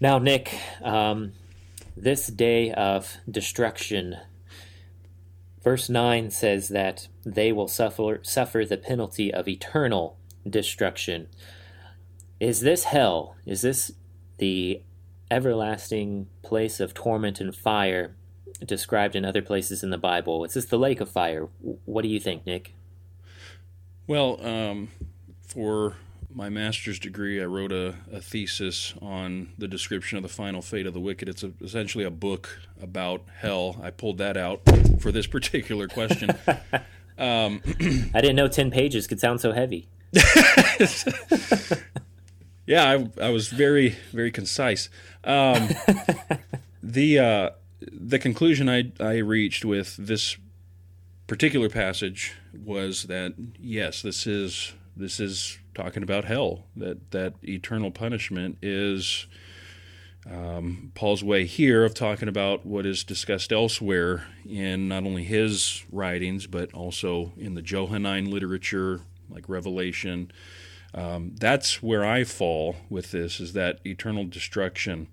Now, 0.00 0.18
Nick, 0.18 0.58
um, 0.82 1.32
this 1.96 2.26
day 2.28 2.72
of 2.72 3.18
destruction, 3.30 4.16
verse 5.62 5.88
9 5.88 6.30
says 6.30 6.68
that 6.68 7.08
they 7.24 7.52
will 7.52 7.68
suffer, 7.68 8.20
suffer 8.22 8.64
the 8.64 8.78
penalty 8.78 9.32
of 9.32 9.46
eternal 9.46 10.16
destruction. 10.48 11.28
Is 12.40 12.60
this 12.60 12.84
hell? 12.84 13.36
Is 13.44 13.60
this 13.60 13.92
the 14.38 14.82
everlasting 15.30 16.26
place 16.42 16.80
of 16.80 16.92
torment 16.92 17.40
and 17.40 17.54
fire 17.54 18.16
described 18.64 19.14
in 19.14 19.24
other 19.24 19.42
places 19.42 19.82
in 19.82 19.90
the 19.90 19.98
Bible. 19.98 20.44
Is 20.44 20.54
this 20.54 20.66
the 20.66 20.78
lake 20.78 21.00
of 21.00 21.10
fire. 21.10 21.48
What 21.84 22.02
do 22.02 22.08
you 22.08 22.20
think, 22.20 22.46
Nick? 22.46 22.74
Well, 24.06 24.44
um, 24.44 24.88
for 25.46 25.96
my 26.34 26.48
master's 26.48 26.98
degree, 26.98 27.42
I 27.42 27.44
wrote 27.46 27.72
a, 27.72 27.94
a, 28.12 28.20
thesis 28.20 28.94
on 29.02 29.52
the 29.58 29.68
description 29.68 30.16
of 30.16 30.22
the 30.22 30.28
final 30.28 30.62
fate 30.62 30.86
of 30.86 30.94
the 30.94 31.00
wicked. 31.00 31.28
It's 31.28 31.42
a, 31.42 31.52
essentially 31.60 32.04
a 32.04 32.10
book 32.10 32.60
about 32.80 33.22
hell. 33.38 33.76
I 33.82 33.90
pulled 33.90 34.18
that 34.18 34.36
out 34.36 34.60
for 35.00 35.10
this 35.12 35.26
particular 35.26 35.88
question. 35.88 36.30
um, 37.18 37.60
I 38.14 38.20
didn't 38.20 38.36
know 38.36 38.48
10 38.48 38.70
pages 38.70 39.06
could 39.06 39.20
sound 39.20 39.40
so 39.40 39.52
heavy. 39.52 39.88
yeah, 42.66 42.84
I, 42.90 43.08
I, 43.20 43.30
was 43.30 43.48
very, 43.48 43.96
very 44.12 44.30
concise. 44.30 44.88
Um, 45.24 45.68
the, 46.82 47.18
uh, 47.18 47.50
the 47.80 48.18
conclusion 48.18 48.68
I, 48.68 48.92
I 49.00 49.18
reached 49.18 49.64
with 49.64 49.96
this 49.96 50.36
particular 51.26 51.68
passage 51.68 52.34
was 52.52 53.04
that, 53.04 53.34
yes, 53.60 54.02
this 54.02 54.26
is, 54.26 54.72
this 54.96 55.20
is 55.20 55.58
talking 55.74 56.02
about 56.02 56.24
hell. 56.24 56.64
That 56.76 57.10
that 57.10 57.34
eternal 57.42 57.90
punishment 57.90 58.58
is 58.62 59.26
um, 60.30 60.92
Paul's 60.94 61.24
way 61.24 61.46
here 61.46 61.84
of 61.84 61.94
talking 61.94 62.28
about 62.28 62.66
what 62.66 62.84
is 62.86 63.04
discussed 63.04 63.52
elsewhere 63.52 64.26
in 64.48 64.88
not 64.88 65.04
only 65.04 65.24
his 65.24 65.84
writings 65.90 66.46
but 66.46 66.72
also 66.74 67.32
in 67.38 67.54
the 67.54 67.62
Johannine 67.62 68.30
literature, 68.30 69.00
like 69.28 69.48
Revelation. 69.48 70.30
Um, 70.92 71.34
that's 71.38 71.82
where 71.82 72.04
I 72.04 72.24
fall 72.24 72.76
with 72.88 73.12
this: 73.12 73.40
is 73.40 73.52
that 73.52 73.80
eternal 73.84 74.24
destruction 74.24 75.08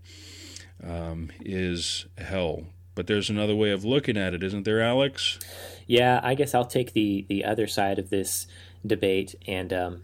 um, 0.84 1.32
is 1.40 2.06
hell. 2.18 2.64
But 2.96 3.06
there's 3.06 3.30
another 3.30 3.56
way 3.56 3.70
of 3.70 3.86
looking 3.86 4.18
at 4.18 4.34
it, 4.34 4.42
isn't 4.42 4.64
there, 4.64 4.82
Alex? 4.82 5.38
Yeah, 5.86 6.20
I 6.24 6.34
guess 6.34 6.56
I'll 6.56 6.66
take 6.66 6.94
the 6.94 7.26
the 7.30 7.46
other 7.46 7.68
side 7.68 8.00
of 8.00 8.10
this 8.10 8.48
debate 8.86 9.36
and 9.48 9.72
um, 9.72 10.02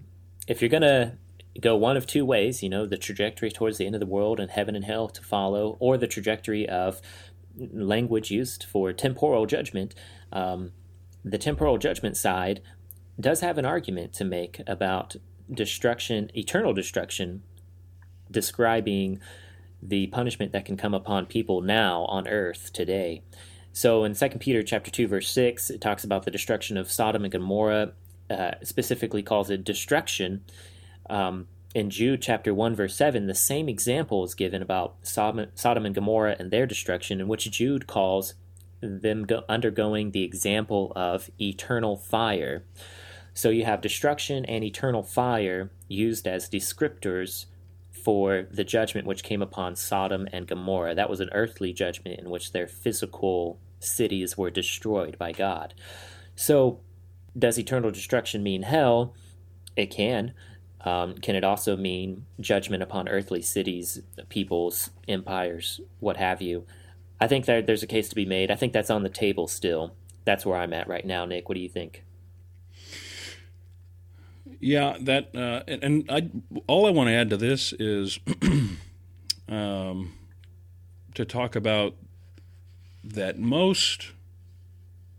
if 0.48 0.62
you're 0.62 0.70
going 0.70 0.82
to 0.82 1.14
go 1.62 1.76
one 1.76 1.98
of 1.98 2.08
two 2.08 2.26
ways, 2.26 2.64
you 2.64 2.70
know, 2.70 2.86
the 2.86 2.98
trajectory 2.98 3.52
towards 3.52 3.78
the 3.78 3.86
end 3.86 3.96
of 3.96 4.00
the 4.00 4.08
world 4.08 4.40
and 4.40 4.52
heaven 4.52 4.76
and 4.76 4.86
hell 4.86 5.08
to 5.08 5.22
follow, 5.22 5.78
or 5.80 5.98
the 5.98 6.08
trajectory 6.08 6.68
of 6.68 7.02
language 7.58 8.32
used 8.32 8.64
for 8.64 8.92
temporal 8.94 9.46
judgment, 9.46 9.94
um, 10.32 10.72
the 11.24 11.38
temporal 11.38 11.78
judgment 11.78 12.18
side 12.18 12.62
does 13.20 13.42
have 13.42 13.58
an 13.58 13.66
argument 13.66 14.14
to 14.14 14.26
make 14.26 14.62
about 14.66 15.16
destruction, 15.52 16.32
eternal 16.36 16.74
destruction, 16.74 17.44
describing 18.32 19.20
the 19.82 20.08
punishment 20.08 20.52
that 20.52 20.66
can 20.66 20.78
come 20.78 20.94
upon 20.94 21.26
people 21.26 21.62
now 21.62 22.06
on 22.06 22.28
earth 22.28 22.72
today. 22.74 23.22
So 23.72 24.04
in 24.04 24.16
2 24.16 24.30
Peter 24.40 24.64
chapter 24.64 24.90
2 24.90 25.08
verse 25.08 25.30
6 25.30 25.70
it 25.70 25.82
talks 25.82 26.04
about 26.04 26.24
the 26.24 26.32
destruction 26.32 26.78
of 26.78 26.92
Sodom 26.92 27.24
and 27.24 27.32
Gomorrah 27.32 27.94
uh, 28.30 28.52
specifically 28.64 29.24
calls 29.24 29.50
it 29.50 29.64
destruction. 29.64 30.44
Um, 31.10 31.48
in 31.76 31.90
Jude 31.90 32.22
chapter 32.22 32.54
1, 32.54 32.76
verse 32.76 32.96
7, 32.96 33.26
the 33.26 33.34
same 33.34 33.68
example 33.68 34.24
is 34.24 34.36
given 34.36 34.62
about 34.62 34.96
Sodom, 35.02 35.48
Sodom 35.56 35.86
and 35.86 35.96
Gomorrah 35.96 36.36
and 36.38 36.52
their 36.52 36.66
destruction, 36.66 37.20
in 37.20 37.28
which 37.28 37.50
Jude 37.50 37.88
calls 37.88 38.36
them 38.82 39.26
go- 39.26 39.44
undergoing 39.50 40.12
the 40.12 40.24
example 40.24 40.94
of 40.96 41.32
eternal 41.42 41.98
fire. 41.98 42.64
So 43.34 43.50
you 43.50 43.66
have 43.66 43.82
destruction 43.82 44.46
and 44.46 44.64
eternal 44.64 45.04
fire 45.04 45.72
used 45.88 46.28
as 46.28 46.50
descriptors 46.50 47.46
for 47.92 48.48
the 48.52 48.64
judgment 48.64 49.08
which 49.08 49.24
came 49.24 49.42
upon 49.42 49.76
Sodom 49.76 50.28
and 50.32 50.46
Gomorrah. 50.46 50.94
That 50.94 51.10
was 51.10 51.22
an 51.22 51.30
earthly 51.32 51.74
judgment 51.74 52.20
in 52.20 52.30
which 52.30 52.52
their 52.52 52.68
physical 52.68 53.60
cities 53.80 54.38
were 54.38 54.52
destroyed 54.52 55.18
by 55.18 55.32
God. 55.32 55.74
So 56.36 56.82
does 57.38 57.58
eternal 57.58 57.92
destruction 57.92 58.44
mean 58.44 58.64
hell? 58.64 59.14
It 59.76 59.88
can. 59.88 60.34
Um, 60.82 61.16
can 61.16 61.36
it 61.36 61.44
also 61.44 61.78
mean 61.78 62.26
judgment 62.40 62.84
upon 62.84 63.08
earthly 63.08 63.42
cities, 63.42 64.02
peoples, 64.30 64.90
empires, 65.08 65.80
what 66.00 66.18
have 66.18 66.42
you? 66.42 66.66
I 67.22 67.28
think 67.28 67.46
there's 67.46 67.84
a 67.84 67.88
case 67.88 68.10
to 68.10 68.16
be 68.16 68.26
made. 68.26 68.52
I 68.52 68.56
think 68.56 68.74
that's 68.74 68.90
on 68.90 69.04
the 69.04 69.10
table 69.10 69.48
still. 69.48 69.96
That's 70.26 70.46
where 70.46 70.58
I'm 70.58 70.74
at 70.74 70.88
right 70.88 71.06
now, 71.06 71.26
Nick. 71.26 71.48
What 71.48 71.56
do 71.56 71.62
you 71.62 71.70
think? 71.70 72.04
Yeah, 74.60 74.98
that 75.02 75.36
uh, 75.36 75.64
and, 75.68 75.84
and, 75.84 76.06
I 76.10 76.30
all 76.68 76.86
I 76.86 76.90
want 76.92 77.10
to 77.10 77.14
add 77.14 77.30
to 77.32 77.38
this 77.38 77.74
is 77.74 78.20
um, 79.50 80.14
to 81.16 81.26
talk 81.26 81.56
about 81.56 81.96
that 83.04 83.38
most 83.40 84.12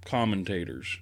commentators 0.04 0.98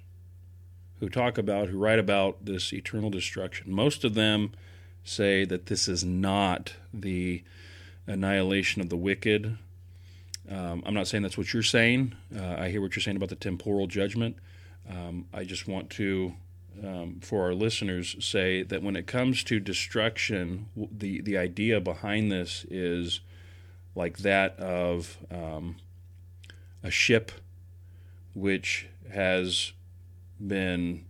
who 1.03 1.09
talk 1.09 1.37
about, 1.37 1.67
who 1.67 1.77
write 1.77 1.99
about 1.99 2.45
this 2.45 2.71
eternal 2.71 3.09
destruction. 3.09 3.69
Most 3.69 4.05
of 4.05 4.13
them 4.13 4.53
say 5.03 5.43
that 5.43 5.65
this 5.65 5.89
is 5.89 6.05
not 6.05 6.75
the 6.93 7.43
annihilation 8.07 8.81
of 8.81 8.87
the 8.87 8.95
wicked. 8.95 9.57
Um, 10.49 10.81
I'm 10.85 10.93
not 10.93 11.07
saying 11.07 11.23
that's 11.23 11.37
what 11.37 11.53
you're 11.53 11.61
saying. 11.61 12.15
Uh, 12.33 12.55
I 12.57 12.69
hear 12.69 12.79
what 12.79 12.95
you're 12.95 13.03
saying 13.03 13.17
about 13.17 13.27
the 13.27 13.35
temporal 13.35 13.85
judgment. 13.87 14.37
Um, 14.89 15.25
I 15.33 15.43
just 15.43 15.67
want 15.67 15.89
to, 15.89 16.35
um, 16.81 17.19
for 17.21 17.43
our 17.43 17.53
listeners, 17.53 18.15
say 18.21 18.63
that 18.63 18.81
when 18.81 18.95
it 18.95 19.05
comes 19.05 19.43
to 19.43 19.59
destruction, 19.59 20.67
the 20.89 21.19
the 21.19 21.37
idea 21.37 21.81
behind 21.81 22.31
this 22.31 22.65
is 22.69 23.19
like 23.93 24.19
that 24.19 24.57
of 24.57 25.17
um, 25.29 25.75
a 26.81 26.89
ship 26.89 27.33
which 28.33 28.87
has 29.11 29.73
been 30.47 31.05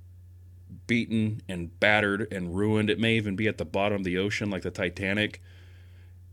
beaten 0.87 1.41
and 1.47 1.79
battered 1.79 2.27
and 2.31 2.55
ruined. 2.55 2.89
It 2.89 2.99
may 2.99 3.15
even 3.15 3.35
be 3.35 3.47
at 3.47 3.57
the 3.57 3.65
bottom 3.65 3.99
of 3.99 4.03
the 4.03 4.17
ocean 4.17 4.49
like 4.49 4.63
the 4.63 4.71
Titanic. 4.71 5.41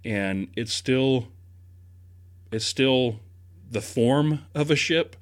And 0.05 0.49
it's 0.57 0.73
still 0.73 1.29
it's 2.51 2.65
still 2.65 3.21
the 3.71 3.81
form 3.81 4.47
of 4.55 4.71
a 4.71 4.77
ship, 4.77 5.17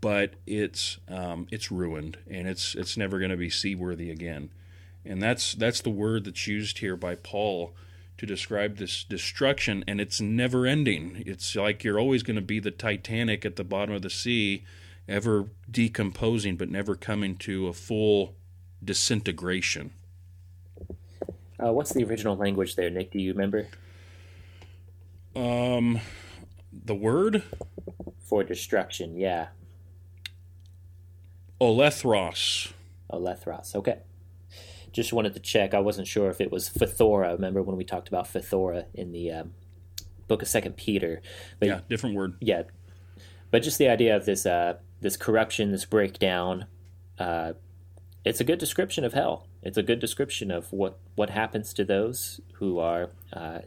but 0.00 0.34
it's 0.46 0.98
um, 1.08 1.46
it's 1.50 1.70
ruined 1.70 2.18
and 2.30 2.46
it's 2.46 2.74
it's 2.74 2.96
never 2.96 3.18
going 3.18 3.30
to 3.30 3.36
be 3.36 3.50
seaworthy 3.50 4.10
again. 4.10 4.50
And 5.04 5.22
that's 5.22 5.54
that's 5.54 5.80
the 5.80 5.90
word 5.90 6.24
that's 6.24 6.46
used 6.46 6.78
here 6.78 6.96
by 6.96 7.16
Paul 7.16 7.74
to 8.18 8.26
describe 8.26 8.76
this 8.76 9.02
destruction 9.02 9.82
and 9.88 10.00
it's 10.00 10.20
never 10.20 10.66
ending. 10.66 11.22
It's 11.26 11.56
like 11.56 11.82
you're 11.82 11.98
always 11.98 12.22
going 12.22 12.36
to 12.36 12.42
be 12.42 12.60
the 12.60 12.70
Titanic 12.70 13.44
at 13.44 13.56
the 13.56 13.64
bottom 13.64 13.94
of 13.94 14.02
the 14.02 14.10
sea 14.10 14.64
ever 15.08 15.50
decomposing 15.70 16.56
but 16.56 16.68
never 16.68 16.94
coming 16.94 17.36
to 17.36 17.68
a 17.68 17.72
full 17.72 18.34
disintegration. 18.82 19.92
Uh, 21.62 21.72
what's 21.72 21.92
the 21.92 22.04
original 22.04 22.36
language 22.36 22.74
there, 22.76 22.90
Nick? 22.90 23.12
Do 23.12 23.20
you 23.20 23.32
remember? 23.32 23.68
Um, 25.36 26.00
the 26.72 26.94
word 26.94 27.42
for 28.18 28.42
destruction, 28.42 29.16
yeah. 29.16 29.48
Olethros. 31.60 32.72
Olethros. 33.10 33.76
Okay. 33.76 33.98
Just 34.90 35.12
wanted 35.12 35.34
to 35.34 35.40
check. 35.40 35.72
I 35.72 35.78
wasn't 35.78 36.06
sure 36.06 36.28
if 36.28 36.40
it 36.40 36.50
was 36.50 36.68
Phthora. 36.68 37.32
Remember 37.32 37.62
when 37.62 37.76
we 37.76 37.84
talked 37.84 38.08
about 38.08 38.26
Phthora 38.26 38.86
in 38.92 39.12
the 39.12 39.30
um, 39.30 39.54
book 40.28 40.42
of 40.42 40.48
Second 40.48 40.76
Peter? 40.76 41.22
But, 41.60 41.68
yeah, 41.68 41.80
different 41.88 42.16
word. 42.16 42.34
Yeah, 42.40 42.64
but 43.50 43.62
just 43.62 43.78
the 43.78 43.88
idea 43.88 44.16
of 44.16 44.26
this 44.26 44.44
uh, 44.44 44.78
this 45.02 45.16
corruption, 45.16 45.72
this 45.72 45.84
breakdown. 45.84 46.66
Uh, 47.18 47.52
it's 48.24 48.40
a 48.40 48.44
good 48.44 48.58
description 48.58 49.04
of 49.04 49.12
hell. 49.12 49.48
It's 49.62 49.76
a 49.76 49.82
good 49.82 49.98
description 49.98 50.50
of 50.50 50.72
what, 50.72 50.98
what 51.16 51.30
happens 51.30 51.74
to 51.74 51.84
those 51.84 52.40
who 52.54 52.78
are 52.78 53.10
uh, 53.32 53.60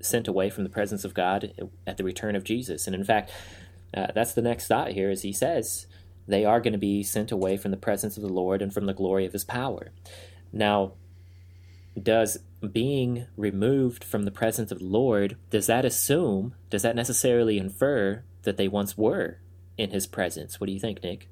sent 0.00 0.28
away 0.28 0.50
from 0.50 0.64
the 0.64 0.70
presence 0.70 1.04
of 1.04 1.14
God 1.14 1.52
at 1.86 1.96
the 1.96 2.04
return 2.04 2.36
of 2.36 2.44
Jesus. 2.44 2.86
And 2.86 2.94
in 2.94 3.04
fact, 3.04 3.32
uh, 3.94 4.08
that's 4.14 4.34
the 4.34 4.42
next 4.42 4.66
thought 4.66 4.92
here, 4.92 5.10
as 5.10 5.22
he 5.22 5.32
says, 5.32 5.86
they 6.28 6.44
are 6.44 6.60
going 6.60 6.72
to 6.72 6.78
be 6.78 7.02
sent 7.02 7.32
away 7.32 7.56
from 7.56 7.70
the 7.70 7.76
presence 7.76 8.16
of 8.16 8.22
the 8.22 8.32
Lord 8.32 8.62
and 8.62 8.72
from 8.72 8.86
the 8.86 8.94
glory 8.94 9.24
of 9.24 9.32
his 9.32 9.44
power. 9.44 9.92
Now, 10.52 10.92
does 12.00 12.38
being 12.70 13.26
removed 13.36 14.04
from 14.04 14.22
the 14.22 14.30
presence 14.30 14.70
of 14.70 14.78
the 14.78 14.84
Lord, 14.84 15.36
does 15.50 15.66
that 15.66 15.84
assume, 15.84 16.54
does 16.70 16.82
that 16.82 16.96
necessarily 16.96 17.58
infer 17.58 18.24
that 18.42 18.56
they 18.56 18.68
once 18.68 18.96
were 18.96 19.38
in 19.82 19.90
his 19.90 20.06
presence. 20.06 20.60
What 20.60 20.66
do 20.66 20.72
you 20.72 20.80
think, 20.80 21.02
Nick? 21.02 21.28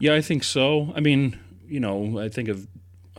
Yeah, 0.00 0.14
I 0.14 0.20
think 0.20 0.44
so. 0.44 0.92
I 0.94 1.00
mean, 1.00 1.38
you 1.66 1.80
know, 1.80 2.18
I 2.18 2.28
think 2.28 2.48
of 2.48 2.66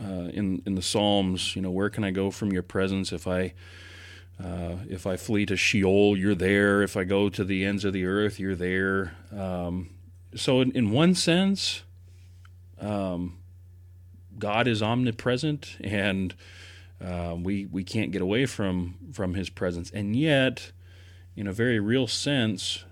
uh, 0.02 0.30
in 0.32 0.62
in 0.66 0.74
the 0.74 0.82
Psalms, 0.82 1.54
you 1.54 1.62
know, 1.62 1.70
where 1.70 1.90
can 1.90 2.04
I 2.04 2.10
go 2.10 2.30
from 2.30 2.52
your 2.52 2.62
presence 2.62 3.12
if 3.12 3.26
I 3.26 3.52
uh, 4.42 4.76
if 4.88 5.06
I 5.06 5.16
flee 5.16 5.44
to 5.46 5.56
Sheol, 5.56 6.16
you're 6.16 6.34
there. 6.34 6.82
If 6.82 6.96
I 6.96 7.04
go 7.04 7.28
to 7.28 7.44
the 7.44 7.64
ends 7.64 7.84
of 7.84 7.92
the 7.92 8.06
earth, 8.06 8.40
you're 8.40 8.54
there. 8.54 9.14
Um, 9.36 9.90
so, 10.34 10.60
in, 10.62 10.70
in, 10.72 10.90
one 10.92 11.14
sense, 11.14 11.82
um, 12.80 13.38
God 14.38 14.66
is 14.66 14.82
omnipresent, 14.82 15.76
and 15.80 16.34
uh, 17.04 17.36
we 17.38 17.66
we 17.66 17.84
can't 17.84 18.12
get 18.12 18.22
away 18.22 18.46
from 18.46 18.94
from 19.12 19.34
His 19.34 19.50
presence. 19.50 19.90
And 19.90 20.16
yet, 20.16 20.72
in 21.36 21.46
a 21.46 21.52
very 21.52 21.78
real 21.78 22.06
sense, 22.06 22.84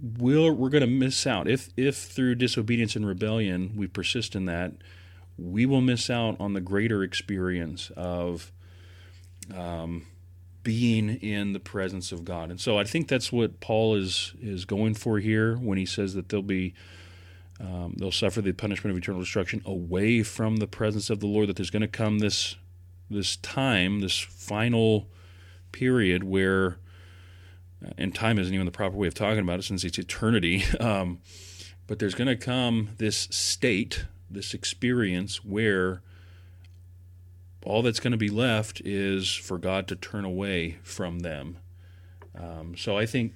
we'll, 0.00 0.52
we're 0.52 0.68
going 0.68 0.82
to 0.82 0.86
miss 0.86 1.26
out 1.26 1.48
if 1.48 1.68
if 1.76 1.96
through 1.96 2.36
disobedience 2.36 2.96
and 2.96 3.06
rebellion 3.06 3.72
we 3.76 3.86
persist 3.86 4.34
in 4.34 4.44
that 4.46 4.72
we 5.38 5.64
will 5.64 5.80
miss 5.80 6.10
out 6.10 6.36
on 6.40 6.52
the 6.52 6.60
greater 6.60 7.02
experience 7.02 7.90
of 7.96 8.50
um, 9.54 10.06
being 10.64 11.08
in 11.08 11.52
the 11.52 11.60
presence 11.60 12.10
of 12.12 12.24
God. 12.24 12.50
And 12.50 12.60
so 12.60 12.76
I 12.76 12.84
think 12.84 13.08
that's 13.08 13.32
what 13.32 13.60
Paul 13.60 13.94
is 13.94 14.34
is 14.42 14.64
going 14.64 14.94
for 14.94 15.18
here 15.20 15.56
when 15.56 15.78
he 15.78 15.86
says 15.86 16.14
that 16.14 16.28
they'll 16.28 16.42
be 16.42 16.74
um, 17.60 17.94
they'll 17.96 18.12
suffer 18.12 18.40
the 18.40 18.52
punishment 18.52 18.92
of 18.92 19.02
eternal 19.02 19.20
destruction 19.20 19.62
away 19.64 20.22
from 20.22 20.56
the 20.56 20.66
presence 20.66 21.10
of 21.10 21.20
the 21.20 21.26
Lord. 21.26 21.48
That 21.48 21.56
there's 21.56 21.70
going 21.70 21.82
to 21.82 21.88
come 21.88 22.18
this 22.18 22.56
this 23.10 23.36
time, 23.36 24.00
this 24.00 24.18
final 24.18 25.08
period 25.72 26.24
where, 26.24 26.78
and 27.96 28.14
time 28.14 28.38
isn't 28.38 28.52
even 28.52 28.66
the 28.66 28.72
proper 28.72 28.96
way 28.96 29.06
of 29.06 29.14
talking 29.14 29.40
about 29.40 29.60
it 29.60 29.64
since 29.64 29.84
it's 29.84 29.98
eternity. 29.98 30.64
Um, 30.80 31.20
but 31.86 31.98
there's 31.98 32.14
going 32.14 32.28
to 32.28 32.36
come 32.36 32.90
this 32.98 33.28
state, 33.30 34.04
this 34.30 34.54
experience 34.54 35.42
where 35.42 36.02
all 37.64 37.82
that's 37.82 37.98
going 37.98 38.12
to 38.12 38.18
be 38.18 38.28
left 38.28 38.80
is 38.84 39.34
for 39.34 39.58
God 39.58 39.88
to 39.88 39.96
turn 39.96 40.24
away 40.24 40.78
from 40.82 41.20
them. 41.20 41.58
Um, 42.38 42.76
so 42.76 42.96
I 42.96 43.06
think, 43.06 43.32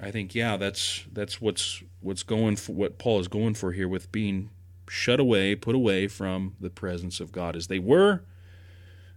I 0.00 0.10
think, 0.10 0.34
yeah, 0.34 0.56
that's 0.56 1.04
that's 1.12 1.40
what's 1.40 1.82
what's 2.00 2.22
going 2.22 2.56
for 2.56 2.72
what 2.72 2.98
Paul 2.98 3.20
is 3.20 3.28
going 3.28 3.54
for 3.54 3.72
here 3.72 3.88
with 3.88 4.10
being 4.12 4.50
shut 4.88 5.20
away, 5.20 5.54
put 5.54 5.74
away 5.74 6.06
from 6.08 6.54
the 6.60 6.70
presence 6.70 7.20
of 7.20 7.32
God, 7.32 7.56
as 7.56 7.66
they 7.66 7.78
were, 7.78 8.22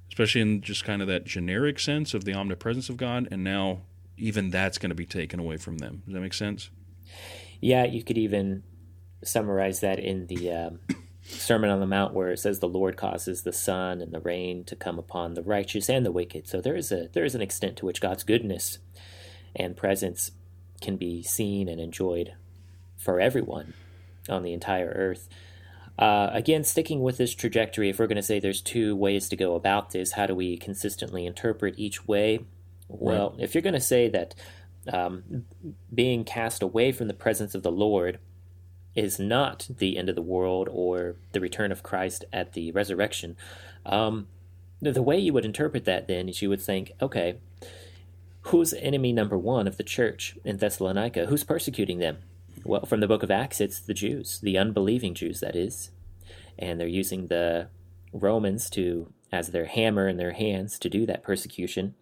especially 0.09 0.41
in 0.41 0.61
just 0.61 0.83
kind 0.83 1.01
of 1.01 1.07
that 1.07 1.25
generic 1.25 1.79
sense 1.79 2.13
of 2.13 2.25
the 2.25 2.33
omnipresence 2.33 2.89
of 2.89 2.97
God, 2.97 3.27
and 3.31 3.43
now 3.43 3.81
even 4.17 4.49
that's 4.49 4.77
going 4.77 4.89
to 4.89 4.95
be 4.95 5.05
taken 5.05 5.39
away 5.39 5.57
from 5.57 5.77
them. 5.77 6.03
Does 6.05 6.13
that 6.13 6.21
make 6.21 6.33
sense? 6.33 6.69
Yeah, 7.61 7.85
you 7.85 8.03
could 8.03 8.17
even 8.17 8.63
summarize 9.23 9.79
that 9.79 9.99
in 9.99 10.27
the 10.27 10.51
um, 10.51 10.79
Sermon 11.23 11.69
on 11.69 11.79
the 11.79 11.87
Mount, 11.87 12.13
where 12.13 12.31
it 12.31 12.39
says 12.39 12.59
the 12.59 12.67
Lord 12.67 12.97
causes 12.97 13.41
the 13.41 13.53
sun 13.53 14.01
and 14.01 14.13
the 14.13 14.19
rain 14.19 14.63
to 14.65 14.75
come 14.75 14.99
upon 14.99 15.33
the 15.33 15.41
righteous 15.41 15.89
and 15.89 16.05
the 16.05 16.11
wicked. 16.11 16.47
So 16.47 16.61
there 16.61 16.75
is 16.75 16.91
a 16.91 17.09
there 17.13 17.25
is 17.25 17.35
an 17.35 17.41
extent 17.41 17.77
to 17.77 17.85
which 17.85 18.01
God's 18.01 18.23
goodness 18.23 18.79
and 19.55 19.77
presence 19.77 20.31
can 20.81 20.97
be 20.97 21.23
seen 21.23 21.67
and 21.67 21.79
enjoyed 21.79 22.33
for 22.97 23.19
everyone 23.19 23.73
on 24.29 24.43
the 24.43 24.53
entire 24.53 24.89
earth. 24.89 25.29
Uh, 25.97 26.29
again, 26.33 26.63
sticking 26.63 27.01
with 27.01 27.17
this 27.17 27.33
trajectory, 27.33 27.89
if 27.89 27.99
we're 27.99 28.07
going 28.07 28.17
to 28.17 28.21
say 28.23 28.39
there's 28.39 28.61
two 28.61 28.95
ways 28.95 29.29
to 29.29 29.35
go 29.37 29.55
about 29.55 29.91
this, 29.91 30.13
how 30.13 30.25
do 30.25 30.35
we 30.35 30.57
consistently 30.57 31.25
interpret 31.25 31.73
each 31.77 32.05
way? 32.05 32.39
Well, 32.87 33.35
if 33.39 33.53
you're 33.53 33.61
going 33.61 33.73
to 33.73 33.81
say 33.81 34.09
that 34.09 34.35
um, 34.91 35.45
being 35.93 36.23
cast 36.23 36.61
away 36.61 36.91
from 36.91 37.07
the 37.07 37.13
presence 37.13 37.55
of 37.55 37.63
the 37.63 37.71
Lord 37.71 38.19
is 38.93 39.19
not 39.19 39.67
the 39.69 39.97
end 39.97 40.07
of 40.09 40.15
the 40.15 40.21
world 40.21 40.69
or 40.71 41.15
the 41.31 41.39
return 41.39 41.71
of 41.71 41.83
Christ 41.83 42.25
at 42.31 42.53
the 42.53 42.71
resurrection, 42.71 43.35
um, 43.85 44.27
the 44.81 45.01
way 45.01 45.17
you 45.17 45.33
would 45.33 45.45
interpret 45.45 45.85
that 45.85 46.07
then 46.07 46.29
is 46.29 46.41
you 46.41 46.49
would 46.49 46.61
think, 46.61 46.91
okay, 47.01 47.37
who's 48.41 48.73
enemy 48.73 49.11
number 49.11 49.37
one 49.37 49.67
of 49.67 49.77
the 49.77 49.83
church 49.83 50.37
in 50.43 50.57
Thessalonica? 50.57 51.25
Who's 51.25 51.43
persecuting 51.43 51.99
them? 51.99 52.19
Well, 52.63 52.85
from 52.85 52.99
the 52.99 53.07
book 53.07 53.23
of 53.23 53.31
Acts, 53.31 53.59
it's 53.59 53.79
the 53.79 53.93
Jews, 53.93 54.39
the 54.39 54.57
unbelieving 54.57 55.13
Jews, 55.13 55.39
that 55.39 55.55
is. 55.55 55.91
And 56.57 56.79
they're 56.79 56.87
using 56.87 57.27
the 57.27 57.67
Romans 58.13 58.69
to 58.71 59.11
as 59.31 59.49
their 59.49 59.65
hammer 59.65 60.07
in 60.07 60.17
their 60.17 60.31
hands 60.31 60.79
to 60.79 60.89
do 60.89 61.05
that 61.05 61.23
persecution. 61.23 61.95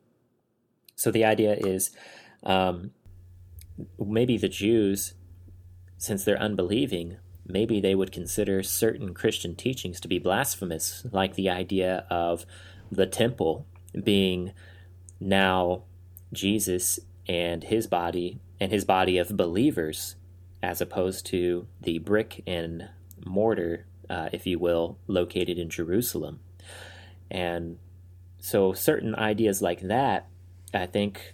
So 0.96 1.12
the 1.12 1.26
idea 1.26 1.56
is 1.56 1.92
um, 2.44 2.92
maybe 4.00 4.38
the 4.38 4.50
Jews 4.50 5.14
since 6.04 6.26
they're 6.26 6.38
unbelieving, 6.38 7.16
maybe 7.48 7.80
they 7.80 7.96
would 7.96 8.12
consider 8.12 8.62
certain 8.62 9.14
Christian 9.14 9.56
teachings 9.56 10.02
to 10.02 10.10
be 10.10 10.20
blasphemous, 10.20 11.06
like 11.14 11.36
the 11.36 11.50
idea 11.50 12.06
of 12.10 12.46
the 12.92 13.06
temple 13.06 13.66
being 14.04 14.52
now 15.22 15.84
Jesus 16.34 17.00
and 17.26 17.64
his 17.64 17.88
body 17.88 18.42
and 18.60 18.70
his 18.70 18.84
body 18.84 19.18
of 19.18 19.38
believers, 19.38 20.16
as 20.62 20.82
opposed 20.82 21.26
to 21.28 21.68
the 21.80 22.00
brick 22.00 22.44
and 22.46 22.90
mortar, 23.26 23.86
uh, 24.10 24.28
if 24.34 24.46
you 24.46 24.60
will, 24.60 24.98
located 25.08 25.58
in 25.58 25.70
Jerusalem. 25.70 26.42
And 27.32 27.78
so 28.40 28.74
certain 28.74 29.16
ideas 29.16 29.62
like 29.62 29.82
that, 29.82 30.28
I 30.74 30.86
think, 30.86 31.34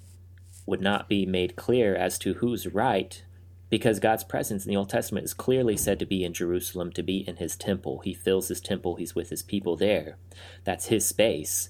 would 0.65 0.81
not 0.81 1.09
be 1.09 1.25
made 1.25 1.55
clear 1.55 1.95
as 1.95 2.19
to 2.19 2.35
who's 2.35 2.67
right 2.67 3.23
because 3.69 3.99
God's 3.99 4.23
presence 4.23 4.65
in 4.65 4.69
the 4.69 4.77
Old 4.77 4.89
Testament 4.89 5.25
is 5.25 5.33
clearly 5.33 5.77
said 5.77 5.99
to 5.99 6.05
be 6.05 6.23
in 6.23 6.33
Jerusalem, 6.33 6.91
to 6.93 7.03
be 7.03 7.17
in 7.27 7.37
his 7.37 7.55
temple. 7.55 7.99
He 7.99 8.13
fills 8.13 8.47
his 8.47 8.61
temple, 8.61 8.95
he's 8.95 9.15
with 9.15 9.29
his 9.29 9.43
people 9.43 9.75
there. 9.75 10.17
That's 10.63 10.87
his 10.87 11.05
space. 11.05 11.69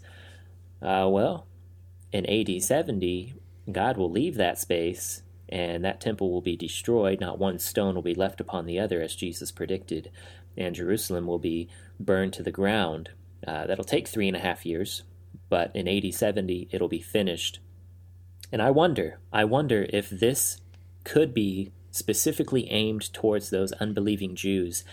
Uh, 0.82 1.08
well, 1.10 1.46
in 2.12 2.26
AD 2.26 2.64
70, 2.64 3.34
God 3.72 3.98
will 3.98 4.10
leave 4.10 4.36
that 4.36 4.58
space 4.58 5.24
and 5.50 5.84
that 5.84 6.00
temple 6.00 6.32
will 6.32 6.42
be 6.42 6.56
destroyed. 6.56 7.20
Not 7.20 7.40
one 7.40 7.60
stone 7.60 7.96
will 7.96 8.02
be 8.02 8.16
left 8.16 8.40
upon 8.40 8.66
the 8.66 8.80
other, 8.80 9.02
as 9.02 9.16
Jesus 9.16 9.52
predicted, 9.52 10.12
and 10.56 10.76
Jerusalem 10.76 11.26
will 11.26 11.40
be 11.40 11.68
burned 12.00 12.34
to 12.34 12.44
the 12.44 12.52
ground. 12.52 13.10
Uh, 13.46 13.66
that'll 13.66 13.84
take 13.84 14.08
three 14.08 14.28
and 14.28 14.38
a 14.38 14.42
half 14.42 14.66
years, 14.66 15.04
but 15.50 15.76
in 15.76 15.88
AD 15.88 16.14
70, 16.14 16.70
it'll 16.72 16.88
be 16.88 17.02
finished. 17.02 17.60
And 18.52 18.62
I 18.62 18.72
wonder, 18.72 19.20
I 19.34 19.46
wonder 19.46 19.88
if 19.90 20.10
this 20.10 20.62
could 21.04 21.34
be 21.34 21.72
specifically 21.92 22.70
aimed 22.70 23.12
towards 23.14 23.50
those 23.50 23.72
unbelieving 23.74 24.36
Jews 24.36 24.84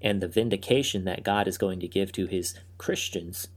and 0.00 0.20
the 0.20 0.28
vindication 0.28 1.04
that 1.04 1.24
God 1.24 1.48
is 1.48 1.58
going 1.58 1.80
to 1.80 1.88
give 1.88 2.12
to 2.12 2.26
his 2.26 2.54
Christians, 2.78 3.48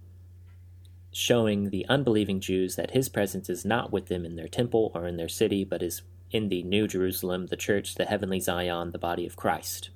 showing 1.11 1.69
the 1.69 1.85
unbelieving 1.87 2.39
Jews 2.39 2.75
that 2.75 2.91
his 2.91 3.09
presence 3.09 3.49
is 3.49 3.65
not 3.65 3.91
with 3.91 4.07
them 4.07 4.25
in 4.25 4.35
their 4.35 4.47
temple 4.47 4.91
or 4.95 5.07
in 5.07 5.17
their 5.17 5.29
city, 5.29 5.63
but 5.63 5.83
is 5.83 6.01
in 6.31 6.49
the 6.49 6.63
New 6.63 6.87
Jerusalem, 6.87 7.47
the 7.47 7.55
church, 7.55 7.95
the 7.95 8.05
heavenly 8.05 8.39
Zion, 8.39 8.91
the 8.91 8.97
body 8.97 9.25
of 9.25 9.35
Christ. 9.35 9.89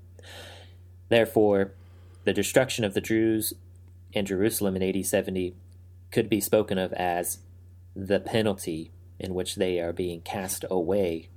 Therefore, 1.09 1.74
the 2.24 2.34
destruction 2.34 2.86
of 2.86 2.93
the 2.93 3.01
Jews 3.01 3.53
in 4.14 4.26
Jerusalem 4.26 4.76
in 4.76 4.84
AD 4.84 5.05
70 5.05 5.55
could 6.12 6.30
be 6.30 6.41
spoken 6.41 6.78
of 6.78 6.93
as 6.93 7.39
the 7.95 8.20
penalty 8.20 8.91
in 9.20 9.34
which 9.34 9.55
they 9.55 9.80
are 9.80 9.93
being 9.93 10.22
cast 10.22 10.66
away 10.70 11.30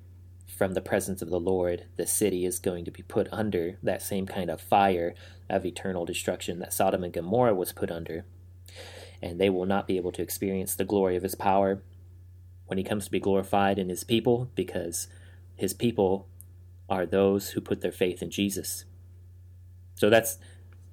from 0.46 0.74
the 0.74 0.80
presence 0.80 1.20
of 1.20 1.30
the 1.30 1.40
Lord, 1.40 1.86
the 1.96 2.06
city 2.06 2.44
is 2.44 2.58
going 2.58 2.84
to 2.84 2.90
be 2.90 3.02
put 3.02 3.28
under 3.32 3.76
that 3.82 4.02
same 4.02 4.26
kind 4.26 4.50
of 4.50 4.60
fire 4.60 5.14
of 5.50 5.66
eternal 5.66 6.04
destruction 6.04 6.60
that 6.60 6.72
Sodom 6.72 7.02
and 7.02 7.12
Gomorrah 7.12 7.54
was 7.54 7.72
put 7.72 7.90
under. 7.90 8.24
And 9.20 9.40
they 9.40 9.50
will 9.50 9.66
not 9.66 9.86
be 9.86 9.96
able 9.96 10.12
to 10.12 10.22
experience 10.22 10.74
the 10.74 10.84
glory 10.84 11.16
of 11.16 11.22
his 11.22 11.34
power 11.34 11.82
when 12.66 12.78
he 12.78 12.84
comes 12.84 13.06
to 13.06 13.10
be 13.10 13.20
glorified 13.20 13.78
in 13.78 13.88
his 13.88 14.04
people, 14.04 14.50
because 14.54 15.08
his 15.56 15.74
people 15.74 16.28
are 16.88 17.04
those 17.04 17.50
who 17.50 17.60
put 17.60 17.80
their 17.80 17.92
faith 17.92 18.22
in 18.22 18.30
Jesus. 18.30 18.84
So 19.94 20.08
that's 20.08 20.38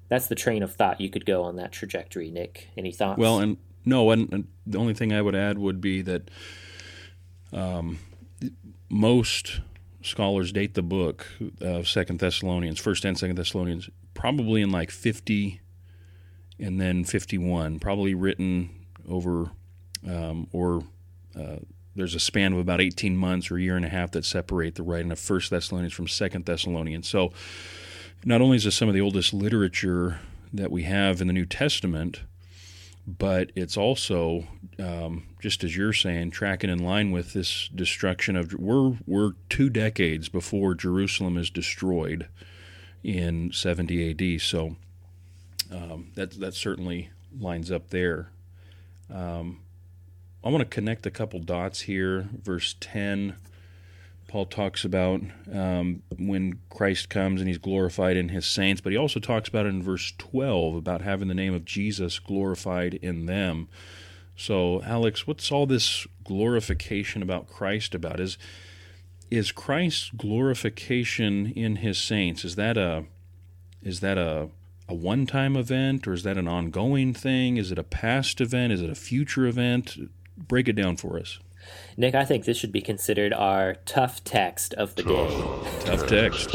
that's 0.08 0.26
the 0.26 0.34
train 0.34 0.62
of 0.62 0.74
thought 0.74 1.00
you 1.00 1.08
could 1.08 1.24
go 1.24 1.42
on 1.42 1.56
that 1.56 1.72
trajectory, 1.72 2.30
Nick. 2.30 2.68
Any 2.76 2.92
thoughts? 2.92 3.18
Well, 3.18 3.40
and 3.40 3.56
no, 3.84 4.10
and, 4.10 4.46
the 4.66 4.78
only 4.78 4.94
thing 4.94 5.12
I 5.12 5.22
would 5.22 5.34
add 5.34 5.58
would 5.58 5.80
be 5.80 6.02
that 6.02 6.30
um, 7.52 7.98
most 8.88 9.60
scholars 10.02 10.52
date 10.52 10.74
the 10.74 10.82
book 10.82 11.26
of 11.60 11.88
Second 11.88 12.20
Thessalonians, 12.20 12.78
First 12.78 13.04
and 13.04 13.18
Second 13.18 13.36
Thessalonians, 13.36 13.90
probably 14.14 14.62
in 14.62 14.70
like 14.70 14.90
fifty, 14.90 15.60
and 16.58 16.80
then 16.80 17.04
fifty-one, 17.04 17.80
probably 17.80 18.14
written 18.14 18.70
over, 19.08 19.50
um, 20.08 20.46
or 20.52 20.82
uh, 21.38 21.56
there's 21.96 22.14
a 22.14 22.20
span 22.20 22.52
of 22.52 22.58
about 22.58 22.80
eighteen 22.80 23.16
months 23.16 23.50
or 23.50 23.56
a 23.56 23.62
year 23.62 23.76
and 23.76 23.84
a 23.84 23.88
half 23.88 24.12
that 24.12 24.24
separate 24.24 24.76
the 24.76 24.82
writing 24.82 25.10
of 25.10 25.18
First 25.18 25.50
Thessalonians 25.50 25.92
from 25.92 26.08
Second 26.08 26.44
Thessalonians. 26.44 27.08
So, 27.08 27.32
not 28.24 28.40
only 28.40 28.56
is 28.56 28.64
this 28.64 28.76
some 28.76 28.88
of 28.88 28.94
the 28.94 29.00
oldest 29.00 29.34
literature 29.34 30.20
that 30.52 30.70
we 30.70 30.82
have 30.84 31.20
in 31.20 31.26
the 31.26 31.32
New 31.32 31.46
Testament, 31.46 32.22
but 33.06 33.50
it's 33.54 33.76
also 33.76 34.44
um, 34.78 35.24
just 35.40 35.64
as 35.64 35.76
you're 35.76 35.92
saying, 35.92 36.30
tracking 36.30 36.70
in 36.70 36.78
line 36.78 37.10
with 37.10 37.32
this 37.32 37.68
destruction 37.74 38.36
of 38.36 38.52
we're 38.54 38.96
we're 39.06 39.32
two 39.48 39.68
decades 39.68 40.28
before 40.28 40.74
Jerusalem 40.74 41.36
is 41.36 41.50
destroyed 41.50 42.28
in 43.02 43.52
70 43.52 44.10
A.D. 44.10 44.38
So 44.38 44.76
um, 45.70 46.10
that 46.14 46.38
that 46.40 46.54
certainly 46.54 47.10
lines 47.38 47.70
up 47.70 47.90
there. 47.90 48.30
Um, 49.12 49.60
I 50.44 50.48
want 50.48 50.60
to 50.62 50.74
connect 50.74 51.06
a 51.06 51.10
couple 51.10 51.40
dots 51.40 51.82
here. 51.82 52.28
Verse 52.42 52.76
10 52.80 53.36
Paul 54.32 54.46
talks 54.46 54.82
about 54.82 55.20
um, 55.52 56.02
when 56.18 56.58
Christ 56.70 57.10
comes 57.10 57.42
and 57.42 57.48
he's 57.48 57.58
glorified 57.58 58.16
in 58.16 58.30
his 58.30 58.46
saints, 58.46 58.80
but 58.80 58.90
he 58.90 58.96
also 58.96 59.20
talks 59.20 59.46
about 59.46 59.66
it 59.66 59.68
in 59.68 59.82
verse 59.82 60.14
12 60.16 60.74
about 60.74 61.02
having 61.02 61.28
the 61.28 61.34
name 61.34 61.52
of 61.52 61.66
Jesus 61.66 62.18
glorified 62.18 62.94
in 62.94 63.26
them. 63.26 63.68
So, 64.34 64.80
Alex, 64.84 65.26
what's 65.26 65.52
all 65.52 65.66
this 65.66 66.06
glorification 66.24 67.20
about 67.20 67.46
Christ 67.46 67.94
about? 67.94 68.20
Is 68.20 68.38
is 69.30 69.52
Christ's 69.52 70.10
glorification 70.16 71.52
in 71.52 71.76
his 71.76 71.98
saints? 71.98 72.42
Is 72.42 72.56
that 72.56 72.78
a 72.78 73.04
is 73.82 74.00
that 74.00 74.16
a 74.16 74.48
a 74.88 74.94
one 74.94 75.26
time 75.26 75.56
event 75.58 76.08
or 76.08 76.14
is 76.14 76.22
that 76.22 76.38
an 76.38 76.48
ongoing 76.48 77.12
thing? 77.12 77.58
Is 77.58 77.70
it 77.70 77.78
a 77.78 77.84
past 77.84 78.40
event? 78.40 78.72
Is 78.72 78.80
it 78.80 78.88
a 78.88 78.94
future 78.94 79.44
event? 79.44 80.10
Break 80.38 80.68
it 80.68 80.76
down 80.76 80.96
for 80.96 81.18
us. 81.18 81.38
Nick, 81.96 82.14
I 82.14 82.24
think 82.24 82.44
this 82.44 82.56
should 82.56 82.72
be 82.72 82.80
considered 82.80 83.32
our 83.32 83.74
tough 83.84 84.24
text 84.24 84.74
of 84.74 84.94
the 84.94 85.02
day. 85.02 85.84
Tough 85.84 86.06
text. 86.06 86.54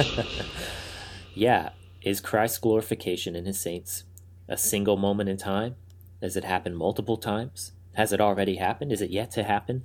yeah. 1.34 1.70
Is 2.02 2.22
Christ's 2.22 2.58
glorification 2.60 3.36
in 3.36 3.46
his 3.46 3.60
saints 3.60 4.04
a 4.48 4.58
single 4.58 4.98
moment 4.98 5.30
in 5.30 5.38
time? 5.38 5.76
Does 6.22 6.38
it 6.38 6.44
happen 6.44 6.74
multiple 6.74 7.18
times? 7.18 7.74
Has 7.94 8.14
it 8.14 8.22
already 8.22 8.56
happened? 8.56 8.92
Is 8.92 9.02
it 9.02 9.10
yet 9.10 9.32
to 9.32 9.44
happen? 9.44 9.84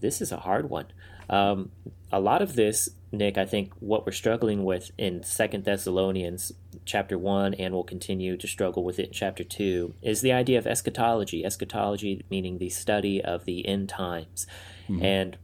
This 0.00 0.20
is 0.20 0.32
a 0.32 0.38
hard 0.38 0.68
one. 0.68 0.86
Um, 1.30 1.70
a 2.12 2.20
lot 2.20 2.42
of 2.42 2.54
this, 2.54 2.90
Nick, 3.16 3.38
I 3.38 3.46
think 3.46 3.72
what 3.80 4.06
we're 4.06 4.12
struggling 4.12 4.64
with 4.64 4.90
in 4.96 5.22
Second 5.22 5.64
Thessalonians 5.64 6.52
chapter 6.84 7.18
one, 7.18 7.54
and 7.54 7.74
we'll 7.74 7.84
continue 7.84 8.36
to 8.36 8.46
struggle 8.46 8.84
with 8.84 8.98
it 8.98 9.08
in 9.08 9.12
chapter 9.12 9.44
two, 9.44 9.94
is 10.02 10.20
the 10.20 10.32
idea 10.32 10.58
of 10.58 10.66
eschatology. 10.66 11.44
Eschatology 11.44 12.24
meaning 12.30 12.58
the 12.58 12.68
study 12.68 13.22
of 13.22 13.44
the 13.44 13.66
end 13.66 13.88
times, 13.88 14.46
mm-hmm. 14.88 15.04
and 15.04 15.38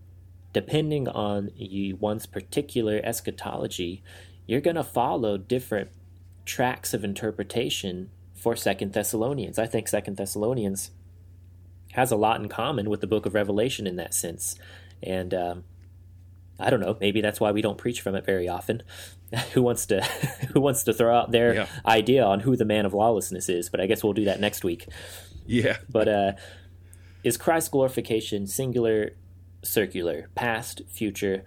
depending 0.53 1.09
on 1.09 1.51
you 1.57 1.97
one's 1.97 2.27
particular 2.27 3.01
eschatology, 3.03 4.03
you're 4.47 4.61
going 4.61 4.77
to 4.77 4.85
follow 4.85 5.39
different 5.39 5.91
tracks 6.45 6.93
of 6.93 7.05
interpretation 7.05 8.11
for 8.35 8.55
Second 8.57 8.93
Thessalonians. 8.93 9.59
I 9.59 9.67
think 9.67 9.89
Second 9.89 10.17
Thessalonians 10.17 10.91
has 11.93 12.11
a 12.11 12.17
lot 12.17 12.41
in 12.41 12.49
common 12.49 12.91
with 12.91 13.01
the 13.01 13.07
Book 13.07 13.27
of 13.27 13.35
Revelation 13.35 13.87
in 13.87 13.97
that 13.97 14.15
sense, 14.15 14.57
and 15.03 15.33
um, 15.33 15.65
I 16.63 16.71
don't 16.71 16.81
know. 16.81 16.97
Maybe 17.01 17.21
that's 17.21 17.41
why 17.41 17.53
we 17.53 17.63
don't 17.63 17.79
preach 17.79 18.01
from 18.01 18.15
it 18.15 18.25
very 18.25 18.49
often. 18.49 18.83
who 19.53 19.63
wants 19.63 19.87
to 19.87 20.03
Who 20.53 20.61
wants 20.61 20.83
to 20.85 20.93
throw 20.93 21.17
out 21.17 21.31
their 21.31 21.55
yeah. 21.55 21.67
idea 21.87 22.25
on 22.25 22.41
who 22.41 22.57
the 22.57 22.65
man 22.65 22.87
of 22.87 22.95
lawlessness 22.95 23.49
is? 23.49 23.69
But 23.69 23.81
I 23.81 23.87
guess 23.87 24.05
we'll 24.05 24.13
do 24.13 24.25
that 24.27 24.41
next 24.41 24.65
week. 24.65 24.89
Yeah. 25.47 25.79
But 25.89 26.09
uh, 26.09 26.33
is 27.25 27.37
Christ's 27.37 27.71
glorification 27.71 28.47
singular, 28.47 29.13
circular, 29.63 30.29
past, 30.35 30.83
future? 30.89 31.45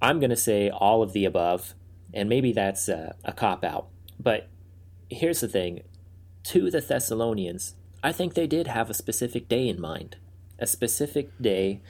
I'm 0.00 0.20
going 0.20 0.30
to 0.30 0.36
say 0.36 0.68
all 0.68 1.02
of 1.02 1.12
the 1.12 1.24
above, 1.24 1.74
and 2.12 2.28
maybe 2.28 2.52
that's 2.52 2.88
uh, 2.88 3.14
a 3.24 3.32
cop 3.32 3.64
out. 3.64 3.88
But 4.20 4.48
here's 5.08 5.40
the 5.40 5.48
thing: 5.48 5.82
to 6.44 6.70
the 6.70 6.80
Thessalonians, 6.80 7.74
I 8.02 8.12
think 8.12 8.34
they 8.34 8.46
did 8.46 8.66
have 8.66 8.90
a 8.90 8.94
specific 8.94 9.48
day 9.48 9.68
in 9.68 9.80
mind, 9.80 10.16
a 10.58 10.66
specific 10.66 11.30
day 11.40 11.80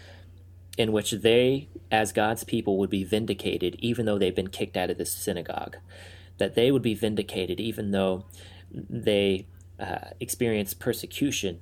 in 0.77 0.93
which 0.93 1.13
they, 1.13 1.69
as 1.91 2.13
God's 2.13 2.45
people, 2.45 2.79
would 2.79 2.91
be 2.91 3.05
vindicated 3.05 3.77
even 3.79 4.07
though 4.07 4.19
they've 4.19 4.35
been 4.35 4.49
kicked 4.49 4.77
out 4.77 4.91
of 4.91 4.99
this 4.99 5.13
synagogue. 5.13 5.77
That 6.39 6.55
they 6.55 6.71
would 6.71 6.83
be 6.83 6.95
vindicated 6.95 7.61
even 7.61 7.93
though 7.93 8.25
they 8.71 9.47
uh, 9.81 10.11
experience 10.21 10.75
persecution 10.75 11.61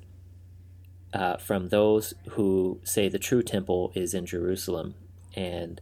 uh, 1.12 1.36
from 1.36 1.68
those 1.68 2.14
who 2.30 2.80
say 2.82 3.08
the 3.08 3.18
true 3.18 3.42
temple 3.42 3.92
is 3.94 4.14
in 4.14 4.26
Jerusalem. 4.26 4.94
And 5.34 5.80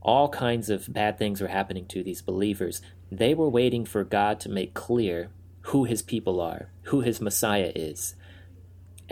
all 0.00 0.28
kinds 0.28 0.70
of 0.70 0.92
bad 0.92 1.18
things 1.18 1.40
were 1.40 1.48
happening 1.48 1.86
to 1.86 2.02
these 2.02 2.22
believers. 2.22 2.82
They 3.10 3.34
were 3.34 3.48
waiting 3.48 3.84
for 3.84 4.04
God 4.04 4.40
to 4.40 4.48
make 4.48 4.74
clear 4.74 5.30
who 5.66 5.84
his 5.84 6.02
people 6.02 6.40
are, 6.40 6.68
who 6.84 7.00
his 7.00 7.20
Messiah 7.20 7.72
is. 7.74 8.14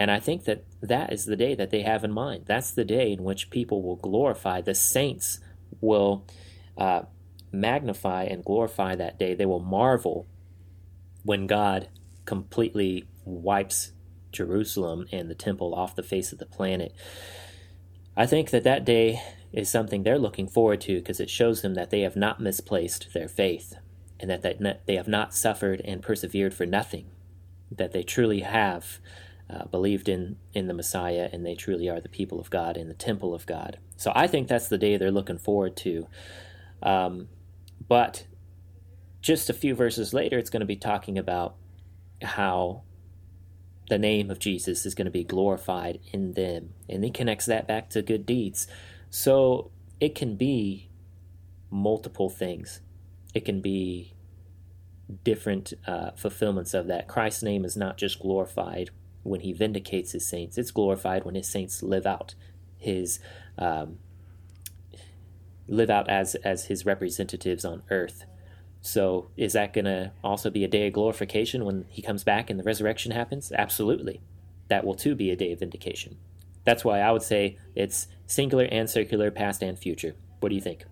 And 0.00 0.10
I 0.10 0.18
think 0.18 0.44
that 0.44 0.64
that 0.80 1.12
is 1.12 1.26
the 1.26 1.36
day 1.36 1.54
that 1.54 1.68
they 1.68 1.82
have 1.82 2.04
in 2.04 2.10
mind. 2.10 2.44
That's 2.46 2.70
the 2.70 2.86
day 2.86 3.12
in 3.12 3.22
which 3.22 3.50
people 3.50 3.82
will 3.82 3.96
glorify. 3.96 4.62
The 4.62 4.74
saints 4.74 5.40
will 5.82 6.26
uh, 6.78 7.02
magnify 7.52 8.22
and 8.22 8.42
glorify 8.42 8.94
that 8.94 9.18
day. 9.18 9.34
They 9.34 9.44
will 9.44 9.60
marvel 9.60 10.26
when 11.22 11.46
God 11.46 11.90
completely 12.24 13.08
wipes 13.26 13.92
Jerusalem 14.32 15.06
and 15.12 15.28
the 15.28 15.34
temple 15.34 15.74
off 15.74 15.94
the 15.94 16.02
face 16.02 16.32
of 16.32 16.38
the 16.38 16.46
planet. 16.46 16.94
I 18.16 18.24
think 18.24 18.48
that 18.52 18.64
that 18.64 18.86
day 18.86 19.20
is 19.52 19.68
something 19.68 20.02
they're 20.02 20.18
looking 20.18 20.48
forward 20.48 20.80
to 20.82 20.94
because 20.94 21.20
it 21.20 21.28
shows 21.28 21.60
them 21.60 21.74
that 21.74 21.90
they 21.90 22.00
have 22.00 22.16
not 22.16 22.40
misplaced 22.40 23.12
their 23.12 23.28
faith 23.28 23.74
and 24.18 24.30
that 24.30 24.86
they 24.86 24.96
have 24.96 25.08
not 25.08 25.34
suffered 25.34 25.82
and 25.84 26.00
persevered 26.00 26.54
for 26.54 26.64
nothing, 26.64 27.10
that 27.70 27.92
they 27.92 28.02
truly 28.02 28.40
have 28.40 28.98
uh, 29.50 29.64
believed 29.66 30.08
in 30.08 30.36
in 30.52 30.68
the 30.68 30.74
Messiah, 30.74 31.28
and 31.32 31.44
they 31.44 31.54
truly 31.54 31.88
are 31.88 32.00
the 32.00 32.08
people 32.08 32.38
of 32.38 32.50
God 32.50 32.76
in 32.76 32.88
the 32.88 32.94
temple 32.94 33.34
of 33.34 33.46
God. 33.46 33.78
So 33.96 34.12
I 34.14 34.26
think 34.26 34.48
that's 34.48 34.68
the 34.68 34.78
day 34.78 34.96
they're 34.96 35.10
looking 35.10 35.38
forward 35.38 35.76
to. 35.78 36.06
Um, 36.82 37.28
but 37.88 38.26
just 39.20 39.50
a 39.50 39.54
few 39.54 39.74
verses 39.74 40.14
later, 40.14 40.38
it's 40.38 40.50
going 40.50 40.60
to 40.60 40.66
be 40.66 40.76
talking 40.76 41.18
about 41.18 41.56
how 42.22 42.82
the 43.88 43.98
name 43.98 44.30
of 44.30 44.38
Jesus 44.38 44.86
is 44.86 44.94
going 44.94 45.06
to 45.06 45.10
be 45.10 45.24
glorified 45.24 45.98
in 46.12 46.32
them, 46.32 46.74
and 46.88 47.04
he 47.04 47.10
connects 47.10 47.46
that 47.46 47.66
back 47.66 47.90
to 47.90 48.02
good 48.02 48.24
deeds. 48.24 48.66
So 49.10 49.72
it 49.98 50.14
can 50.14 50.36
be 50.36 50.88
multiple 51.70 52.30
things. 52.30 52.80
It 53.34 53.44
can 53.44 53.60
be 53.60 54.14
different 55.24 55.72
uh, 55.86 56.12
fulfillments 56.12 56.72
of 56.72 56.86
that. 56.86 57.08
Christ's 57.08 57.42
name 57.42 57.64
is 57.64 57.76
not 57.76 57.96
just 57.96 58.20
glorified 58.20 58.90
when 59.22 59.40
he 59.40 59.52
vindicates 59.52 60.12
his 60.12 60.26
saints. 60.26 60.58
It's 60.58 60.70
glorified 60.70 61.24
when 61.24 61.34
his 61.34 61.48
saints 61.48 61.82
live 61.82 62.06
out 62.06 62.34
his 62.80 63.20
um, 63.58 63.98
live 65.68 65.90
out 65.90 66.08
as 66.08 66.34
as 66.36 66.64
his 66.64 66.84
representatives 66.84 67.64
on 67.64 67.82
earth. 67.90 68.24
So 68.82 69.30
is 69.36 69.52
that 69.52 69.74
going 69.74 69.84
to 69.84 70.12
also 70.24 70.48
be 70.48 70.64
a 70.64 70.68
day 70.68 70.86
of 70.86 70.94
glorification 70.94 71.66
when 71.66 71.84
he 71.90 72.00
comes 72.00 72.24
back 72.24 72.48
and 72.48 72.58
the 72.58 72.64
resurrection 72.64 73.12
happens? 73.12 73.52
Absolutely. 73.52 74.22
That 74.68 74.84
will 74.84 74.94
too 74.94 75.14
be 75.14 75.30
a 75.30 75.36
day 75.36 75.52
of 75.52 75.58
vindication. 75.58 76.16
That's 76.64 76.82
why 76.82 77.00
I 77.00 77.12
would 77.12 77.22
say 77.22 77.58
it's 77.74 78.06
singular 78.26 78.64
and 78.64 78.88
circular, 78.88 79.30
past 79.30 79.62
and 79.62 79.78
future. 79.78 80.14
What 80.40 80.48
do 80.48 80.54
you 80.54 80.62
think? 80.62 80.86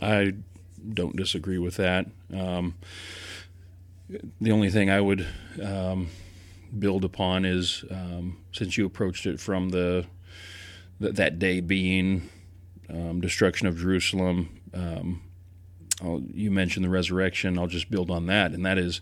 I 0.00 0.32
don't 0.92 1.14
disagree 1.14 1.58
with 1.58 1.76
that. 1.76 2.06
Um, 2.34 2.74
the 4.40 4.50
only 4.50 4.70
thing 4.70 4.90
I 4.90 5.00
would 5.00 5.24
um, 5.62 6.08
build 6.78 7.04
upon 7.04 7.44
is 7.44 7.84
um, 7.90 8.38
since 8.52 8.76
you 8.76 8.86
approached 8.86 9.26
it 9.26 9.40
from 9.40 9.70
the, 9.70 10.06
the 11.00 11.12
that 11.12 11.38
day 11.38 11.60
being 11.60 12.28
um, 12.88 13.20
destruction 13.20 13.66
of 13.66 13.78
Jerusalem. 13.78 14.60
Um, 14.72 15.22
you 16.32 16.50
mentioned 16.50 16.84
the 16.84 16.90
resurrection. 16.90 17.58
I'll 17.58 17.66
just 17.66 17.90
build 17.90 18.10
on 18.10 18.26
that, 18.26 18.52
and 18.52 18.66
that 18.66 18.78
is, 18.78 19.00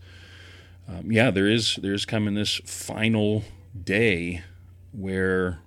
um, 0.88 1.10
yeah, 1.10 1.30
there 1.30 1.46
is 1.46 1.76
there 1.76 1.94
is 1.94 2.04
coming 2.04 2.34
this 2.34 2.60
final 2.64 3.44
day 3.84 4.42
where 4.92 5.60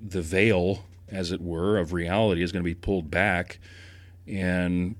the 0.00 0.22
veil, 0.22 0.84
as 1.08 1.30
it 1.30 1.40
were, 1.40 1.78
of 1.78 1.92
reality 1.92 2.42
is 2.42 2.50
going 2.50 2.64
to 2.64 2.68
be 2.68 2.74
pulled 2.74 3.10
back, 3.10 3.60
and 4.26 4.96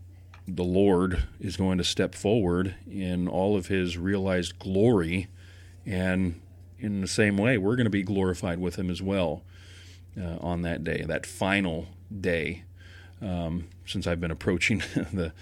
the 0.47 0.65
Lord 0.65 1.25
is 1.41 1.57
going 1.57 1.79
to 1.79 1.85
step 1.85 2.15
forward 2.15 2.75
in 2.89 3.27
all 3.27 3.57
of 3.57 3.67
His 3.67 3.97
realized 3.99 4.59
glory 4.59 5.29
and 5.87 6.41
in 6.79 7.01
the 7.01 7.09
same 7.09 7.37
way, 7.37 7.59
we're 7.59 7.77
going 7.77 7.85
to 7.85 7.91
be 7.91 8.03
glorified 8.03 8.59
with 8.59 8.77
him 8.77 8.91
as 8.91 9.01
well 9.01 9.43
uh, 10.21 10.37
on 10.41 10.63
that 10.63 10.85
day, 10.85 11.05
that 11.07 11.25
final 11.25 11.87
day. 12.21 12.65
Um, 13.21 13.69
since 13.87 14.07
I've 14.07 14.21
been 14.21 14.33
approaching 14.33 14.79
the 15.13 15.33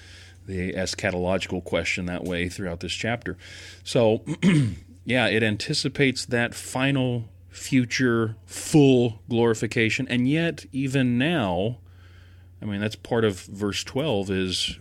the 0.46 0.72
eschatological 0.72 1.62
question 1.62 2.06
that 2.06 2.24
way 2.24 2.48
throughout 2.48 2.80
this 2.80 2.92
chapter, 2.92 3.38
so 3.84 4.22
yeah, 5.04 5.28
it 5.28 5.42
anticipates 5.42 6.26
that 6.26 6.54
final 6.54 7.28
future 7.48 8.36
full 8.44 9.22
glorification, 9.30 10.06
and 10.08 10.28
yet 10.28 10.66
even 10.72 11.16
now, 11.16 11.78
I 12.60 12.66
mean 12.66 12.80
that's 12.80 12.96
part 12.96 13.24
of 13.24 13.40
verse 13.40 13.82
twelve 13.82 14.30
is 14.30 14.78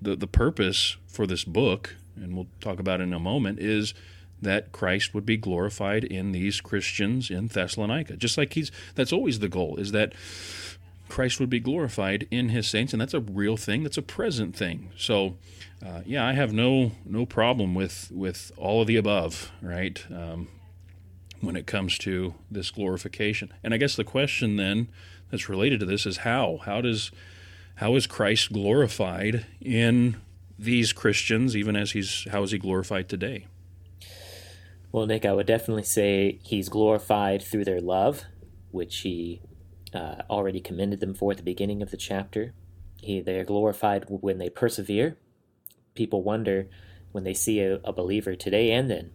the 0.00 0.16
the 0.16 0.26
purpose 0.26 0.96
for 1.06 1.26
this 1.26 1.44
book, 1.44 1.96
and 2.16 2.34
we'll 2.34 2.48
talk 2.60 2.78
about 2.78 3.02
in 3.02 3.12
a 3.12 3.18
moment 3.18 3.58
is 3.58 3.92
that 4.40 4.72
Christ 4.72 5.14
would 5.14 5.26
be 5.26 5.36
glorified 5.36 6.04
in 6.04 6.32
these 6.32 6.60
Christians 6.60 7.30
in 7.30 7.48
Thessalonica. 7.48 8.16
Just 8.16 8.38
like 8.38 8.54
he's 8.54 8.70
that's 8.94 9.12
always 9.12 9.38
the 9.38 9.48
goal 9.48 9.76
is 9.76 9.92
that 9.92 10.12
Christ 11.08 11.40
would 11.40 11.50
be 11.50 11.60
glorified 11.60 12.28
in 12.30 12.50
his 12.50 12.68
saints 12.68 12.92
and 12.92 13.00
that's 13.00 13.14
a 13.14 13.20
real 13.20 13.56
thing, 13.56 13.82
that's 13.82 13.96
a 13.96 14.02
present 14.02 14.54
thing. 14.54 14.90
So 14.96 15.36
uh, 15.84 16.02
yeah, 16.04 16.26
I 16.26 16.32
have 16.32 16.52
no 16.52 16.92
no 17.04 17.26
problem 17.26 17.74
with 17.74 18.10
with 18.12 18.52
all 18.56 18.80
of 18.80 18.86
the 18.86 18.96
above, 18.96 19.50
right? 19.62 20.04
Um, 20.10 20.48
when 21.40 21.56
it 21.56 21.66
comes 21.66 21.98
to 21.98 22.34
this 22.50 22.70
glorification. 22.70 23.52
And 23.62 23.72
I 23.72 23.76
guess 23.76 23.94
the 23.94 24.04
question 24.04 24.56
then 24.56 24.88
that's 25.30 25.48
related 25.48 25.80
to 25.80 25.86
this 25.86 26.06
is 26.06 26.18
how? 26.18 26.60
How 26.64 26.80
does 26.80 27.10
how 27.76 27.94
is 27.94 28.06
Christ 28.06 28.52
glorified 28.52 29.46
in 29.60 30.16
these 30.58 30.92
Christians 30.92 31.56
even 31.56 31.76
as 31.76 31.92
he's 31.92 32.26
how 32.30 32.42
is 32.42 32.50
he 32.50 32.58
glorified 32.58 33.08
today? 33.08 33.46
Well, 34.90 35.06
Nick, 35.06 35.26
I 35.26 35.32
would 35.32 35.46
definitely 35.46 35.84
say 35.84 36.38
he's 36.42 36.68
glorified 36.70 37.42
through 37.42 37.64
their 37.64 37.80
love, 37.80 38.24
which 38.70 38.98
he 38.98 39.42
uh, 39.92 40.22
already 40.30 40.60
commended 40.60 41.00
them 41.00 41.14
for 41.14 41.32
at 41.32 41.36
the 41.36 41.42
beginning 41.42 41.82
of 41.82 41.90
the 41.90 41.96
chapter. 41.96 42.54
He, 42.96 43.20
they 43.20 43.38
are 43.38 43.44
glorified 43.44 44.06
when 44.08 44.38
they 44.38 44.48
persevere. 44.48 45.18
People 45.94 46.22
wonder, 46.22 46.68
when 47.12 47.24
they 47.24 47.34
see 47.34 47.60
a, 47.60 47.80
a 47.84 47.92
believer 47.92 48.34
today 48.34 48.70
and 48.72 48.90
then, 48.90 49.10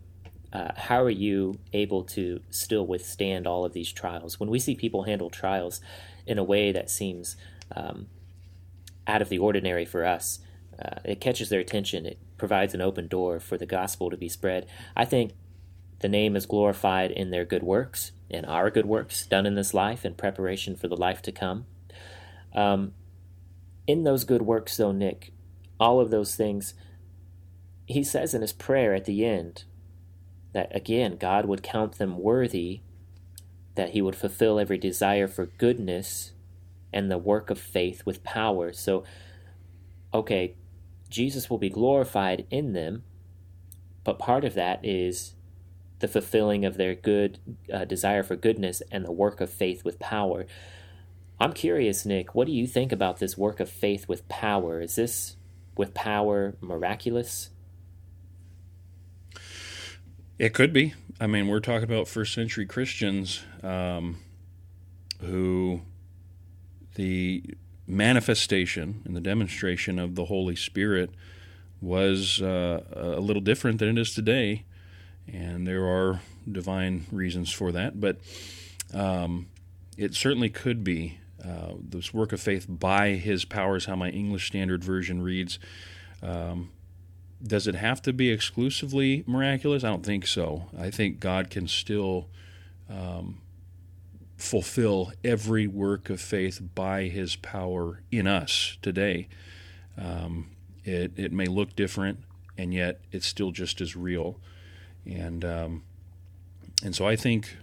uh, 0.51 0.74
how 0.76 1.01
are 1.01 1.09
you 1.09 1.59
able 1.74 2.03
to 2.03 2.39
still 2.51 2.86
withstand 2.86 3.47
all 3.47 3.65
of 3.65 3.74
these 3.74 3.91
trials? 3.91 4.39
When 4.39 4.51
we 4.51 4.59
see 4.59 4.76
people 4.76 5.03
handle 5.03 5.32
trials 5.32 5.82
in 6.28 6.38
a 6.38 6.43
way 6.43 6.71
that 6.71 6.91
seems 6.91 7.36
um, 7.76 8.07
out 9.07 9.24
of 9.24 9.30
the 9.30 9.39
ordinary 9.39 9.86
for 9.86 10.05
us, 10.05 10.39
uh, 10.80 10.99
it 11.03 11.19
catches 11.19 11.49
their 11.49 11.59
attention. 11.59 12.05
It 12.05 12.19
provides 12.38 12.76
an 12.76 12.82
open 12.82 13.07
door 13.07 13.39
for 13.39 13.57
the 13.57 13.65
gospel 13.65 14.11
to 14.11 14.17
be 14.17 14.30
spread. 14.30 14.67
I 14.95 15.05
think 15.05 15.32
the 16.04 16.10
name 16.10 16.36
is 16.36 16.45
glorified 16.45 17.12
in 17.12 17.32
their 17.32 17.45
good 17.45 17.64
works, 17.64 18.12
in 18.30 18.43
our 18.43 18.70
good 18.70 18.86
works 18.86 19.26
done 19.26 19.45
in 19.45 19.56
this 19.56 19.74
life 19.74 20.04
in 20.04 20.14
preparation 20.14 20.76
for 20.76 20.89
the 20.89 20.97
life 20.97 21.22
to 21.22 21.32
come. 21.32 21.66
Um, 22.54 22.91
in 23.88 24.04
those 24.04 24.26
good 24.26 24.41
works, 24.41 24.76
though, 24.76 24.91
Nick, 24.91 25.32
all 25.80 26.01
of 26.01 26.12
those 26.12 26.36
things, 26.36 26.74
he 27.86 28.04
says 28.04 28.34
in 28.34 28.41
his 28.41 28.51
prayer 28.51 28.93
at 28.93 29.06
the 29.06 29.26
end 29.26 29.64
that, 30.51 30.76
again, 30.76 31.16
God 31.16 31.45
would 31.45 31.64
count 31.64 31.97
them 31.97 32.18
worthy, 32.18 32.82
that 33.76 33.91
he 33.91 34.01
would 34.01 34.18
fulfill 34.18 34.60
every 34.60 34.78
desire 34.78 35.30
for 35.30 35.45
goodness 35.45 36.34
and 36.91 37.10
the 37.10 37.18
work 37.18 37.49
of 37.49 37.58
faith 37.58 38.06
with 38.06 38.26
power. 38.26 38.74
So, 38.74 39.06
okay, 40.14 40.56
Jesus 41.10 41.49
will 41.49 41.60
be 41.60 41.70
glorified 41.70 42.45
in 42.49 42.74
them, 42.74 43.04
but 44.04 44.20
part 44.20 44.43
of 44.43 44.54
that 44.56 44.84
is 44.84 45.36
the 46.04 46.08
fulfilling 46.10 46.66
of 46.66 46.76
their 46.76 46.93
good 46.93 47.39
uh, 47.74 47.86
desire 47.86 48.24
for 48.24 48.36
goodness 48.36 48.84
and 48.91 49.06
the 49.06 49.12
work 49.12 49.39
of 49.39 49.49
faith 49.49 49.86
with 49.86 49.99
power. 49.99 50.45
I'm 51.39 51.54
curious, 51.54 52.06
Nick, 52.06 52.36
what 52.36 52.45
do 52.45 52.51
you 52.51 52.68
think 52.68 52.91
about 52.91 53.20
this 53.20 53.38
work 53.38 53.62
of 53.62 53.70
faith 53.70 54.10
with 54.10 54.28
power? 54.28 54.82
Is 54.82 54.95
this 54.95 55.38
with 55.78 55.93
power 55.93 56.56
miraculous? 56.60 57.51
It 60.38 60.54
could 60.54 60.74
be. 60.74 60.93
I 61.22 61.28
mean, 61.28 61.47
we're 61.47 61.62
talking 61.62 61.86
about 61.86 62.10
first 62.10 62.34
century 62.34 62.66
Christians 62.66 63.41
um, 63.64 64.18
who 65.22 65.84
the 66.95 67.45
manifestation 67.88 69.04
and 69.06 69.16
the 69.16 69.22
demonstration 69.22 69.99
of 69.99 70.16
the 70.16 70.26
Holy 70.26 70.58
Spirit 70.58 71.12
was 71.80 72.41
uh, 72.41 72.84
a 72.91 73.22
little 73.22 73.41
different 73.41 73.80
than 73.80 73.88
it 73.88 73.97
is 73.97 74.14
today. 74.14 74.66
And 75.32 75.65
there 75.67 75.86
are 75.86 76.21
divine 76.49 77.05
reasons 77.11 77.51
for 77.51 77.71
that. 77.71 77.99
But 77.99 78.17
um, 78.93 79.47
it 79.97 80.13
certainly 80.13 80.49
could 80.49 80.84
be 80.84 81.19
uh, 81.43 81.74
this 81.80 82.13
work 82.13 82.32
of 82.32 82.41
faith 82.41 82.65
by 82.69 83.11
his 83.11 83.45
powers, 83.45 83.86
how 83.86 83.95
my 83.95 84.09
English 84.09 84.47
Standard 84.47 84.84
Version 84.84 85.21
reads. 85.21 85.59
Um, 86.21 86.71
does 87.45 87.67
it 87.67 87.76
have 87.76 88.01
to 88.03 88.13
be 88.13 88.32
exclusively 88.32 89.24
miraculous? 89.28 89.84
I 89.84 89.89
don't 89.89 90.05
think 90.05 90.26
so. 90.26 90.69
I 90.78 90.89
think 90.89 91.19
God 91.19 91.49
can 91.49 91.67
still 91.67 92.30
um, 92.89 93.41
fulfill 94.38 95.11
every 95.24 95.67
work 95.67 96.09
of 96.09 96.21
faith 96.21 96.61
by 96.76 97.03
his 97.03 97.36
power 97.36 98.01
in 98.11 98.28
us 98.28 98.78
today. 98.82 99.28
Um, 99.97 100.51
it, 100.86 101.11
it 101.17 101.34
may 101.34 101.45
look 101.45 101.76
different, 101.76 102.19
and 102.57 102.74
yet 102.74 103.01
it's 103.11 103.28
still 103.28 103.51
just 103.51 103.82
as 103.82 103.95
real. 103.95 104.39
And, 105.06 105.43
um, 105.43 105.84
and 106.84 106.95
so 106.95 107.08
I 107.08 107.16
think, 107.16 107.58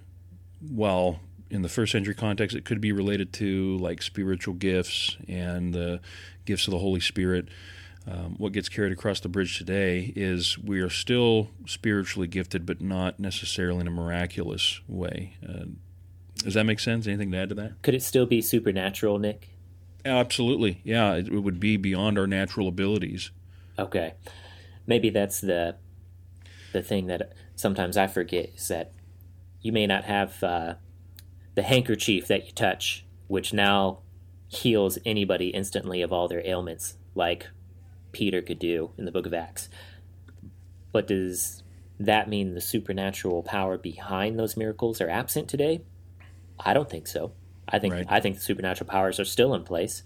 well, 0.70 1.20
in 1.50 1.62
the 1.62 1.68
first 1.68 1.92
century 1.92 2.14
context, 2.14 2.56
it 2.56 2.64
could 2.64 2.80
be 2.80 2.92
related 2.92 3.32
to 3.34 3.76
like 3.78 4.02
spiritual 4.02 4.54
gifts 4.54 5.16
and 5.28 5.74
the 5.74 6.00
gifts 6.44 6.66
of 6.66 6.72
the 6.72 6.78
Holy 6.78 7.00
Spirit. 7.00 7.48
Um, 8.06 8.36
what 8.38 8.52
gets 8.52 8.68
carried 8.68 8.92
across 8.92 9.20
the 9.20 9.28
bridge 9.28 9.58
today 9.58 10.12
is 10.16 10.58
we 10.58 10.80
are 10.80 10.88
still 10.88 11.50
spiritually 11.66 12.28
gifted, 12.28 12.64
but 12.64 12.80
not 12.80 13.20
necessarily 13.20 13.80
in 13.80 13.86
a 13.86 13.90
miraculous 13.90 14.80
way. 14.88 15.36
Uh, 15.46 15.66
does 16.36 16.54
that 16.54 16.64
make 16.64 16.80
sense? 16.80 17.06
Anything 17.06 17.30
to 17.32 17.38
add 17.38 17.48
to 17.50 17.54
that? 17.56 17.82
Could 17.82 17.94
it 17.94 18.02
still 18.02 18.26
be 18.26 18.40
supernatural, 18.40 19.18
Nick? 19.18 19.50
Absolutely. 20.04 20.80
Yeah, 20.82 21.14
it, 21.14 21.28
it 21.28 21.40
would 21.40 21.60
be 21.60 21.76
beyond 21.76 22.18
our 22.18 22.26
natural 22.26 22.68
abilities. 22.68 23.30
Okay. 23.78 24.14
Maybe 24.86 25.10
that's 25.10 25.40
the 25.40 25.76
the 26.72 26.82
thing 26.82 27.06
that 27.06 27.32
sometimes 27.56 27.96
I 27.96 28.06
forget 28.06 28.50
is 28.56 28.68
that 28.68 28.92
you 29.60 29.72
may 29.72 29.86
not 29.86 30.04
have 30.04 30.42
uh, 30.42 30.74
the 31.54 31.62
handkerchief 31.62 32.26
that 32.28 32.46
you 32.46 32.52
touch, 32.52 33.04
which 33.28 33.52
now 33.52 33.98
heals 34.48 34.98
anybody 35.04 35.48
instantly 35.48 36.02
of 36.02 36.12
all 36.12 36.28
their 36.28 36.46
ailments, 36.46 36.96
like 37.14 37.48
Peter 38.12 38.42
could 38.42 38.58
do 38.58 38.90
in 38.98 39.04
the 39.04 39.12
book 39.12 39.26
of 39.26 39.34
Acts. 39.34 39.68
But 40.92 41.06
does 41.06 41.62
that 41.98 42.28
mean 42.28 42.54
the 42.54 42.60
supernatural 42.60 43.42
power 43.42 43.76
behind 43.78 44.38
those 44.38 44.56
miracles 44.56 45.00
are 45.00 45.10
absent 45.10 45.48
today? 45.48 45.82
I 46.58 46.74
don't 46.74 46.90
think 46.90 47.06
so. 47.06 47.32
I 47.68 47.78
think 47.78 47.94
right. 47.94 48.06
I 48.08 48.20
think 48.20 48.36
the 48.36 48.42
supernatural 48.42 48.90
powers 48.90 49.20
are 49.20 49.24
still 49.24 49.54
in 49.54 49.62
place. 49.62 50.02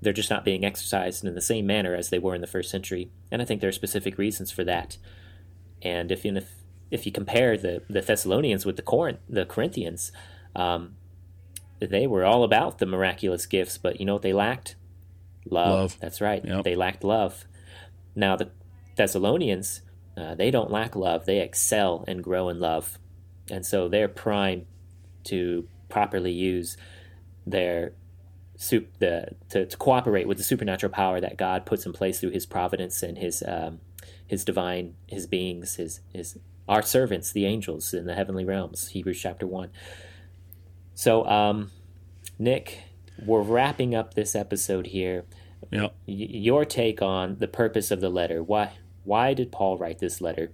They're 0.00 0.12
just 0.12 0.30
not 0.30 0.44
being 0.44 0.64
exercised 0.64 1.24
in 1.24 1.34
the 1.34 1.40
same 1.40 1.66
manner 1.66 1.94
as 1.94 2.08
they 2.08 2.18
were 2.18 2.34
in 2.34 2.40
the 2.40 2.46
first 2.46 2.70
century, 2.70 3.10
and 3.30 3.42
I 3.42 3.44
think 3.44 3.60
there 3.60 3.68
are 3.68 3.72
specific 3.72 4.16
reasons 4.16 4.50
for 4.50 4.64
that. 4.64 4.96
And 5.82 6.10
if 6.12 6.24
you 6.24 6.36
if, 6.36 6.50
if 6.90 7.06
you 7.06 7.12
compare 7.12 7.56
the, 7.56 7.82
the 7.88 8.00
Thessalonians 8.00 8.66
with 8.66 8.76
the 8.76 8.82
Corinth 8.82 9.20
the 9.28 9.44
Corinthians, 9.44 10.12
um, 10.54 10.96
they 11.78 12.06
were 12.06 12.24
all 12.24 12.44
about 12.44 12.78
the 12.78 12.86
miraculous 12.86 13.46
gifts, 13.46 13.78
but 13.78 14.00
you 14.00 14.06
know 14.06 14.14
what 14.14 14.22
they 14.22 14.32
lacked? 14.32 14.76
Love. 15.48 15.68
love. 15.68 15.96
That's 16.00 16.20
right. 16.20 16.44
Yep. 16.44 16.64
They 16.64 16.74
lacked 16.74 17.04
love. 17.04 17.46
Now 18.14 18.36
the 18.36 18.50
Thessalonians, 18.96 19.82
uh, 20.16 20.34
they 20.34 20.50
don't 20.50 20.70
lack 20.70 20.94
love. 20.94 21.24
They 21.24 21.40
excel 21.40 22.04
and 22.06 22.22
grow 22.22 22.48
in 22.48 22.60
love, 22.60 22.98
and 23.50 23.64
so 23.64 23.88
they're 23.88 24.08
prime 24.08 24.66
to 25.24 25.66
properly 25.88 26.32
use 26.32 26.76
their 27.46 27.92
soup 28.56 28.88
the 28.98 29.28
to, 29.48 29.64
to, 29.64 29.76
cooperate 29.78 30.28
with 30.28 30.36
the 30.36 30.44
supernatural 30.44 30.92
power 30.92 31.18
that 31.18 31.38
God 31.38 31.64
puts 31.64 31.86
in 31.86 31.92
place 31.92 32.20
through 32.20 32.30
His 32.30 32.44
providence 32.44 33.02
and 33.02 33.16
His 33.16 33.42
um, 33.46 33.80
His 34.30 34.44
divine 34.44 34.94
His 35.08 35.26
beings 35.26 35.74
His 35.74 36.00
His 36.12 36.38
our 36.68 36.82
servants 36.82 37.32
the 37.32 37.46
angels 37.46 37.92
in 37.92 38.06
the 38.06 38.14
heavenly 38.14 38.44
realms 38.44 38.88
Hebrews 38.88 39.20
chapter 39.20 39.44
one. 39.44 39.70
So, 40.94 41.26
um, 41.26 41.72
Nick, 42.38 42.78
we're 43.26 43.42
wrapping 43.42 43.92
up 43.92 44.14
this 44.14 44.36
episode 44.36 44.86
here. 44.86 45.24
Yep. 45.72 45.94
Y- 46.06 46.14
your 46.14 46.64
take 46.64 47.02
on 47.02 47.38
the 47.40 47.48
purpose 47.48 47.90
of 47.90 48.00
the 48.00 48.08
letter? 48.08 48.40
Why 48.40 48.72
why 49.02 49.34
did 49.34 49.50
Paul 49.50 49.78
write 49.78 49.98
this 49.98 50.20
letter? 50.20 50.52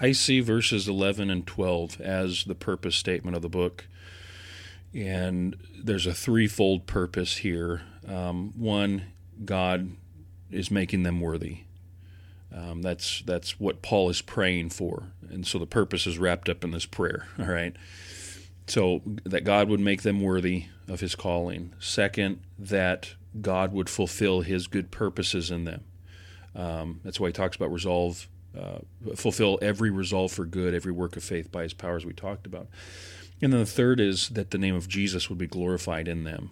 I 0.00 0.12
see 0.12 0.40
verses 0.40 0.88
11 0.88 1.28
and 1.28 1.46
12 1.46 2.00
as 2.00 2.44
the 2.44 2.54
purpose 2.54 2.96
statement 2.96 3.36
of 3.36 3.42
the 3.42 3.50
book. 3.50 3.86
And 4.94 5.56
there's 5.82 6.06
a 6.06 6.14
threefold 6.14 6.86
purpose 6.86 7.38
here. 7.38 7.82
Um, 8.08 8.52
one, 8.56 9.12
God 9.44 9.90
is 10.50 10.70
making 10.70 11.02
them 11.02 11.20
worthy. 11.20 11.64
Um, 12.54 12.82
that's 12.82 13.22
that's 13.26 13.58
what 13.58 13.82
Paul 13.82 14.10
is 14.10 14.22
praying 14.22 14.70
for, 14.70 15.08
and 15.28 15.44
so 15.44 15.58
the 15.58 15.66
purpose 15.66 16.06
is 16.06 16.18
wrapped 16.18 16.48
up 16.48 16.62
in 16.62 16.70
this 16.70 16.86
prayer. 16.86 17.26
All 17.38 17.46
right, 17.46 17.74
so 18.68 19.02
that 19.24 19.42
God 19.42 19.68
would 19.68 19.80
make 19.80 20.02
them 20.02 20.20
worthy 20.20 20.66
of 20.88 21.00
His 21.00 21.16
calling. 21.16 21.74
Second, 21.80 22.40
that 22.58 23.14
God 23.40 23.72
would 23.72 23.90
fulfill 23.90 24.42
His 24.42 24.68
good 24.68 24.92
purposes 24.92 25.50
in 25.50 25.64
them. 25.64 25.84
Um, 26.54 27.00
that's 27.02 27.18
why 27.18 27.28
he 27.28 27.32
talks 27.32 27.56
about 27.56 27.72
resolve, 27.72 28.28
uh, 28.56 28.78
fulfill 29.16 29.58
every 29.60 29.90
resolve 29.90 30.30
for 30.30 30.44
good, 30.44 30.74
every 30.74 30.92
work 30.92 31.16
of 31.16 31.24
faith 31.24 31.50
by 31.50 31.64
His 31.64 31.74
powers 31.74 32.06
we 32.06 32.12
talked 32.12 32.46
about. 32.46 32.68
And 33.42 33.52
then 33.52 33.60
the 33.60 33.66
third 33.66 33.98
is 33.98 34.28
that 34.30 34.52
the 34.52 34.58
name 34.58 34.76
of 34.76 34.88
Jesus 34.88 35.28
would 35.28 35.38
be 35.38 35.48
glorified 35.48 36.06
in 36.06 36.22
them. 36.22 36.50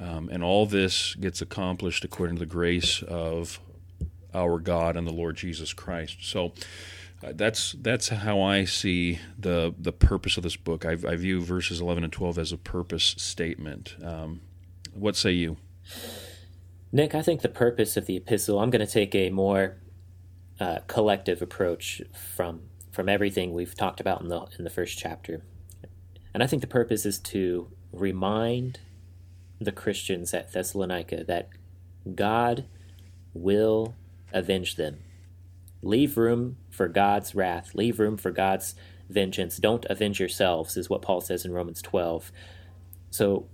Um, 0.00 0.28
and 0.30 0.44
all 0.44 0.64
this 0.64 1.16
gets 1.16 1.42
accomplished 1.42 2.04
according 2.04 2.36
to 2.36 2.40
the 2.40 2.46
grace 2.46 3.02
of 3.02 3.58
our 4.34 4.58
God 4.58 4.96
and 4.96 5.06
the 5.06 5.12
Lord 5.12 5.36
Jesus 5.36 5.72
Christ. 5.72 6.18
So 6.22 6.52
uh, 7.22 7.32
that's 7.34 7.72
that's 7.80 8.08
how 8.08 8.40
I 8.40 8.64
see 8.64 9.18
the 9.38 9.74
the 9.78 9.92
purpose 9.92 10.36
of 10.36 10.42
this 10.42 10.56
book. 10.56 10.84
I, 10.84 10.92
I 10.92 11.16
view 11.16 11.40
verses 11.40 11.80
eleven 11.80 12.04
and 12.04 12.12
twelve 12.12 12.38
as 12.38 12.52
a 12.52 12.58
purpose 12.58 13.14
statement. 13.18 13.96
Um, 14.02 14.40
what 14.94 15.16
say 15.16 15.32
you, 15.32 15.56
Nick? 16.92 17.14
I 17.14 17.22
think 17.22 17.42
the 17.42 17.48
purpose 17.48 17.96
of 17.96 18.06
the 18.06 18.16
epistle. 18.16 18.60
I'm 18.60 18.70
going 18.70 18.86
to 18.86 18.92
take 18.92 19.14
a 19.14 19.30
more 19.30 19.76
uh, 20.60 20.78
collective 20.86 21.42
approach 21.42 22.02
from 22.14 22.62
from 22.92 23.08
everything 23.08 23.52
we've 23.52 23.74
talked 23.74 24.00
about 24.00 24.20
in 24.20 24.28
the 24.28 24.46
in 24.58 24.64
the 24.64 24.70
first 24.70 24.98
chapter. 24.98 25.42
And 26.34 26.42
I 26.42 26.46
think 26.46 26.60
the 26.60 26.68
purpose 26.68 27.06
is 27.06 27.18
to 27.20 27.70
remind 27.92 28.80
the 29.60 29.72
Christians 29.72 30.34
at 30.34 30.52
Thessalonica 30.52 31.24
that 31.24 31.48
God 32.14 32.66
will 33.34 33.94
avenge 34.32 34.76
them. 34.76 34.98
Leave 35.82 36.16
room 36.16 36.56
for 36.70 36.88
God's 36.88 37.34
wrath, 37.34 37.74
leave 37.74 37.98
room 37.98 38.16
for 38.16 38.30
God's 38.30 38.74
vengeance. 39.08 39.56
Don't 39.56 39.86
avenge 39.88 40.20
yourselves, 40.20 40.76
is 40.76 40.90
what 40.90 41.02
Paul 41.02 41.20
says 41.20 41.44
in 41.44 41.52
Romans 41.52 41.80
12. 41.82 42.32
So 43.10 43.46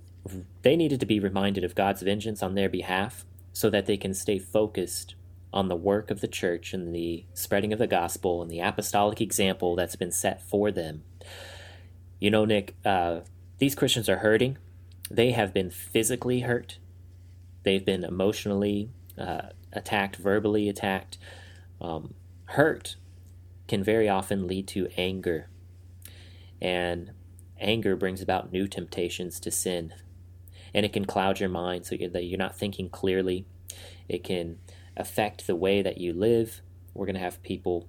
they 0.63 0.77
needed 0.77 1.01
to 1.01 1.07
be 1.07 1.21
reminded 1.21 1.65
of 1.65 1.75
God's 1.75 2.03
vengeance 2.03 2.43
on 2.43 2.55
their 2.55 2.69
behalf 2.69 3.25
so 3.53 3.71
that 3.71 3.87
they 3.87 3.97
can 3.97 4.15
stay 4.15 4.39
focused 4.39 5.15
on 5.53 5.69
the 5.69 5.77
work 5.77 6.11
of 6.11 6.21
the 6.21 6.29
church 6.29 6.75
and 6.75 6.95
the 6.95 7.25
spreading 7.33 7.73
of 7.73 7.79
the 7.79 7.87
gospel 7.87 8.43
and 8.43 8.51
the 8.51 8.59
apostolic 8.59 9.21
example 9.21 9.77
that's 9.77 9.97
been 9.97 10.11
set 10.11 10.43
for 10.43 10.73
them. 10.73 11.05
You 12.19 12.31
know, 12.31 12.45
Nick, 12.45 12.75
uh, 12.85 13.21
these 13.59 13.77
Christians 13.77 14.09
are 14.09 14.19
hurting. 14.19 14.59
They 15.11 15.31
have 15.31 15.55
been 15.55 15.71
physically 15.71 16.41
hurt, 16.41 16.79
they've 17.63 17.85
been 17.85 18.05
emotionally 18.05 18.91
uh, 19.19 19.51
attacked, 19.75 20.17
verbally 20.17 20.69
attacked. 20.69 21.19
Um, 21.81 22.15
hurt 22.47 22.97
can 23.69 23.83
very 23.83 24.09
often 24.09 24.47
lead 24.47 24.69
to 24.69 24.89
anger. 24.97 25.49
And 26.61 27.13
anger 27.61 27.97
brings 27.97 28.21
about 28.23 28.53
new 28.53 28.67
temptations 28.67 29.41
to 29.41 29.51
sin. 29.51 29.95
And 30.73 30.85
it 30.85 30.93
can 30.93 31.05
cloud 31.05 31.41
your 31.41 31.49
mind 31.49 31.87
so 31.87 31.97
that 31.97 32.25
you're 32.25 32.39
not 32.39 32.57
thinking 32.57 32.89
clearly. 32.89 33.47
It 34.09 34.25
can 34.25 34.59
affect 34.97 35.47
the 35.47 35.57
way 35.57 35.83
that 35.83 35.99
you 35.99 36.13
live. 36.13 36.61
We're 36.93 37.07
going 37.07 37.15
to 37.15 37.21
have 37.21 37.43
people 37.43 37.89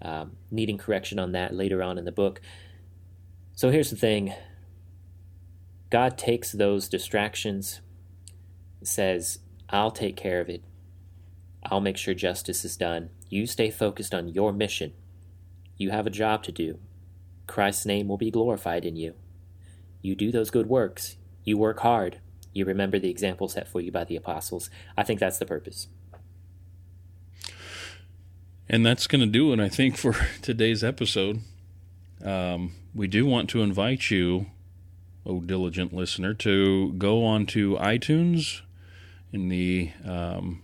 um, 0.00 0.32
needing 0.50 0.78
correction 0.78 1.18
on 1.18 1.32
that 1.32 1.54
later 1.54 1.82
on 1.82 1.98
in 1.98 2.04
the 2.04 2.12
book. 2.12 2.40
So 3.54 3.70
here's 3.70 3.90
the 3.90 3.96
thing 3.96 4.34
God 5.90 6.18
takes 6.18 6.52
those 6.52 6.88
distractions, 6.88 7.80
says, 8.82 9.38
I'll 9.68 9.90
take 9.90 10.16
care 10.16 10.40
of 10.40 10.48
it. 10.48 10.64
I'll 11.64 11.80
make 11.80 11.96
sure 11.96 12.14
justice 12.14 12.64
is 12.64 12.76
done. 12.76 13.10
You 13.28 13.46
stay 13.46 13.70
focused 13.70 14.14
on 14.14 14.28
your 14.28 14.52
mission. 14.52 14.92
You 15.76 15.90
have 15.90 16.06
a 16.06 16.10
job 16.10 16.42
to 16.44 16.52
do. 16.52 16.78
Christ's 17.46 17.86
name 17.86 18.08
will 18.08 18.18
be 18.18 18.30
glorified 18.30 18.84
in 18.84 18.96
you. 18.96 19.14
You 20.00 20.14
do 20.14 20.32
those 20.32 20.50
good 20.50 20.66
works. 20.68 21.16
You 21.44 21.58
work 21.58 21.80
hard. 21.80 22.18
You 22.52 22.64
remember 22.64 22.98
the 22.98 23.10
example 23.10 23.48
set 23.48 23.68
for 23.68 23.80
you 23.80 23.90
by 23.90 24.04
the 24.04 24.16
apostles. 24.16 24.70
I 24.96 25.02
think 25.02 25.20
that's 25.20 25.38
the 25.38 25.46
purpose. 25.46 25.88
And 28.68 28.84
that's 28.84 29.06
going 29.06 29.20
to 29.20 29.26
do 29.26 29.52
it, 29.52 29.60
I 29.60 29.68
think, 29.68 29.96
for 29.96 30.14
today's 30.42 30.82
episode. 30.84 31.40
Um, 32.24 32.74
we 32.94 33.06
do 33.06 33.26
want 33.26 33.50
to 33.50 33.62
invite 33.62 34.10
you, 34.10 34.46
oh 35.26 35.40
diligent 35.40 35.92
listener, 35.92 36.34
to 36.34 36.92
go 36.94 37.24
on 37.24 37.46
to 37.46 37.76
iTunes 37.76 38.60
in 39.32 39.48
the 39.48 39.90
um, 40.04 40.62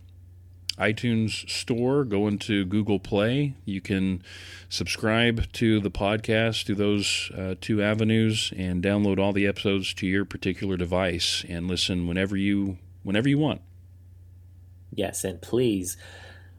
iTunes 0.79 1.49
store, 1.51 2.05
go 2.05 2.29
into 2.29 2.65
Google 2.65 2.99
Play. 2.99 3.55
You 3.65 3.81
can 3.81 4.23
subscribe 4.69 5.53
to 5.55 5.81
the 5.81 5.91
podcast 5.91 6.65
through 6.65 6.77
those 6.77 7.31
uh, 7.37 7.55
two 7.61 7.83
avenues 7.83 8.53
and 8.57 8.83
download 8.83 9.19
all 9.19 9.33
the 9.33 9.47
episodes 9.47 9.93
to 9.95 10.07
your 10.07 10.25
particular 10.25 10.77
device 10.77 11.45
and 11.49 11.69
listen 11.69 12.07
whenever 12.07 12.37
you 12.37 12.79
whenever 13.03 13.29
you 13.29 13.39
want. 13.39 13.61
Yes, 14.95 15.25
and 15.25 15.41
please 15.41 15.97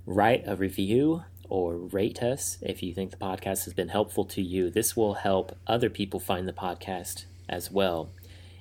write 0.05 0.43
a 0.45 0.55
review 0.55 1.24
or 1.49 1.78
rate 1.78 2.22
us 2.22 2.57
if 2.61 2.84
you 2.84 2.93
think 2.93 3.11
the 3.11 3.17
podcast 3.17 3.65
has 3.65 3.74
been 3.74 3.89
helpful 3.89 4.26
to 4.26 4.41
you. 4.41 4.70
This 4.70 4.95
will 4.95 5.15
help 5.15 5.57
other 5.67 5.89
people 5.89 6.20
find 6.20 6.47
the 6.47 6.53
podcast 6.53 7.26
as 7.47 7.72
well. 7.72 8.11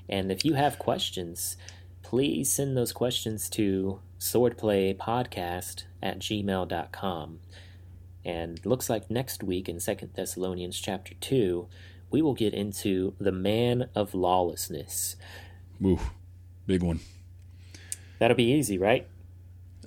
And 0.09 0.32
if 0.32 0.44
you 0.44 0.54
have 0.54 0.78
questions, 0.78 1.56
please 2.02 2.50
send 2.50 2.76
those 2.76 2.92
questions 2.92 3.50
to 3.50 4.00
swordplaypodcast 4.19 5.85
at 6.03 6.19
gmail.com. 6.19 7.41
And 8.25 8.66
looks 8.66 8.91
like 8.91 9.11
next 9.11 9.43
week 9.43 9.69
in 9.69 9.81
Second 9.81 10.11
Thessalonians 10.14 10.79
chapter 10.79 11.14
2, 11.14 11.69
we 12.11 12.23
will 12.23 12.35
get 12.35 12.55
into 12.55 13.14
the 13.19 13.33
man 13.33 13.89
of 13.95 14.14
lawlessness. 14.14 15.16
Ooh, 15.85 16.01
big 16.66 16.83
one. 16.83 17.01
That'll 18.19 18.37
be 18.37 18.53
easy, 18.53 18.79
right? 18.79 19.07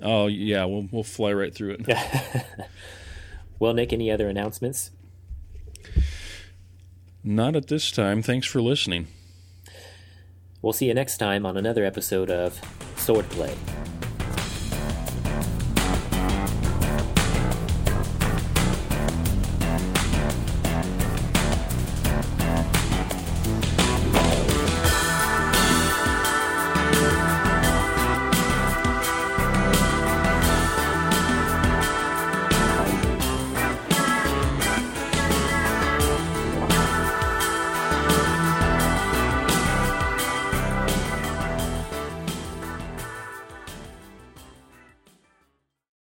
Oh 0.00 0.26
yeah, 0.26 0.64
we'll 0.64 0.88
we'll 0.90 1.04
fly 1.04 1.32
right 1.32 1.54
through 1.54 1.76
it. 1.78 1.86
well, 3.58 3.74
Nick, 3.74 3.92
any 3.92 4.10
other 4.10 4.28
announcements? 4.28 4.90
Not 7.22 7.54
at 7.54 7.68
this 7.68 7.92
time. 7.92 8.22
Thanks 8.22 8.46
for 8.46 8.60
listening. 8.60 9.06
We'll 10.60 10.72
see 10.72 10.86
you 10.86 10.94
next 10.94 11.18
time 11.18 11.46
on 11.46 11.56
another 11.56 11.84
episode 11.84 12.30
of 12.30 12.60
Swordplay. 12.96 13.56